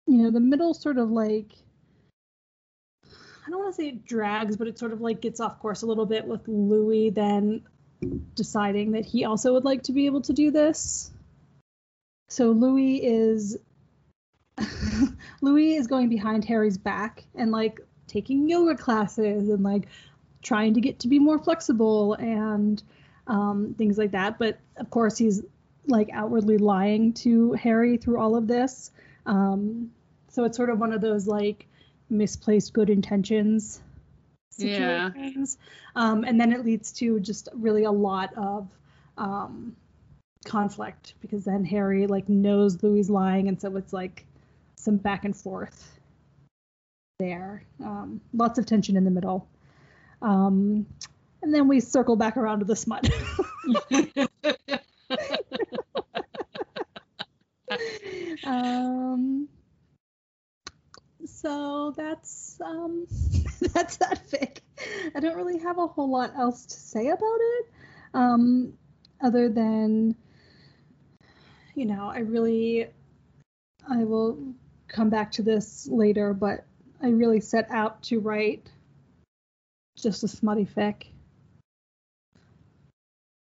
you 0.07 0.18
know, 0.18 0.30
the 0.30 0.40
middle 0.40 0.74
sort 0.74 0.98
of 0.98 1.11
like 1.11 1.52
I 3.04 3.50
don't 3.50 3.61
want 3.61 3.74
to 3.74 3.82
say 3.82 3.88
it 3.88 4.04
drags, 4.04 4.57
but 4.57 4.66
it 4.66 4.78
sort 4.78 4.92
of 4.92 5.00
like 5.00 5.20
gets 5.20 5.38
off 5.38 5.61
course 5.61 5.82
a 5.82 5.86
little 5.86 6.07
bit 6.07 6.26
with 6.26 6.46
Louis 6.48 7.11
then 7.11 7.62
deciding 8.34 8.92
that 8.92 9.07
he 9.07 9.24
also 9.24 9.52
would 9.54 9.64
like 9.64 9.84
to 9.84 9.92
be 9.92 10.07
able 10.07 10.20
to 10.22 10.32
do 10.32 10.50
this. 10.50 11.11
So 12.28 12.50
Louis 12.50 12.96
is 12.96 13.57
Louis 15.42 15.76
is 15.76 15.86
going 15.86 16.09
behind 16.09 16.44
Harry's 16.44 16.78
back 16.78 17.24
and 17.34 17.50
like 17.50 17.80
taking 18.07 18.48
yoga 18.48 18.76
classes 18.76 19.48
and 19.48 19.62
like 19.62 19.88
trying 20.42 20.74
to 20.74 20.80
get 20.80 21.00
to 21.00 21.09
be 21.09 21.18
more 21.18 21.38
flexible 21.38 22.14
and 22.14 22.82
um, 23.26 23.74
things 23.76 23.98
like 23.98 24.12
that. 24.12 24.38
But 24.38 24.59
of 24.76 24.90
course, 24.90 25.18
he's 25.18 25.42
like 25.86 26.09
outwardly 26.12 26.59
lying 26.59 27.12
to 27.12 27.52
Harry 27.52 27.96
through 27.96 28.20
all 28.20 28.36
of 28.36 28.48
this. 28.48 28.90
Um, 29.27 29.91
so 30.29 30.45
it's 30.45 30.57
sort 30.57 30.70
of 30.70 30.79
one 30.79 30.93
of 30.93 31.01
those 31.01 31.27
like 31.27 31.66
misplaced 32.09 32.72
good 32.72 32.91
intentions 32.91 33.81
Yeah. 34.57 35.11
situations. 35.11 35.59
Um, 35.95 36.24
and 36.24 36.41
then 36.41 36.53
it 36.53 36.64
leads 36.64 36.93
to 36.93 37.20
just 37.20 37.49
really 37.55 37.85
a 37.85 37.91
lot 37.91 38.33
of 38.37 38.68
um, 39.18 39.77
conflict 40.45 41.14
because 41.20 41.45
then 41.45 41.64
Harry 41.64 42.07
like 42.07 42.29
knows 42.29 42.83
Louis 42.83 43.09
lying, 43.09 43.49
and 43.49 43.61
so 43.61 43.77
it's 43.77 43.93
like 43.93 44.24
some 44.77 44.97
back 44.97 45.24
and 45.24 45.37
forth 45.37 45.99
there. 47.18 47.64
Um, 47.83 48.20
lots 48.33 48.59
of 48.59 48.66
tension 48.66 48.97
in 48.97 49.05
the 49.05 49.11
middle. 49.11 49.49
Um, 50.22 50.87
and 51.43 51.53
then 51.53 51.68
we 51.68 51.81
circle 51.81 52.16
back 52.16 52.37
around 52.37 52.61
to 52.61 52.64
the 52.64 52.77
smut. 52.77 53.09
um, 58.47 59.49
so 61.24 61.92
that's 61.97 62.61
um, 62.64 63.07
that's 63.74 63.97
that 63.99 64.20
fic. 64.30 64.59
I 65.14 65.20
don't 65.20 65.36
really 65.36 65.59
have 65.59 65.78
a 65.78 65.86
whole 65.86 66.11
lot 66.11 66.32
else 66.36 66.66
to 66.66 66.74
say 66.74 67.09
about 67.09 67.38
it, 67.40 67.66
um, 68.14 68.72
other 69.20 69.49
than 69.49 70.14
you 71.74 71.86
know 71.86 72.09
I 72.09 72.20
really 72.20 72.88
I 73.88 74.05
will 74.05 74.38
come 74.88 75.11
back 75.11 75.32
to 75.32 75.42
this 75.42 75.88
later, 75.90 76.32
but 76.32 76.64
I 77.03 77.09
really 77.09 77.40
set 77.40 77.70
out 77.70 78.03
to 78.05 78.20
write 78.20 78.70
just 79.97 80.22
a 80.22 80.28
smutty 80.28 80.64
fic. 80.66 81.07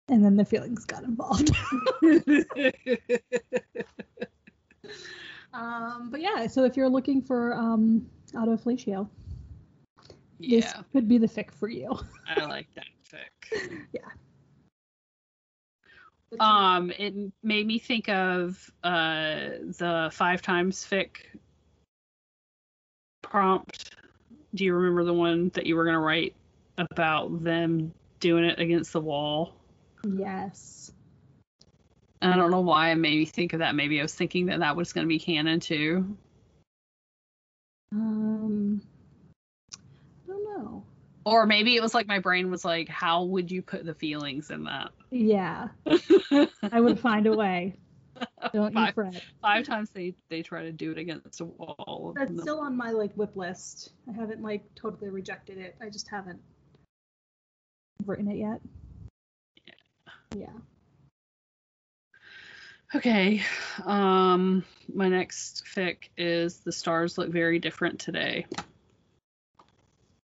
And 0.08 0.24
then 0.24 0.36
the 0.36 0.44
feelings 0.44 0.84
got 0.84 1.04
involved. 1.04 1.50
um, 5.52 6.08
but 6.10 6.20
yeah, 6.20 6.46
so 6.46 6.64
if 6.64 6.76
you're 6.76 6.88
looking 6.88 7.20
for 7.22 7.54
um, 7.54 8.06
autofellatio, 8.34 9.08
this 10.38 10.74
yeah, 10.74 10.82
could 10.92 11.08
be 11.08 11.18
the 11.18 11.26
fic 11.26 11.50
for 11.50 11.68
you. 11.68 11.98
I 12.26 12.44
like 12.44 12.68
that 12.74 12.86
fic. 13.08 13.60
yeah. 13.92 14.00
Um, 16.40 16.90
it 16.98 17.14
made 17.42 17.66
me 17.66 17.78
think 17.78 18.08
of 18.08 18.70
uh 18.82 19.50
the 19.78 20.08
five 20.12 20.40
times 20.40 20.86
fic 20.88 21.16
prompt. 23.20 23.94
Do 24.54 24.64
you 24.64 24.74
remember 24.74 25.04
the 25.04 25.14
one 25.14 25.50
that 25.54 25.66
you 25.66 25.76
were 25.76 25.84
gonna 25.84 26.00
write 26.00 26.34
about 26.78 27.44
them 27.44 27.92
doing 28.20 28.44
it 28.44 28.58
against 28.58 28.92
the 28.92 29.00
wall? 29.00 29.54
yes. 30.04 30.81
I 32.22 32.36
don't 32.36 32.50
know 32.50 32.60
why 32.60 32.90
I 32.90 32.94
made 32.94 33.18
me 33.18 33.24
think 33.24 33.52
of 33.52 33.58
that. 33.60 33.74
Maybe 33.74 33.98
I 33.98 34.02
was 34.02 34.14
thinking 34.14 34.46
that 34.46 34.60
that 34.60 34.76
was 34.76 34.92
gonna 34.92 35.06
be 35.06 35.18
canon 35.18 35.60
too. 35.60 36.16
Um, 37.92 38.82
I 39.74 40.28
don't 40.28 40.44
know. 40.44 40.84
Or 41.24 41.46
maybe 41.46 41.76
it 41.76 41.82
was 41.82 41.94
like 41.94 42.06
my 42.06 42.18
brain 42.18 42.50
was 42.50 42.64
like, 42.64 42.88
how 42.88 43.24
would 43.24 43.50
you 43.50 43.62
put 43.62 43.84
the 43.84 43.94
feelings 43.94 44.50
in 44.50 44.64
that? 44.64 44.90
Yeah, 45.10 45.68
I 46.70 46.80
would 46.80 46.98
find 46.98 47.26
a 47.26 47.32
way. 47.32 47.76
Don't 48.52 48.72
you 48.72 48.74
Five- 48.74 48.94
fret. 48.94 49.22
Five 49.40 49.66
times 49.66 49.90
they 49.90 50.14
they 50.28 50.42
try 50.42 50.62
to 50.62 50.72
do 50.72 50.92
it 50.92 50.98
against 50.98 51.40
a 51.40 51.44
wall. 51.44 52.14
That's 52.16 52.40
still 52.40 52.60
on 52.60 52.76
my 52.76 52.90
like 52.90 53.16
WIP 53.16 53.36
list. 53.36 53.92
I 54.08 54.12
haven't 54.12 54.42
like 54.42 54.62
totally 54.74 55.10
rejected 55.10 55.58
it. 55.58 55.76
I 55.80 55.90
just 55.90 56.08
haven't 56.08 56.40
written 58.04 58.28
it 58.28 58.36
yet. 58.36 58.60
Yeah. 59.66 60.12
Yeah. 60.36 60.52
Okay. 62.94 63.42
Um 63.86 64.64
my 64.92 65.08
next 65.08 65.64
fic 65.64 66.10
is 66.18 66.58
The 66.58 66.72
Stars 66.72 67.16
Look 67.16 67.30
Very 67.30 67.58
Different 67.58 67.98
Today. 67.98 68.44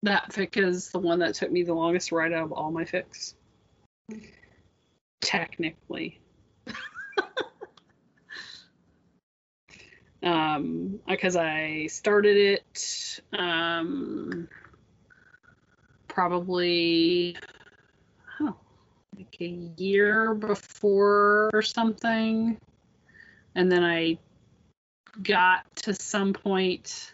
That 0.03 0.31
fic 0.31 0.57
is 0.57 0.89
the 0.89 0.99
one 0.99 1.19
that 1.19 1.35
took 1.35 1.49
me 1.49 1.63
the 1.63 1.73
longest 1.73 2.09
to 2.09 2.15
write 2.15 2.33
out 2.33 2.43
of 2.43 2.51
all 2.51 2.69
my 2.71 2.83
fics. 2.83 3.35
Technically. 5.21 6.19
um 10.23 10.99
because 11.07 11.37
I 11.37 11.87
started 11.87 12.35
it 12.35 13.21
um 13.31 14.49
probably 16.09 17.37
like 19.17 19.37
a 19.41 19.71
year 19.77 20.33
before 20.33 21.49
or 21.53 21.61
something. 21.61 22.57
And 23.55 23.71
then 23.71 23.83
I 23.83 24.19
got 25.23 25.75
to 25.77 25.93
some 25.93 26.33
point 26.33 27.13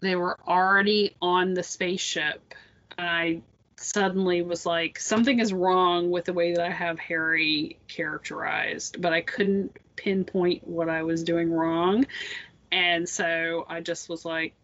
they 0.00 0.16
were 0.16 0.38
already 0.48 1.14
on 1.20 1.54
the 1.54 1.62
spaceship, 1.62 2.54
and 2.96 3.06
I 3.06 3.42
suddenly 3.76 4.42
was 4.42 4.64
like, 4.64 4.98
something 4.98 5.40
is 5.40 5.52
wrong 5.52 6.10
with 6.10 6.26
the 6.26 6.32
way 6.32 6.54
that 6.54 6.64
I 6.64 6.70
have 6.70 6.98
Harry 6.98 7.78
characterized, 7.88 9.00
but 9.00 9.12
I 9.12 9.20
couldn't 9.20 9.76
pinpoint 9.96 10.66
what 10.66 10.88
I 10.88 11.02
was 11.02 11.22
doing 11.22 11.50
wrong. 11.50 12.06
And 12.72 13.08
so 13.08 13.66
I 13.68 13.80
just 13.80 14.08
was 14.08 14.24
like, 14.24 14.54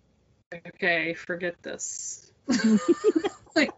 okay, 0.55 1.15
forget 1.15 1.63
this. 1.63 2.31
like 3.57 3.73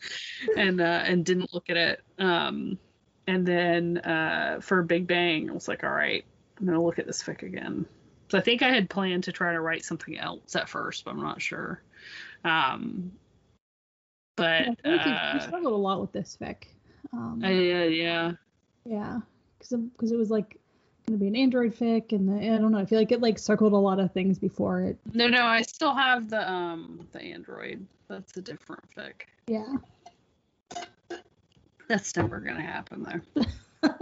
and 0.56 0.80
uh 0.80 1.02
and 1.04 1.24
didn't 1.24 1.52
look 1.52 1.70
at 1.70 1.76
it. 1.76 2.00
Um 2.18 2.78
and 3.26 3.46
then 3.46 3.98
uh 3.98 4.60
for 4.60 4.82
Big 4.82 5.06
Bang, 5.06 5.50
I 5.50 5.52
was 5.52 5.68
like, 5.68 5.84
all 5.84 5.90
right, 5.90 6.24
I'm 6.58 6.66
gonna 6.66 6.82
look 6.82 6.98
at 6.98 7.06
this 7.06 7.22
fic 7.22 7.42
again. 7.42 7.86
So 8.28 8.38
I 8.38 8.40
think 8.40 8.62
I 8.62 8.70
had 8.70 8.90
planned 8.90 9.24
to 9.24 9.32
try 9.32 9.52
to 9.52 9.60
write 9.60 9.84
something 9.84 10.18
else 10.18 10.56
at 10.56 10.68
first, 10.68 11.04
but 11.04 11.12
I'm 11.12 11.22
not 11.22 11.40
sure. 11.40 11.82
Um 12.44 13.12
but 14.36 14.62
I 14.62 14.64
think 14.64 14.84
you, 14.84 14.92
you 14.92 15.16
uh, 15.16 15.40
struggled 15.40 15.72
a 15.72 15.76
lot 15.76 16.00
with 16.00 16.12
this 16.12 16.36
fic. 16.40 16.64
Um, 17.12 17.40
uh, 17.42 17.48
yeah, 17.48 17.84
yeah. 17.84 18.32
yeah, 18.84 19.18
because 19.58 19.80
because 19.92 20.12
it 20.12 20.18
was 20.18 20.30
like 20.30 20.60
going 21.06 21.18
to 21.18 21.22
be 21.22 21.28
an 21.28 21.36
Android 21.36 21.74
fic, 21.74 22.12
and 22.12 22.28
the, 22.28 22.52
I 22.52 22.58
don't 22.58 22.72
know. 22.72 22.78
I 22.78 22.84
feel 22.84 22.98
like 22.98 23.12
it 23.12 23.20
like 23.20 23.38
circled 23.38 23.72
a 23.72 23.76
lot 23.76 24.00
of 24.00 24.12
things 24.12 24.38
before 24.38 24.82
it. 24.82 24.98
No, 25.12 25.28
no, 25.28 25.44
I 25.44 25.62
still 25.62 25.94
have 25.94 26.28
the 26.28 26.50
um 26.50 27.06
the 27.12 27.22
Android. 27.22 27.86
That's 28.08 28.36
a 28.36 28.42
different 28.42 28.82
fic. 28.96 29.12
Yeah. 29.46 29.76
That's 31.88 32.16
never 32.16 32.40
gonna 32.40 32.62
happen 32.62 33.22
though. 33.38 33.88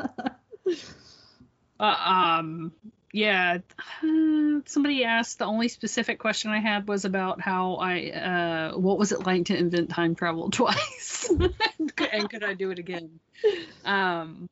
Uh, 1.81 2.39
um, 2.39 2.73
yeah. 3.13 3.59
uh, 4.03 4.61
somebody 4.67 5.05
asked. 5.05 5.39
The 5.39 5.45
only 5.45 5.69
specific 5.69 6.19
question 6.19 6.51
I 6.51 6.61
had 6.61 6.89
was 6.89 7.05
about 7.05 7.41
how 7.41 7.75
I, 7.75 8.11
uh, 8.11 8.79
what 8.79 8.99
was 8.99 9.13
it 9.13 9.27
like 9.27 9.47
to 9.47 9.57
invent 9.57 9.91
time 9.91 10.15
travel 10.15 10.51
twice, 10.53 11.29
and 11.31 12.31
could 12.31 12.45
I 12.45 12.55
do 12.55 12.71
it 12.71 12.79
again? 12.79 13.19
Um, 13.85 14.49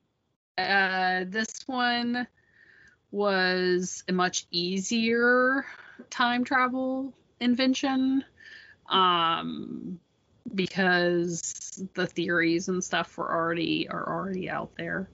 uh, 0.58 1.24
this 1.28 1.62
one 1.66 2.26
was 3.12 4.02
a 4.08 4.12
much 4.12 4.46
easier 4.50 5.64
time 6.10 6.44
travel 6.44 7.12
invention. 7.40 8.24
Um, 8.88 10.00
because 10.54 11.82
the 11.94 12.06
theories 12.06 12.68
and 12.68 12.82
stuff 12.82 13.16
were 13.16 13.32
already 13.32 13.88
are 13.88 14.06
already 14.08 14.50
out 14.50 14.72
there. 14.76 15.08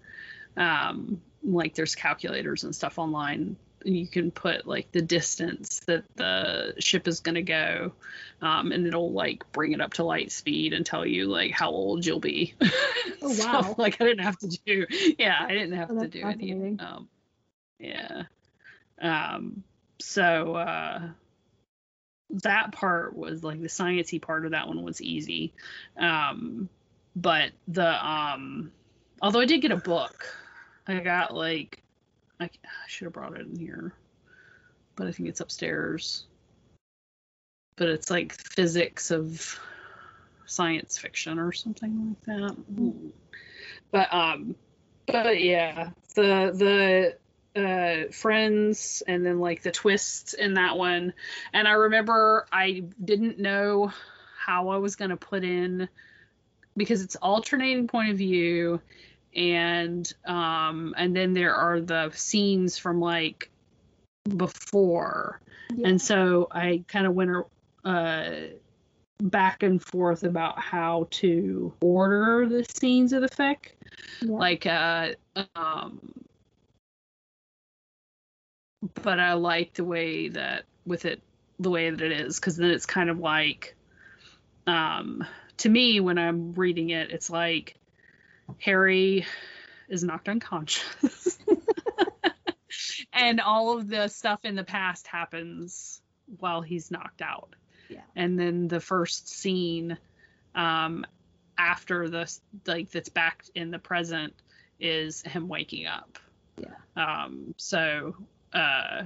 Um, 0.57 1.21
like 1.45 1.75
there's 1.75 1.95
calculators 1.95 2.65
and 2.65 2.75
stuff 2.75 2.99
online. 2.99 3.57
You 3.85 4.09
can 4.09 4.33
put 4.33 4.67
like 4.67 4.91
the 4.91 5.03
distance 5.03 5.81
that 5.87 6.05
the 6.17 6.75
ship 6.81 7.07
is 7.07 7.21
going 7.21 7.37
to 7.37 7.43
go, 7.43 7.93
um, 8.43 8.73
and 8.73 8.87
it'll 8.87 9.13
like 9.13 9.51
bring 9.53 9.73
it 9.73 9.81
up 9.81 9.95
to 9.95 10.05
light 10.05 10.33
speed 10.33 10.73
and 10.73 10.85
tell 10.85 11.07
you 11.07 11.27
like 11.27 11.53
how 11.53 11.71
old 11.71 12.05
you'll 12.05 12.21
be. 12.21 12.55
Oh, 13.23 13.29
So, 13.33 13.45
wow. 13.45 13.75
like 13.79 14.01
I 14.01 14.05
didn't 14.05 14.25
have 14.25 14.39
to 14.41 14.49
do. 14.49 14.87
Yeah, 15.19 15.37
I 15.41 15.53
didn't 15.53 15.73
have 15.77 15.91
Oh, 15.91 16.01
to 16.01 16.09
do 16.09 16.23
any. 16.23 16.53
Um, 16.81 17.09
yeah. 17.79 18.25
Um. 19.01 19.65
So. 20.01 20.55
uh 20.55 21.09
that 22.31 22.73
part 22.73 23.17
was 23.17 23.43
like 23.43 23.61
the 23.61 23.69
sciency 23.69 24.21
part 24.21 24.45
of 24.45 24.51
that 24.51 24.69
one 24.69 24.83
was 24.83 25.01
easy 25.01 25.53
um 25.99 26.69
but 27.17 27.51
the 27.69 28.07
um 28.07 28.71
although 29.23 29.41
i 29.41 29.47
did 29.47 29.63
get 29.63 29.73
a 29.73 29.77
book 29.77 30.27
i 30.87 30.99
got 31.01 31.35
like 31.35 31.83
i, 32.39 32.45
I 32.45 32.49
should 32.87 33.07
have 33.07 33.15
brought 33.15 33.35
it 33.35 33.47
in 33.47 33.57
here 33.57 33.95
but 34.95 35.07
i 35.07 35.13
think 35.13 35.29
it's 35.29 35.41
upstairs 35.41 36.27
but 37.77 37.89
it's 37.89 38.11
like 38.11 38.33
physics 38.35 39.11
of 39.11 39.59
science 40.45 40.99
fiction 40.99 41.39
or 41.39 41.53
something 41.53 42.09
like 42.09 42.25
that 42.27 42.57
but 43.91 44.13
um 44.13 44.55
but 45.07 45.43
yeah 45.43 45.91
the 46.15 46.53
the 46.55 47.17
uh 47.59 48.11
friends 48.13 49.03
and 49.07 49.25
then 49.25 49.41
like 49.41 49.63
the 49.63 49.71
twists 49.71 50.33
in 50.35 50.55
that 50.55 50.77
one 50.77 51.13
and 51.53 51.67
i 51.69 51.73
remember 51.73 52.47
i 52.53 52.83
didn't 53.05 53.39
know 53.39 53.93
how 54.39 54.69
i 54.69 54.77
was 54.77 54.97
going 54.97 55.11
to 55.11 55.17
put 55.17 55.45
in 55.45 55.89
because 56.77 57.03
it's 57.03 57.17
alternating 57.17 57.87
point 57.89 58.11
of 58.11 58.17
view 58.19 58.81
and 59.35 60.13
um 60.25 60.95
and 60.97 61.15
then 61.15 61.35
there 61.35 61.55
are 61.55 61.81
the 61.81 62.11
scenes 62.15 62.79
from 62.79 63.01
like 63.01 63.51
before 64.37 65.41
Yeah. 65.75 65.89
and 65.89 66.01
so 66.01 66.49
i 66.51 66.83
kind 66.89 67.07
of 67.07 67.15
went 67.15 67.31
uh 67.85 68.31
back 69.21 69.63
and 69.63 69.83
forth 69.83 70.23
about 70.23 70.61
how 70.61 71.09
to 71.11 71.73
order 71.81 72.47
the 72.49 72.65
scenes 72.79 73.13
of 73.13 73.23
the 73.23 73.29
fic 73.29 73.73
Yeah. 74.23 74.37
like 74.37 74.67
uh 74.67 75.13
um 75.57 76.01
but 79.03 79.19
i 79.19 79.33
like 79.35 79.75
the 79.75 79.85
way 79.85 80.29
that 80.29 80.65
with 80.87 81.05
it 81.05 81.21
the 81.59 81.71
way 81.71 81.91
that 81.91 82.01
it 82.01 82.13
is 82.13 82.39
because 82.39 82.57
then 82.57 82.71
it's 82.71 82.87
kind 82.87 83.11
of 83.11 83.19
like 83.19 83.75
um 84.67 85.25
to 85.57 85.69
me 85.69 86.01
when 86.01 86.19
i'm 86.19 86.53
reading 86.55 86.91
it 86.91 87.11
it's 87.11 87.31
like 87.31 87.77
harry 88.59 89.27
is 89.89 90.05
knocked 90.05 90.29
unconscious 90.29 91.39
and 93.13 93.41
all 93.41 93.77
of 93.77 93.89
the 93.89 94.09
stuff 94.09 94.41
in 94.45 94.55
the 94.55 94.65
past 94.65 95.07
happens 95.07 96.01
while 96.39 96.61
he's 96.61 96.91
knocked 96.91 97.23
out 97.23 97.55
Yeah. 97.89 98.01
and 98.15 98.39
then 98.39 98.69
the 98.69 98.81
first 98.81 99.29
scene 99.29 99.99
um 100.55 101.05
after 101.57 102.09
the 102.09 102.33
like 102.67 102.91
that's 102.91 103.09
back 103.09 103.45
in 103.55 103.71
the 103.71 103.79
present 103.79 104.35
is 104.79 105.23
him 105.23 105.49
waking 105.49 105.87
up 105.87 106.19
Yeah. 106.59 106.69
um 106.97 107.55
so 107.57 108.15
uh 108.53 109.03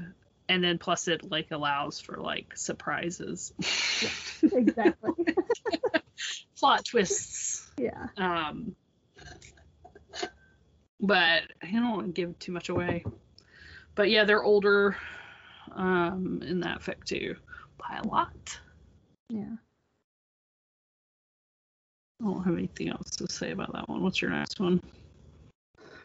and 0.48 0.62
then 0.62 0.78
plus 0.78 1.08
it 1.08 1.30
like 1.30 1.50
allows 1.50 2.00
for 2.00 2.16
like 2.18 2.56
surprises. 2.56 3.52
Exactly. 4.42 5.12
plot 6.58 6.84
twists. 6.84 7.70
Yeah. 7.78 8.08
um 8.16 8.74
but 11.00 11.42
i 11.62 11.70
don't 11.70 11.92
want 11.92 12.06
to 12.06 12.12
give 12.12 12.38
too 12.38 12.52
much 12.52 12.68
away. 12.68 13.04
But 13.94 14.10
yeah 14.10 14.24
they're 14.24 14.42
older 14.42 14.96
um 15.74 16.42
in 16.44 16.60
that 16.60 16.80
fic 16.80 17.04
too 17.04 17.36
by 17.78 17.98
a 18.02 18.06
lot. 18.06 18.58
Yeah. 19.28 19.54
i 22.20 22.24
don't 22.24 22.42
have 22.44 22.54
anything 22.58 22.88
else 22.88 23.10
to 23.18 23.32
say 23.32 23.52
about 23.52 23.72
that 23.74 23.88
one. 23.88 24.02
What's 24.02 24.20
your 24.20 24.32
next 24.32 24.58
one? 24.58 24.80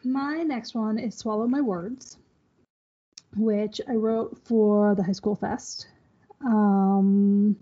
My 0.04 0.42
next 0.44 0.74
one 0.74 0.98
is 0.98 1.16
Swallow 1.16 1.48
My 1.48 1.60
Words, 1.60 2.16
which 3.36 3.80
I 3.88 3.94
wrote 3.94 4.38
for 4.44 4.94
the 4.94 5.02
high 5.02 5.12
school 5.12 5.36
fest. 5.36 5.88
Um, 6.44 7.56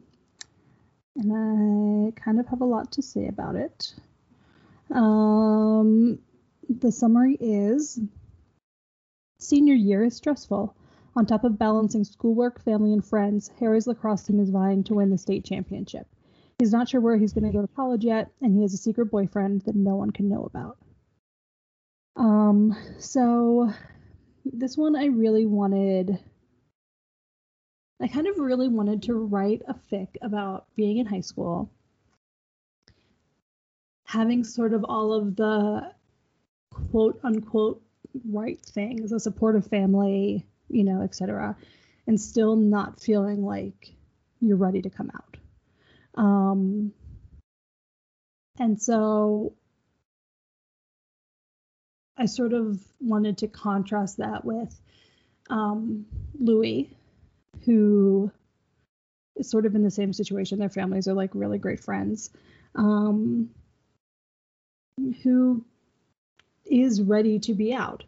and 1.17 2.12
I 2.14 2.21
kind 2.21 2.39
of 2.39 2.47
have 2.49 2.61
a 2.61 2.67
lot 2.67 2.93
to 2.93 3.03
say 3.03 3.29
about 3.29 3.57
it. 3.57 3.95
Um, 4.91 6.19
the 6.69 6.93
summary 6.93 7.37
is 7.41 8.01
Senior 9.39 9.75
year 9.75 10.05
is 10.05 10.17
stressful. 10.17 10.75
On 11.14 11.27
top 11.27 11.45
of 11.45 11.59
balancing 11.59 12.05
schoolwork, 12.05 12.61
family, 12.62 12.93
and 12.93 13.05
friends, 13.05 13.51
Harry's 13.61 13.87
lacrosse 13.87 14.23
team 14.23 14.41
is 14.41 14.51
vying 14.51 14.83
to 14.85 14.95
win 14.95 15.11
the 15.11 15.19
state 15.19 15.45
championship. 15.45 16.07
He's 16.59 16.73
not 16.73 16.89
sure 16.89 17.01
where 17.01 17.19
he's 17.19 17.33
going 17.33 17.45
to 17.45 17.53
go 17.53 17.61
to 17.61 17.73
college 17.75 18.05
yet, 18.05 18.31
and 18.41 18.55
he 18.55 18.62
has 18.62 18.73
a 18.73 18.79
secret 18.79 19.07
boyfriend 19.07 19.62
that 19.62 19.77
no 19.77 19.95
one 19.95 20.11
can 20.11 20.29
know 20.29 20.45
about. 20.45 20.79
Um, 22.17 22.75
so 22.99 23.71
this 24.53 24.76
one 24.76 24.97
I 24.97 25.07
really 25.07 25.47
wanted 25.47 26.18
I 28.01 28.09
kind 28.09 28.26
of 28.26 28.38
really 28.38 28.68
wanted 28.68 29.03
to 29.05 29.14
write 29.14 29.62
a 29.66 29.74
fic 29.90 30.09
about 30.20 30.66
being 30.76 30.99
in 30.99 31.07
high 31.07 31.22
school, 31.22 31.70
having 34.05 34.44
sort 34.44 34.74
of 34.74 34.84
all 34.84 35.14
of 35.14 35.34
the 35.34 35.92
quote 36.90 37.18
unquote 37.22 37.82
right 38.28 38.61
things, 38.61 39.12
a 39.12 39.20
supportive 39.20 39.66
family, 39.66 40.47
you 40.68 40.84
know, 40.84 41.01
etc., 41.01 41.57
and 42.07 42.20
still 42.20 42.55
not 42.55 43.01
feeling 43.01 43.42
like 43.42 43.94
you're 44.40 44.59
ready 44.59 44.82
to 44.82 44.90
come 44.90 45.11
out. 45.14 45.36
Um, 46.22 46.92
and 48.59 48.80
so 48.80 49.55
I 52.19 52.27
sort 52.27 52.53
of 52.53 52.83
wanted 53.01 53.39
to 53.39 53.49
contrast 53.49 54.19
that 54.19 54.45
with 54.45 54.81
um, 55.51 56.07
Louis, 56.39 56.91
who 57.64 58.31
is 59.37 59.51
sort 59.51 59.67
of 59.67 59.75
in 59.75 59.83
the 59.83 59.91
same 59.91 60.12
situation. 60.12 60.59
Their 60.59 60.69
families 60.69 61.09
are 61.09 61.14
like 61.14 61.31
really 61.35 61.59
great 61.59 61.81
friends, 61.81 62.31
um, 62.75 63.51
who 65.23 65.64
is 66.64 67.03
ready 67.03 67.39
to 67.41 67.55
be 67.55 67.75
out, 67.75 68.05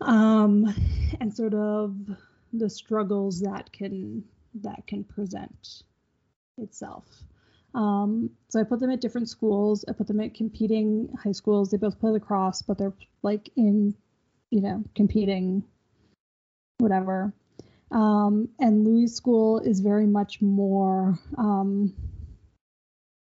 um, 0.00 0.72
and 1.20 1.34
sort 1.34 1.54
of 1.54 1.96
the 2.52 2.70
struggles 2.70 3.40
that 3.40 3.72
can 3.72 4.24
that 4.62 4.86
can 4.86 5.04
present 5.04 5.82
itself. 6.56 7.04
Um, 7.76 8.30
so 8.48 8.58
I 8.58 8.64
put 8.64 8.80
them 8.80 8.90
at 8.90 9.02
different 9.02 9.28
schools. 9.28 9.84
I 9.86 9.92
put 9.92 10.06
them 10.06 10.20
at 10.20 10.34
competing 10.34 11.10
high 11.22 11.32
schools. 11.32 11.70
They 11.70 11.76
both 11.76 12.00
play 12.00 12.10
lacrosse, 12.10 12.62
but 12.62 12.78
they're 12.78 12.94
like 13.22 13.50
in, 13.54 13.94
you 14.50 14.62
know, 14.62 14.82
competing, 14.94 15.62
whatever. 16.78 17.34
Um, 17.90 18.48
and 18.58 18.84
Louis' 18.84 19.14
school 19.14 19.60
is 19.60 19.80
very 19.80 20.06
much 20.06 20.40
more, 20.40 21.18
um, 21.36 21.94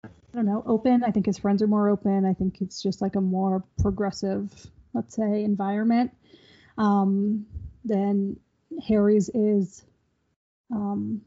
I 0.04 0.08
don't 0.32 0.46
know, 0.46 0.62
open. 0.64 1.02
I 1.02 1.10
think 1.10 1.26
his 1.26 1.38
friends 1.38 1.60
are 1.60 1.66
more 1.66 1.88
open. 1.88 2.24
I 2.24 2.32
think 2.32 2.60
it's 2.60 2.80
just 2.80 3.02
like 3.02 3.16
a 3.16 3.20
more 3.20 3.64
progressive, 3.80 4.52
let's 4.94 5.16
say, 5.16 5.42
environment. 5.42 6.12
Um, 6.78 7.46
than 7.84 8.38
Harry's 8.86 9.30
is 9.30 9.84
um, 10.72 11.22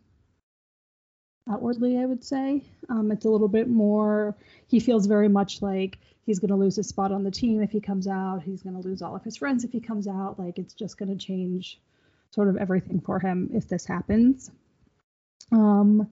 outwardly, 1.49 1.97
I 1.97 2.05
would 2.05 2.23
say. 2.23 2.63
Um, 2.89 3.11
it's 3.11 3.25
a 3.25 3.29
little 3.29 3.47
bit 3.47 3.69
more, 3.69 4.35
he 4.67 4.79
feels 4.79 5.07
very 5.07 5.29
much 5.29 5.61
like 5.61 5.97
he's 6.25 6.39
going 6.39 6.49
to 6.49 6.55
lose 6.55 6.75
his 6.75 6.87
spot 6.87 7.11
on 7.11 7.23
the 7.23 7.31
team 7.31 7.61
if 7.61 7.71
he 7.71 7.81
comes 7.81 8.07
out. 8.07 8.43
He's 8.43 8.61
going 8.61 8.81
to 8.81 8.87
lose 8.87 9.01
all 9.01 9.15
of 9.15 9.23
his 9.23 9.37
friends 9.37 9.63
if 9.63 9.71
he 9.71 9.79
comes 9.79 10.07
out. 10.07 10.39
Like, 10.39 10.59
it's 10.59 10.73
just 10.73 10.97
going 10.97 11.09
to 11.09 11.25
change 11.25 11.79
sort 12.31 12.47
of 12.47 12.57
everything 12.57 13.01
for 13.01 13.19
him 13.19 13.49
if 13.53 13.67
this 13.67 13.85
happens. 13.85 14.51
Um, 15.51 16.07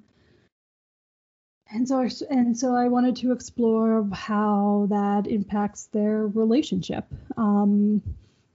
and 1.72 1.88
so, 1.88 2.00
I, 2.00 2.10
and 2.30 2.58
so 2.58 2.74
I 2.74 2.88
wanted 2.88 3.18
to 3.18 3.32
explore 3.32 4.08
how 4.12 4.88
that 4.90 5.28
impacts 5.28 5.86
their 5.86 6.28
relationship. 6.28 7.06
Um, 7.38 8.02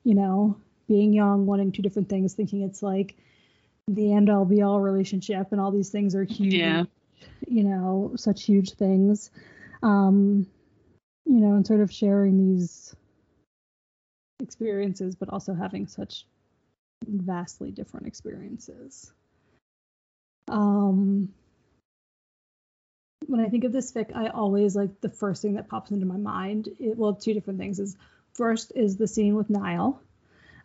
you 0.02 0.14
know, 0.14 0.56
being 0.88 1.12
young, 1.12 1.46
wanting 1.46 1.72
two 1.72 1.82
different 1.82 2.08
things, 2.08 2.34
thinking 2.34 2.62
it's 2.62 2.82
like 2.82 3.16
the 3.88 4.12
end 4.12 4.30
all 4.30 4.44
be 4.44 4.62
all 4.62 4.80
relationship 4.80 5.48
and 5.52 5.60
all 5.60 5.70
these 5.70 5.90
things 5.90 6.14
are 6.14 6.24
huge, 6.24 6.54
Yeah. 6.54 6.84
you 7.46 7.64
know, 7.64 8.12
such 8.16 8.44
huge 8.44 8.72
things. 8.72 9.30
Um, 9.82 10.46
you 11.26 11.40
know, 11.40 11.54
and 11.54 11.66
sort 11.66 11.80
of 11.80 11.92
sharing 11.92 12.38
these 12.38 12.94
experiences, 14.40 15.14
but 15.14 15.28
also 15.28 15.54
having 15.54 15.86
such 15.86 16.26
vastly 17.06 17.70
different 17.70 18.06
experiences. 18.06 19.12
Um, 20.48 21.32
when 23.26 23.40
I 23.40 23.48
think 23.48 23.64
of 23.64 23.72
this 23.72 23.92
fic, 23.92 24.14
I 24.14 24.28
always 24.28 24.76
like 24.76 25.00
the 25.00 25.08
first 25.08 25.42
thing 25.42 25.54
that 25.54 25.68
pops 25.68 25.90
into 25.90 26.06
my 26.06 26.16
mind. 26.16 26.68
It, 26.78 26.96
well, 26.96 27.14
two 27.14 27.34
different 27.34 27.58
things 27.58 27.78
is 27.78 27.96
first 28.34 28.72
is 28.74 28.96
the 28.96 29.08
scene 29.08 29.34
with 29.34 29.50
Niall. 29.50 30.00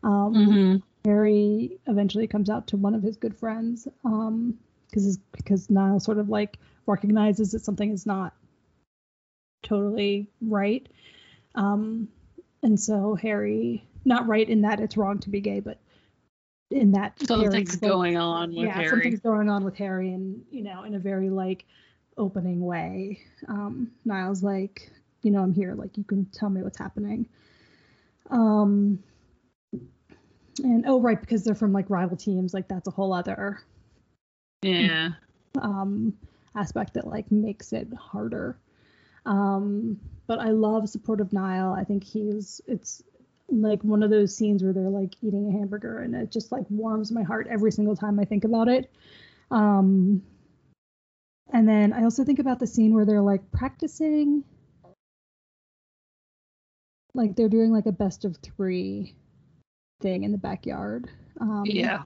Um, 0.03 0.33
hmm 0.33 0.75
Harry 1.05 1.79
eventually 1.87 2.27
comes 2.27 2.49
out 2.49 2.67
to 2.67 2.77
one 2.77 2.93
of 2.93 3.01
his 3.01 3.15
good 3.17 3.35
friends 3.35 3.87
um, 4.03 4.57
because 4.89 5.17
because 5.31 5.69
Niall 5.69 5.99
sort 5.99 6.17
of 6.17 6.29
like 6.29 6.57
recognizes 6.85 7.51
that 7.51 7.63
something 7.63 7.91
is 7.91 8.05
not 8.05 8.33
totally 9.63 10.27
right, 10.41 10.87
um, 11.55 12.07
and 12.63 12.79
so 12.79 13.15
Harry 13.15 13.83
not 14.05 14.27
right 14.27 14.49
in 14.49 14.61
that 14.61 14.79
it's 14.79 14.97
wrong 14.97 15.19
to 15.19 15.29
be 15.29 15.41
gay, 15.41 15.59
but 15.59 15.79
in 16.71 16.91
that 16.91 17.19
Something's 17.19 17.53
Harry's, 17.53 17.81
like, 17.81 17.89
going 17.89 18.17
on 18.17 18.49
with 18.49 18.65
yeah, 18.65 18.73
Harry. 18.73 18.89
something's 18.89 19.19
going 19.21 19.49
on 19.49 19.63
with 19.63 19.75
Harry, 19.75 20.13
and 20.13 20.43
you 20.51 20.63
know, 20.63 20.83
in 20.83 20.95
a 20.95 20.99
very 20.99 21.29
like 21.29 21.65
opening 22.17 22.61
way. 22.61 23.21
Um, 23.47 23.91
Niall's 24.05 24.43
like, 24.43 24.91
you 25.23 25.31
know, 25.31 25.41
I'm 25.41 25.53
here. 25.53 25.73
Like, 25.73 25.97
you 25.97 26.03
can 26.03 26.25
tell 26.25 26.49
me 26.49 26.61
what's 26.61 26.77
happening. 26.77 27.27
Um, 28.29 29.01
and 30.59 30.85
oh, 30.87 31.01
right, 31.01 31.19
because 31.19 31.43
they're 31.43 31.55
from 31.55 31.73
like 31.73 31.89
rival 31.89 32.17
teams. 32.17 32.53
Like, 32.53 32.67
that's 32.67 32.87
a 32.87 32.91
whole 32.91 33.13
other 33.13 33.61
Yeah. 34.61 35.11
um, 35.61 36.17
aspect 36.55 36.93
that 36.93 37.07
like 37.07 37.31
makes 37.31 37.73
it 37.73 37.93
harder. 37.93 38.57
Um, 39.25 39.99
but 40.27 40.39
I 40.39 40.49
love 40.49 40.89
supportive 40.89 41.33
Niall. 41.33 41.73
I 41.73 41.83
think 41.83 42.03
he's 42.03 42.61
it's 42.67 43.03
like 43.51 43.83
one 43.83 44.03
of 44.03 44.09
those 44.09 44.35
scenes 44.35 44.63
where 44.63 44.73
they're 44.73 44.89
like 44.89 45.15
eating 45.21 45.47
a 45.47 45.51
hamburger 45.51 45.99
and 45.99 46.15
it 46.15 46.31
just 46.31 46.51
like 46.51 46.65
warms 46.69 47.11
my 47.11 47.23
heart 47.23 47.47
every 47.49 47.71
single 47.71 47.95
time 47.95 48.19
I 48.19 48.25
think 48.25 48.43
about 48.43 48.67
it. 48.67 48.91
Um, 49.51 50.21
and 51.51 51.67
then 51.67 51.93
I 51.93 52.03
also 52.03 52.23
think 52.23 52.39
about 52.39 52.59
the 52.59 52.67
scene 52.67 52.93
where 52.93 53.05
they're 53.05 53.21
like 53.21 53.51
practicing, 53.51 54.43
like 57.15 57.35
they're 57.35 57.49
doing 57.49 57.71
like 57.71 57.87
a 57.87 57.91
best 57.91 58.23
of 58.23 58.37
three 58.37 59.15
thing 59.99 60.23
in 60.23 60.31
the 60.31 60.37
backyard. 60.37 61.09
Um, 61.41 61.63
yeah. 61.65 62.03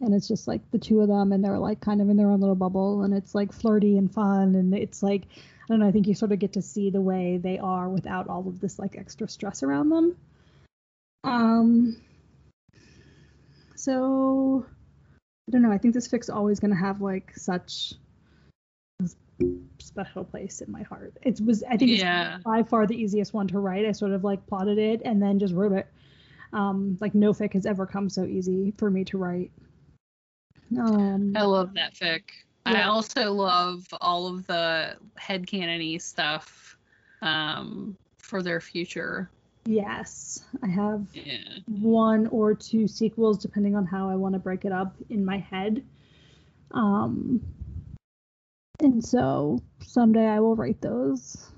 and 0.00 0.14
it's 0.14 0.28
just 0.28 0.46
like 0.48 0.60
the 0.70 0.78
two 0.78 1.00
of 1.00 1.08
them 1.08 1.32
and 1.32 1.44
they're 1.44 1.58
like 1.58 1.80
kind 1.80 2.00
of 2.00 2.08
in 2.08 2.16
their 2.16 2.30
own 2.30 2.40
little 2.40 2.54
bubble 2.54 3.02
and 3.02 3.12
it's 3.14 3.34
like 3.34 3.52
flirty 3.52 3.96
and 3.98 4.12
fun 4.12 4.54
and 4.54 4.72
it's 4.74 5.02
like 5.02 5.22
i 5.32 5.66
don't 5.68 5.80
know 5.80 5.86
i 5.88 5.90
think 5.92 6.06
you 6.06 6.14
sort 6.14 6.30
of 6.32 6.38
get 6.38 6.52
to 6.52 6.62
see 6.62 6.88
the 6.90 7.00
way 7.00 7.38
they 7.38 7.58
are 7.58 7.88
without 7.88 8.28
all 8.28 8.46
of 8.46 8.60
this 8.60 8.78
like 8.78 8.96
extra 8.96 9.28
stress 9.28 9.64
around 9.64 9.88
them 9.88 10.16
um 11.24 11.96
so 13.74 14.64
i 15.48 15.50
don't 15.50 15.62
know 15.62 15.72
i 15.72 15.78
think 15.78 15.94
this 15.94 16.06
fic's 16.06 16.30
always 16.30 16.60
going 16.60 16.70
to 16.70 16.76
have 16.76 17.00
like 17.00 17.32
such 17.36 17.94
a 19.02 19.08
special 19.80 20.24
place 20.24 20.60
in 20.60 20.70
my 20.70 20.82
heart 20.82 21.16
it 21.22 21.40
was 21.40 21.64
i 21.64 21.76
think 21.76 21.90
Yeah. 21.98 22.36
it's 22.36 22.44
by 22.44 22.62
far 22.62 22.86
the 22.86 22.94
easiest 22.96 23.34
one 23.34 23.48
to 23.48 23.58
write 23.58 23.86
i 23.86 23.92
sort 23.92 24.12
of 24.12 24.22
like 24.24 24.46
plotted 24.46 24.78
it 24.78 25.02
and 25.04 25.20
then 25.20 25.38
just 25.38 25.54
wrote 25.54 25.72
it 25.72 25.86
um 26.52 26.96
like 27.00 27.14
no 27.14 27.32
fic 27.32 27.52
has 27.54 27.66
ever 27.66 27.86
come 27.86 28.08
so 28.08 28.24
easy 28.24 28.72
for 28.78 28.90
me 28.90 29.04
to 29.04 29.18
write 29.18 29.50
um 30.78 31.32
I 31.36 31.42
love 31.42 31.74
that 31.74 31.94
fic. 31.94 32.22
I 32.64 32.82
also 32.84 33.32
love 33.32 33.86
all 34.00 34.26
of 34.28 34.46
the 34.46 34.96
headcanon 35.20 36.00
stuff 36.00 36.78
um, 37.20 37.96
for 38.18 38.42
their 38.42 38.60
future. 38.60 39.30
yes 39.64 40.44
i 40.62 40.66
have 40.66 41.06
Yeah. 41.12 41.58
one 41.66 42.26
or 42.28 42.54
two 42.54 42.88
sequels 42.88 43.38
depending 43.38 43.76
on 43.76 43.86
how 43.86 44.08
i 44.10 44.16
want 44.16 44.32
to 44.34 44.38
break 44.40 44.64
it 44.64 44.72
up 44.72 44.96
in 45.10 45.24
my 45.24 45.38
head 45.38 45.84
um 46.72 47.40
and 48.80 49.04
so 49.04 49.60
someday 49.80 50.26
i 50.26 50.40
will 50.40 50.56
write 50.56 50.80
those 50.80 51.52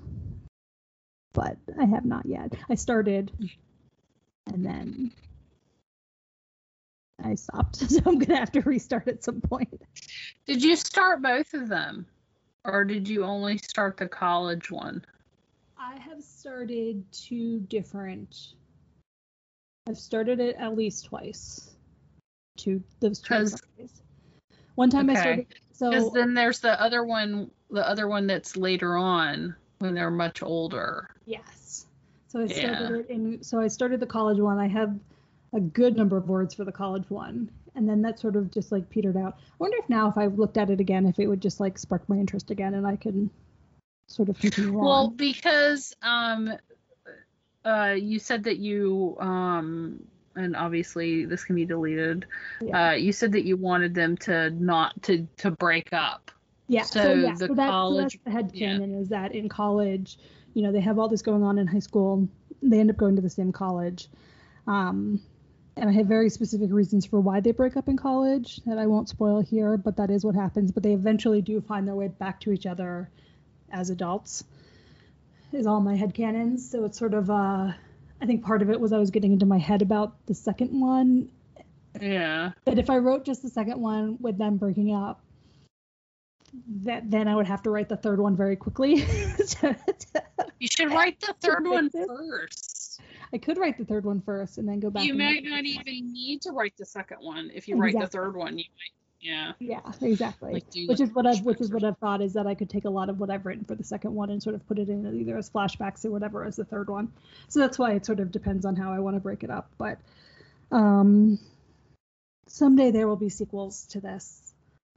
but 1.33 1.57
i 1.79 1.85
have 1.85 2.05
not 2.05 2.25
yet 2.27 2.53
i 2.69 2.75
started 2.75 3.31
and 4.47 4.65
then 4.65 5.11
i 7.23 7.33
stopped 7.35 7.75
so 7.89 7.99
i'm 8.05 8.19
gonna 8.19 8.39
have 8.39 8.51
to 8.51 8.61
restart 8.61 9.07
at 9.07 9.23
some 9.23 9.41
point 9.41 9.81
Did 10.45 10.63
you 10.63 10.75
start 10.75 11.21
both 11.21 11.53
of 11.53 11.67
them? 11.69 12.05
Or 12.65 12.83
did 12.83 13.07
you 13.07 13.23
only 13.23 13.57
start 13.57 13.97
the 13.97 14.07
college 14.07 14.71
one? 14.71 15.03
I 15.77 15.97
have 15.97 16.23
started 16.23 17.03
two 17.11 17.59
different. 17.61 18.53
I've 19.87 19.97
started 19.97 20.39
it 20.39 20.55
at 20.57 20.75
least 20.75 21.05
twice. 21.05 21.71
Two 22.57 22.83
those 23.01 23.19
two. 23.21 23.35
different. 23.43 23.61
One 24.75 24.89
time 24.89 25.09
I 25.09 25.13
Okay. 25.13 25.21
started. 25.21 25.47
Because 25.49 26.05
So 26.05 26.09
then 26.11 26.33
there's 26.33 26.59
the 26.59 26.79
other 26.81 27.03
one, 27.03 27.51
the 27.69 27.87
other 27.87 28.07
one 28.07 28.25
that's 28.27 28.55
later 28.57 28.95
on 28.97 29.55
when 29.79 29.93
they're 29.93 30.09
much 30.11 30.41
older. 30.41 31.07
yes. 31.25 31.54
So 32.35 32.41
I 32.41 32.47
started 32.47 32.89
Yeah. 32.89 32.97
it 32.97 33.09
in. 33.09 33.41
So 33.43 33.61
I 33.61 33.69
started 33.69 34.01
the 34.01 34.05
college 34.05 34.39
one. 34.39 34.57
I 34.57 34.67
have 34.67 34.99
a 35.53 35.61
good 35.61 35.95
number 35.95 36.17
of 36.17 36.27
words 36.27 36.53
for 36.53 36.65
the 36.65 36.71
college 36.71 37.09
one, 37.09 37.49
and 37.75 37.87
then 37.87 38.01
that 38.01 38.19
sort 38.19 38.35
of 38.35 38.51
just 38.51 38.73
like 38.73 38.89
petered 38.89 39.15
out. 39.15 39.35
I 39.37 39.55
wonder 39.57 39.77
if 39.77 39.87
now 39.87 40.09
if 40.09 40.17
I 40.17 40.25
looked 40.25 40.57
at 40.57 40.69
it 40.69 40.81
again, 40.81 41.05
if 41.05 41.17
it 41.17 41.27
would 41.27 41.39
just 41.41 41.61
like 41.61 41.77
spark 41.77 42.09
my 42.09 42.17
interest 42.17 42.51
again, 42.51 42.73
and 42.73 42.85
I 42.85 42.97
could 42.97 43.29
sort 44.09 44.27
of 44.27 44.37
continue 44.37 44.77
Well, 44.77 45.05
on. 45.07 45.15
because 45.15 45.95
um, 46.01 46.51
uh, 47.63 47.95
you 47.97 48.19
said 48.19 48.43
that 48.43 48.57
you 48.57 49.15
um, 49.21 50.05
and 50.35 50.57
obviously 50.57 51.23
this 51.23 51.45
can 51.45 51.55
be 51.55 51.63
deleted. 51.63 52.25
Yeah. 52.59 52.89
Uh, 52.89 52.91
you 52.95 53.13
said 53.13 53.31
that 53.31 53.45
you 53.45 53.55
wanted 53.55 53.95
them 53.95 54.17
to 54.17 54.49
not 54.49 55.01
to 55.03 55.25
to 55.37 55.51
break 55.51 55.93
up. 55.93 56.31
Yeah. 56.67 56.83
So 56.83 57.01
So, 57.01 57.13
yeah, 57.13 57.31
the 57.37 57.47
so, 57.47 57.53
that, 57.53 57.69
college- 57.69 58.11
so 58.11 58.17
that's 58.17 58.23
the 58.25 58.31
head 58.31 58.51
yeah. 58.53 58.71
canon 58.73 58.93
is 58.95 59.07
that 59.07 59.33
in 59.33 59.47
college, 59.47 60.17
you 60.55 60.63
know, 60.63 60.71
they 60.71 60.79
have 60.79 60.97
all 60.97 61.07
this 61.07 61.21
going 61.21 61.43
on 61.43 61.59
in 61.59 61.67
high 61.67 61.79
school. 61.79 62.27
They 62.63 62.79
end 62.79 62.89
up 62.89 62.97
going 62.97 63.15
to 63.17 63.21
the 63.21 63.29
same 63.29 63.51
college. 63.51 64.07
Um, 64.65 65.21
and 65.77 65.87
I 65.89 65.93
have 65.93 66.07
very 66.07 66.29
specific 66.29 66.71
reasons 66.71 67.05
for 67.05 67.19
why 67.19 67.41
they 67.41 67.51
break 67.51 67.75
up 67.77 67.87
in 67.89 67.97
college 67.97 68.61
that 68.65 68.77
I 68.79 68.87
won't 68.87 69.09
spoil 69.09 69.41
here, 69.41 69.77
but 69.77 69.97
that 69.97 70.09
is 70.09 70.23
what 70.25 70.33
happens. 70.33 70.71
But 70.71 70.81
they 70.81 70.93
eventually 70.93 71.41
do 71.41 71.61
find 71.61 71.87
their 71.87 71.93
way 71.95 72.07
back 72.07 72.39
to 72.41 72.51
each 72.51 72.65
other 72.65 73.09
as 73.69 73.89
adults, 73.89 74.45
is 75.51 75.67
all 75.67 75.81
my 75.81 75.95
head 75.95 76.13
canons. 76.13 76.67
So 76.71 76.85
it's 76.85 76.97
sort 76.97 77.13
of, 77.13 77.29
uh, 77.29 77.33
I 78.21 78.25
think 78.25 78.45
part 78.45 78.61
of 78.61 78.69
it 78.69 78.79
was 78.79 78.93
I 78.93 78.97
was 78.97 79.11
getting 79.11 79.33
into 79.33 79.45
my 79.45 79.57
head 79.57 79.81
about 79.81 80.25
the 80.25 80.33
second 80.33 80.79
one 80.79 81.29
Yeah. 82.01 82.51
but 82.63 82.79
if 82.79 82.89
I 82.89 82.97
wrote 82.99 83.25
just 83.25 83.41
the 83.41 83.49
second 83.49 83.81
one 83.81 84.17
with 84.21 84.37
them 84.37 84.55
breaking 84.57 84.93
up, 84.95 85.21
that 86.83 87.09
then 87.09 87.27
I 87.27 87.35
would 87.35 87.47
have 87.47 87.63
to 87.63 87.69
write 87.69 87.89
the 87.89 87.97
third 87.97 88.19
one 88.19 88.35
very 88.35 88.55
quickly. 88.55 89.05
You 90.59 90.67
should 90.67 90.91
write 90.91 91.19
the 91.19 91.35
third 91.41 91.67
one 91.67 91.89
it? 91.93 92.07
first. 92.07 93.01
I 93.33 93.37
could 93.37 93.57
write 93.57 93.77
the 93.77 93.85
third 93.85 94.05
one 94.05 94.21
first 94.21 94.57
and 94.57 94.67
then 94.67 94.79
go 94.79 94.89
back. 94.89 95.03
You 95.03 95.13
might 95.13 95.43
not 95.43 95.65
even 95.65 96.13
need 96.13 96.41
to 96.43 96.51
write 96.51 96.73
the 96.77 96.85
second 96.85 97.17
one. 97.19 97.51
If 97.53 97.67
you 97.67 97.75
write 97.75 97.99
the 97.99 98.07
third 98.07 98.35
one, 98.35 98.57
you 98.57 98.65
might 98.77 98.91
Yeah. 99.19 99.53
Yeah, 99.59 99.81
exactly. 100.01 100.53
Like 100.53 100.65
which 100.87 101.01
is 101.01 101.13
what 101.13 101.27
I've 101.27 101.41
which 101.41 101.59
is 101.59 101.71
what 101.71 101.83
I've 101.83 101.97
thought 101.97 102.21
is 102.21 102.33
that 102.33 102.47
I 102.47 102.55
could 102.55 102.69
take 102.69 102.85
a 102.85 102.89
lot 102.89 103.09
of 103.09 103.19
what 103.19 103.29
I've 103.29 103.45
written 103.45 103.65
for 103.65 103.75
the 103.75 103.83
second 103.83 104.13
one 104.13 104.29
and 104.29 104.41
sort 104.41 104.55
of 104.55 104.65
put 104.67 104.79
it 104.79 104.89
in 104.89 105.05
either 105.19 105.37
as 105.37 105.49
flashbacks 105.49 106.05
or 106.05 106.11
whatever 106.11 106.45
as 106.45 106.55
the 106.55 106.65
third 106.65 106.89
one. 106.89 107.11
So 107.49 107.59
that's 107.59 107.77
why 107.77 107.93
it 107.93 108.05
sort 108.05 108.19
of 108.19 108.31
depends 108.31 108.65
on 108.65 108.75
how 108.75 108.93
I 108.93 108.99
want 108.99 109.15
to 109.15 109.19
break 109.19 109.43
it 109.43 109.49
up. 109.49 109.69
But 109.77 109.99
um, 110.71 111.39
someday 112.47 112.91
there 112.91 113.07
will 113.07 113.15
be 113.15 113.29
sequels 113.29 113.85
to 113.87 113.99
this. 113.99 114.44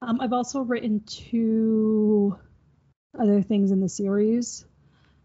Um, 0.03 0.21
I've 0.21 0.33
also 0.33 0.61
written 0.61 1.01
two 1.07 2.39
other 3.19 3.43
things 3.43 3.71
in 3.71 3.81
the 3.81 3.89
series. 3.89 4.65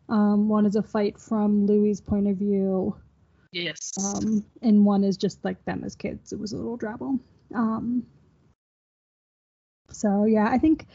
Um, 0.09 0.49
one 0.49 0.65
is 0.65 0.75
a 0.75 0.83
fight 0.83 1.19
from 1.19 1.65
Louis' 1.65 2.01
point 2.01 2.27
of 2.27 2.37
view, 2.37 2.95
Yes. 3.51 3.91
um, 4.03 4.43
and 4.61 4.85
one 4.85 5.03
is 5.03 5.15
just 5.17 5.43
like 5.45 5.63
them 5.65 5.83
as 5.83 5.95
kids. 5.95 6.33
It 6.33 6.39
was 6.39 6.53
a 6.53 6.57
little 6.57 6.77
drabble. 6.77 7.19
Um, 7.53 8.05
so 9.89 10.25
yeah, 10.25 10.47
I 10.49 10.57
think 10.57 10.87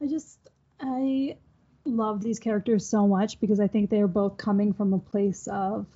I 0.00 0.06
just 0.06 0.38
I 0.80 1.36
love 1.84 2.22
these 2.22 2.38
characters 2.38 2.86
so 2.86 3.08
much 3.08 3.40
because 3.40 3.60
I 3.60 3.66
think 3.66 3.90
they 3.90 4.00
are 4.00 4.08
both 4.08 4.36
coming 4.36 4.72
from 4.72 4.92
a 4.92 4.98
place 4.98 5.48
of 5.48 5.86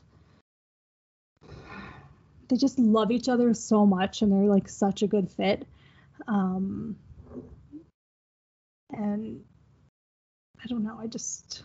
they 2.49 2.57
just 2.57 2.79
love 2.79 3.11
each 3.11 3.29
other 3.29 3.53
so 3.55 3.87
much 3.87 4.23
and 4.23 4.33
they're 4.33 4.49
like 4.49 4.69
such 4.69 5.03
a 5.03 5.07
good 5.07 5.31
fit. 5.31 5.67
Um, 6.27 6.97
and 8.91 9.43
I 10.63 10.67
don't 10.67 10.85
know, 10.85 10.99
I 11.01 11.07
just 11.07 11.63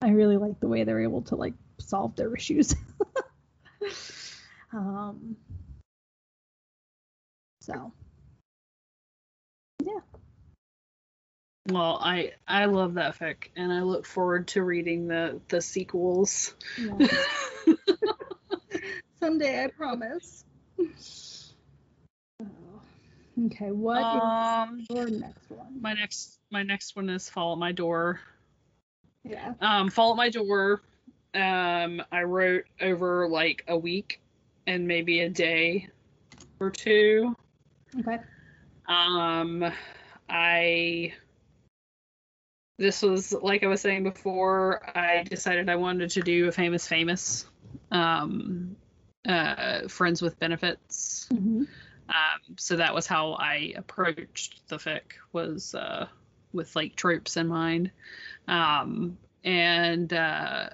I 0.00 0.10
really 0.10 0.36
like 0.36 0.60
the 0.60 0.68
way 0.68 0.84
they're 0.84 1.02
able 1.02 1.22
to 1.22 1.36
like 1.36 1.54
solve 1.78 2.16
their 2.16 2.34
issues. 2.34 2.74
um, 4.72 5.36
so 7.60 7.92
yeah, 9.84 10.00
well, 11.68 11.98
I 12.00 12.32
I 12.46 12.66
love 12.66 12.94
that 12.94 13.18
fic, 13.18 13.48
and 13.56 13.72
I 13.72 13.82
look 13.82 14.06
forward 14.06 14.48
to 14.48 14.62
reading 14.62 15.08
the 15.08 15.40
the 15.48 15.60
sequels. 15.60 16.54
yeah. 16.78 17.06
someday 19.20 19.64
I 19.64 19.68
promise. 19.68 20.44
Okay, 23.44 23.70
what 23.70 24.02
um, 24.02 24.84
your 24.88 25.10
next 25.10 25.50
one? 25.50 25.80
my 25.80 25.92
next 25.92 26.38
my 26.50 26.62
next 26.62 26.96
one 26.96 27.10
is 27.10 27.28
Fall 27.28 27.52
at 27.52 27.58
My 27.58 27.72
Door. 27.72 28.20
Yeah. 29.24 29.54
Um, 29.60 29.90
Fall 29.90 30.12
at 30.12 30.16
My 30.16 30.30
Door. 30.30 30.82
Um, 31.34 32.02
I 32.10 32.22
wrote 32.22 32.64
over 32.80 33.28
like 33.28 33.62
a 33.68 33.76
week 33.76 34.20
and 34.66 34.86
maybe 34.88 35.20
a 35.20 35.28
day 35.28 35.88
or 36.60 36.70
two. 36.70 37.36
Okay. 38.00 38.18
Um, 38.88 39.70
I 40.28 41.12
this 42.78 43.02
was 43.02 43.32
like 43.32 43.64
I 43.64 43.66
was 43.66 43.80
saying 43.80 44.02
before. 44.02 44.82
I 44.96 45.24
decided 45.24 45.68
I 45.68 45.76
wanted 45.76 46.10
to 46.10 46.22
do 46.22 46.48
a 46.48 46.52
famous 46.52 46.86
famous, 46.86 47.46
um, 47.90 48.76
uh, 49.28 49.88
friends 49.88 50.22
with 50.22 50.38
benefits. 50.38 51.28
hmm 51.30 51.64
Um, 52.08 52.56
so 52.56 52.76
that 52.76 52.94
was 52.94 53.06
how 53.06 53.32
I 53.32 53.74
approached 53.76 54.68
the 54.68 54.76
fic 54.76 55.02
was 55.32 55.74
uh, 55.74 56.06
with 56.52 56.74
like 56.76 56.94
tropes 56.94 57.36
in 57.36 57.48
mind, 57.48 57.90
um, 58.46 59.18
and 59.44 60.12
uh, 60.12 60.70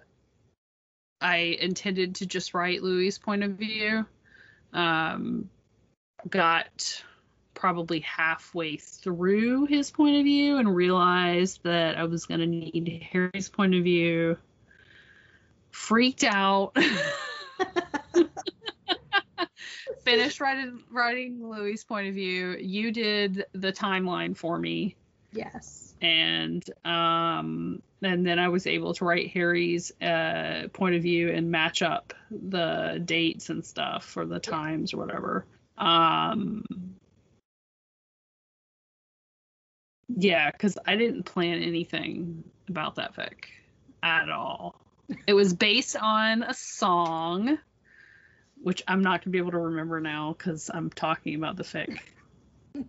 I 1.20 1.36
intended 1.36 2.16
to 2.16 2.26
just 2.26 2.52
write 2.52 2.82
Louis' 2.82 3.18
point 3.18 3.44
of 3.44 3.52
view. 3.52 4.04
Um, 4.72 5.48
got 6.28 7.02
probably 7.54 8.00
halfway 8.00 8.76
through 8.76 9.66
his 9.66 9.90
point 9.90 10.16
of 10.16 10.24
view 10.24 10.58
and 10.58 10.74
realized 10.74 11.60
that 11.64 11.96
I 11.96 12.04
was 12.04 12.26
gonna 12.26 12.46
need 12.46 13.06
Harry's 13.10 13.48
point 13.48 13.74
of 13.74 13.84
view. 13.84 14.36
Freaked 15.70 16.24
out. 16.24 16.76
Finished 20.04 20.40
writing 20.40 20.82
writing 20.90 21.48
Louis' 21.48 21.84
point 21.84 22.08
of 22.08 22.14
view. 22.14 22.56
You 22.58 22.90
did 22.92 23.46
the 23.52 23.72
timeline 23.72 24.36
for 24.36 24.58
me, 24.58 24.96
yes. 25.32 25.94
and 26.00 26.64
um, 26.84 27.82
and 28.02 28.26
then 28.26 28.38
I 28.38 28.48
was 28.48 28.66
able 28.66 28.94
to 28.94 29.04
write 29.04 29.30
Harry's 29.30 29.92
uh, 30.00 30.68
point 30.72 30.96
of 30.96 31.02
view 31.02 31.30
and 31.30 31.50
match 31.50 31.82
up 31.82 32.14
the 32.30 33.00
dates 33.04 33.48
and 33.50 33.64
stuff 33.64 34.16
or 34.16 34.26
the 34.26 34.40
times 34.40 34.92
or 34.92 34.96
whatever. 34.96 35.46
Um, 35.78 36.64
yeah, 40.08 40.50
because 40.50 40.76
I 40.86 40.96
didn't 40.96 41.24
plan 41.24 41.62
anything 41.62 42.44
about 42.68 42.96
that 42.96 43.14
fic 43.14 43.44
at 44.02 44.30
all. 44.30 44.80
It 45.26 45.34
was 45.34 45.52
based 45.52 45.96
on 45.96 46.42
a 46.42 46.54
song, 46.54 47.58
which 48.62 48.82
I'm 48.86 49.02
not 49.02 49.24
gonna 49.24 49.32
be 49.32 49.38
able 49.38 49.52
to 49.52 49.58
remember 49.58 50.00
now 50.00 50.34
because 50.36 50.70
I'm 50.72 50.90
talking 50.90 51.34
about 51.34 51.56
the 51.56 51.64
fic. 51.64 51.98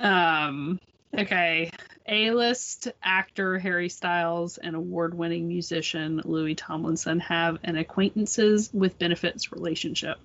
um. 0.00 0.78
Okay. 1.16 1.70
A-list 2.06 2.88
actor 3.02 3.58
Harry 3.58 3.88
Styles 3.88 4.58
and 4.58 4.76
award-winning 4.76 5.48
musician 5.48 6.20
Louis 6.24 6.54
Tomlinson 6.54 7.20
have 7.20 7.58
an 7.64 7.76
acquaintances 7.76 8.70
with 8.72 8.98
benefits 8.98 9.52
relationship. 9.52 10.18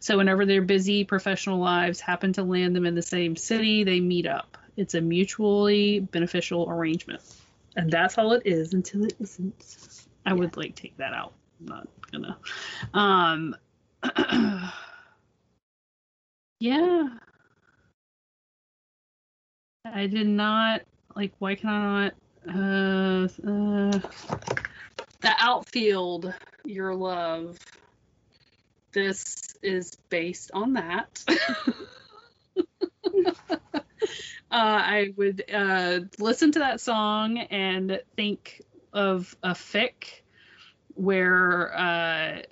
So 0.00 0.16
whenever 0.16 0.46
their 0.46 0.62
busy 0.62 1.04
professional 1.04 1.58
lives 1.58 2.00
happen 2.00 2.32
to 2.34 2.42
land 2.42 2.74
them 2.74 2.86
in 2.86 2.94
the 2.94 3.02
same 3.02 3.36
city, 3.36 3.84
they 3.84 4.00
meet 4.00 4.26
up. 4.26 4.56
It's 4.76 4.94
a 4.94 5.00
mutually 5.00 6.00
beneficial 6.00 6.70
arrangement. 6.70 7.22
And 7.76 7.90
that's 7.90 8.16
all 8.16 8.32
it 8.32 8.42
is 8.44 8.74
until 8.74 9.04
it 9.04 9.14
isn't. 9.20 10.06
I 10.24 10.32
would 10.32 10.56
like 10.56 10.74
take 10.74 10.96
that 10.98 11.12
out. 11.12 11.32
I'm 11.60 11.66
not 11.66 11.88
gonna. 12.12 12.38
Um 12.94 13.56
Yeah. 16.60 17.08
I 19.84 20.08
did 20.08 20.26
not 20.26 20.82
like 21.14 21.32
why 21.38 21.54
can 21.54 21.68
I 21.70 22.04
not 22.04 22.14
uh 22.48 23.28
uh 23.46 23.98
the 25.20 25.34
outfield 25.38 26.34
your 26.64 26.96
love 26.96 27.56
this 28.92 29.56
is 29.62 29.96
based 30.10 30.50
on 30.52 30.72
that 30.74 31.24
uh, 34.50 34.50
I 34.50 35.12
would 35.16 35.44
uh, 35.52 36.00
listen 36.18 36.52
to 36.52 36.58
that 36.60 36.80
song 36.80 37.38
and 37.38 38.00
think 38.16 38.62
of 38.92 39.36
a 39.42 39.50
fic 39.50 40.22
where, 40.94 41.76
uh, 41.76 42.42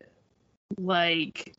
like, 0.79 1.55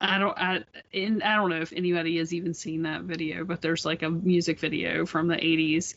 I 0.00 0.18
don't, 0.18 0.38
I, 0.38 0.64
in, 0.92 1.22
I 1.22 1.36
don't 1.36 1.50
know 1.50 1.60
if 1.60 1.72
anybody 1.72 2.18
has 2.18 2.34
even 2.34 2.54
seen 2.54 2.82
that 2.82 3.02
video, 3.02 3.44
but 3.44 3.62
there's 3.62 3.84
like 3.84 4.02
a 4.02 4.10
music 4.10 4.60
video 4.60 5.06
from 5.06 5.28
the 5.28 5.36
80s, 5.36 5.94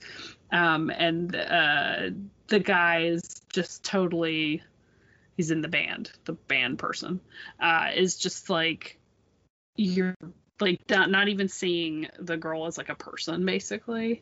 um, 0.51 0.89
and 0.89 1.35
uh, 1.35 2.09
the 2.47 2.59
guy 2.59 3.03
is 3.03 3.21
just 3.51 3.83
totally, 3.83 4.63
he's 5.35 5.51
in 5.51 5.61
the 5.61 5.67
band, 5.67 6.11
the 6.25 6.33
band 6.33 6.79
person, 6.79 7.19
uh, 7.59 7.89
is 7.95 8.17
just 8.17 8.49
like, 8.49 8.99
you're 9.75 10.15
like 10.59 10.81
not, 10.89 11.09
not 11.09 11.27
even 11.29 11.47
seeing 11.47 12.07
the 12.19 12.37
girl 12.37 12.65
as 12.65 12.77
like 12.77 12.89
a 12.89 12.95
person 12.95 13.45
basically. 13.45 14.21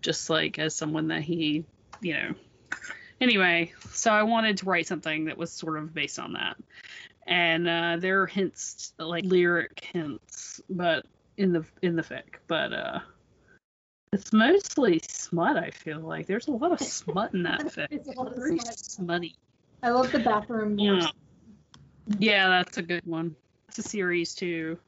Just 0.00 0.30
like 0.30 0.58
as 0.58 0.76
someone 0.76 1.08
that 1.08 1.22
he 1.22 1.64
you 2.00 2.14
know 2.14 2.34
anyway 3.20 3.72
so 3.92 4.10
i 4.10 4.22
wanted 4.22 4.56
to 4.58 4.66
write 4.66 4.86
something 4.86 5.24
that 5.24 5.38
was 5.38 5.52
sort 5.52 5.78
of 5.78 5.92
based 5.94 6.18
on 6.18 6.32
that 6.34 6.56
and 7.26 7.68
uh 7.68 7.96
there 7.98 8.22
are 8.22 8.26
hints 8.26 8.92
like 8.98 9.24
lyric 9.24 9.88
hints 9.92 10.60
but 10.70 11.04
in 11.36 11.52
the 11.52 11.64
in 11.82 11.96
the 11.96 12.02
fic 12.02 12.36
but 12.46 12.72
uh 12.72 12.98
it's 14.12 14.32
mostly 14.32 15.00
smut 15.08 15.56
i 15.56 15.70
feel 15.70 16.00
like 16.00 16.26
there's 16.26 16.48
a 16.48 16.52
lot 16.52 16.72
of 16.72 16.80
smut 16.80 17.34
in 17.34 17.42
that 17.42 17.60
fic 17.66 17.86
It's 17.90 18.08
a 18.08 18.12
lot 18.12 18.28
of 18.28 18.36
very 18.36 18.58
smut. 18.58 18.78
smutty 18.78 19.34
I 19.82 19.90
love 19.90 20.10
the 20.10 20.18
bathroom. 20.18 20.78
yeah. 20.78 21.06
Yeah, 22.18 22.48
that's 22.48 22.78
a 22.78 22.82
good 22.82 23.04
one. 23.04 23.36
It's 23.68 23.78
a 23.78 23.82
series 23.82 24.34
too. 24.34 24.78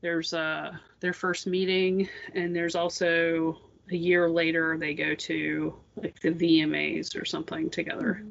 There's 0.00 0.32
uh 0.32 0.72
their 1.00 1.12
first 1.12 1.46
meeting 1.46 2.08
and 2.34 2.54
there's 2.54 2.76
also 2.76 3.58
a 3.90 3.96
year 3.96 4.28
later 4.28 4.76
they 4.78 4.94
go 4.94 5.14
to 5.14 5.74
like 5.96 6.18
the 6.20 6.30
VMAs 6.30 7.20
or 7.20 7.24
something 7.24 7.70
together. 7.70 8.22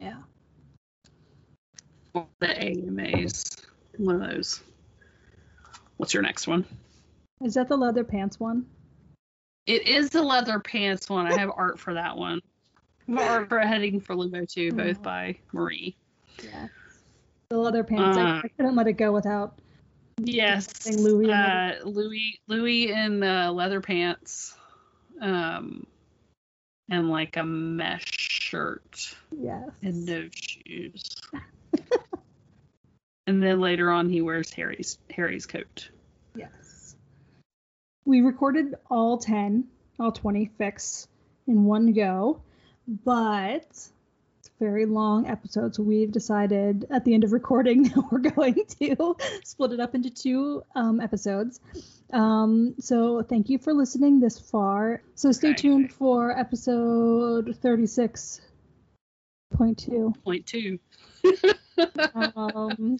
Yeah. 0.00 0.18
Or 2.14 2.26
The 2.40 2.48
AMAs. 2.62 3.44
One 3.96 4.22
of 4.22 4.30
those. 4.30 4.62
What's 5.96 6.14
your 6.14 6.22
next 6.22 6.46
one? 6.46 6.64
Is 7.42 7.54
that 7.54 7.68
the 7.68 7.76
leather 7.76 8.04
pants 8.04 8.38
one? 8.40 8.66
It 9.66 9.86
is 9.86 10.10
the 10.10 10.22
leather 10.22 10.58
pants 10.58 11.08
one. 11.08 11.26
I 11.26 11.38
have 11.38 11.50
art 11.54 11.78
for 11.78 11.94
that 11.94 12.16
one. 12.16 12.40
Art 13.16 13.48
for 13.48 13.58
heading 13.58 14.00
for 14.00 14.14
Limbo 14.14 14.44
2, 14.44 14.72
both 14.72 14.98
Oh. 14.98 15.02
by 15.02 15.36
Marie. 15.52 15.96
Yeah. 16.42 16.68
The 17.50 17.58
leather 17.58 17.84
pants. 17.84 18.16
I, 18.16 18.22
Uh. 18.22 18.40
I 18.44 18.48
couldn't 18.48 18.76
let 18.76 18.86
it 18.86 18.94
go 18.94 19.12
without 19.12 19.58
Yes. 20.22 20.86
Louis 20.98 21.24
in 21.26 21.30
uh, 21.30 21.74
Louis 21.84 22.40
Louis 22.46 22.92
in 22.92 23.22
uh, 23.22 23.50
leather 23.52 23.80
pants. 23.80 24.54
Um 25.20 25.86
and 26.88 27.08
like 27.10 27.36
a 27.36 27.44
mesh 27.44 28.04
shirt 28.18 29.14
Yes. 29.30 29.68
and 29.82 30.06
no 30.06 30.28
shoes. 30.32 31.10
and 33.26 33.42
then 33.42 33.60
later 33.60 33.90
on 33.90 34.08
he 34.08 34.20
wears 34.22 34.52
Harry's 34.52 34.98
Harry's 35.10 35.46
coat. 35.46 35.88
Yes. 36.34 36.96
We 38.04 38.22
recorded 38.22 38.74
all 38.90 39.18
10, 39.18 39.64
all 40.00 40.10
20 40.12 40.50
fics 40.58 41.06
in 41.46 41.64
one 41.64 41.92
go, 41.92 42.40
but 43.04 43.62
it's 43.66 44.48
a 44.48 44.64
very 44.64 44.86
long 44.86 45.28
episode, 45.28 45.74
so 45.74 45.82
we've 45.82 46.10
decided 46.10 46.86
at 46.90 47.04
the 47.04 47.14
end 47.14 47.24
of 47.24 47.32
recording 47.32 47.82
that 47.90 48.04
we're 48.10 48.18
going 48.18 48.64
to 48.80 49.16
split 49.44 49.72
it 49.72 49.80
up 49.80 49.94
into 49.94 50.10
two 50.10 50.64
um, 50.74 51.00
episodes. 51.00 51.60
Um, 52.12 52.74
so 52.78 53.22
thank 53.22 53.48
you 53.48 53.58
for 53.58 53.72
listening 53.72 54.20
this 54.20 54.38
far. 54.38 55.02
So 55.14 55.32
stay 55.32 55.54
tuned 55.54 55.92
for 55.92 56.36
episode 56.36 57.56
36.2. 57.62 58.40
Point 59.54 59.78
two. 59.78 60.78
um, 62.14 62.98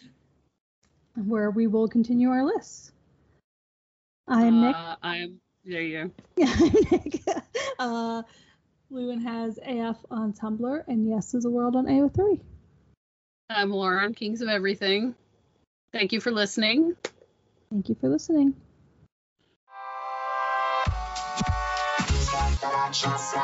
where 1.15 1.51
we 1.51 1.67
will 1.67 1.89
continue 1.89 2.31
our 2.31 2.45
lists. 2.45 2.93
I'm 4.29 4.61
Nick. 4.61 4.77
Uh, 4.77 4.97
I'm 5.03 5.41
there 5.65 5.83
you 5.83 6.13
Yeah, 6.37 6.55
I'm 6.59 6.73
Nick. 6.91 7.21
Uh, 7.79 8.23
Lewin 8.91 9.21
has 9.23 9.59
AF 9.65 9.97
on 10.11 10.35
Tumblr, 10.35 10.85
and 10.87 11.09
Yes 11.09 11.33
is 11.33 11.47
a 11.47 11.51
World 11.51 11.77
on 11.77 11.87
AO3. 11.87 12.39
I'm 13.49 13.71
Lauren, 13.71 14.13
Kings 14.13 14.43
of 14.43 14.49
Everything. 14.49 15.15
Thank 15.93 16.13
you 16.13 16.21
for 16.21 16.31
listening. 16.31 16.95
Thank 17.71 17.89
you 17.89 17.95
for 17.95 18.09
listening. 18.09 18.55
Just 22.93 23.34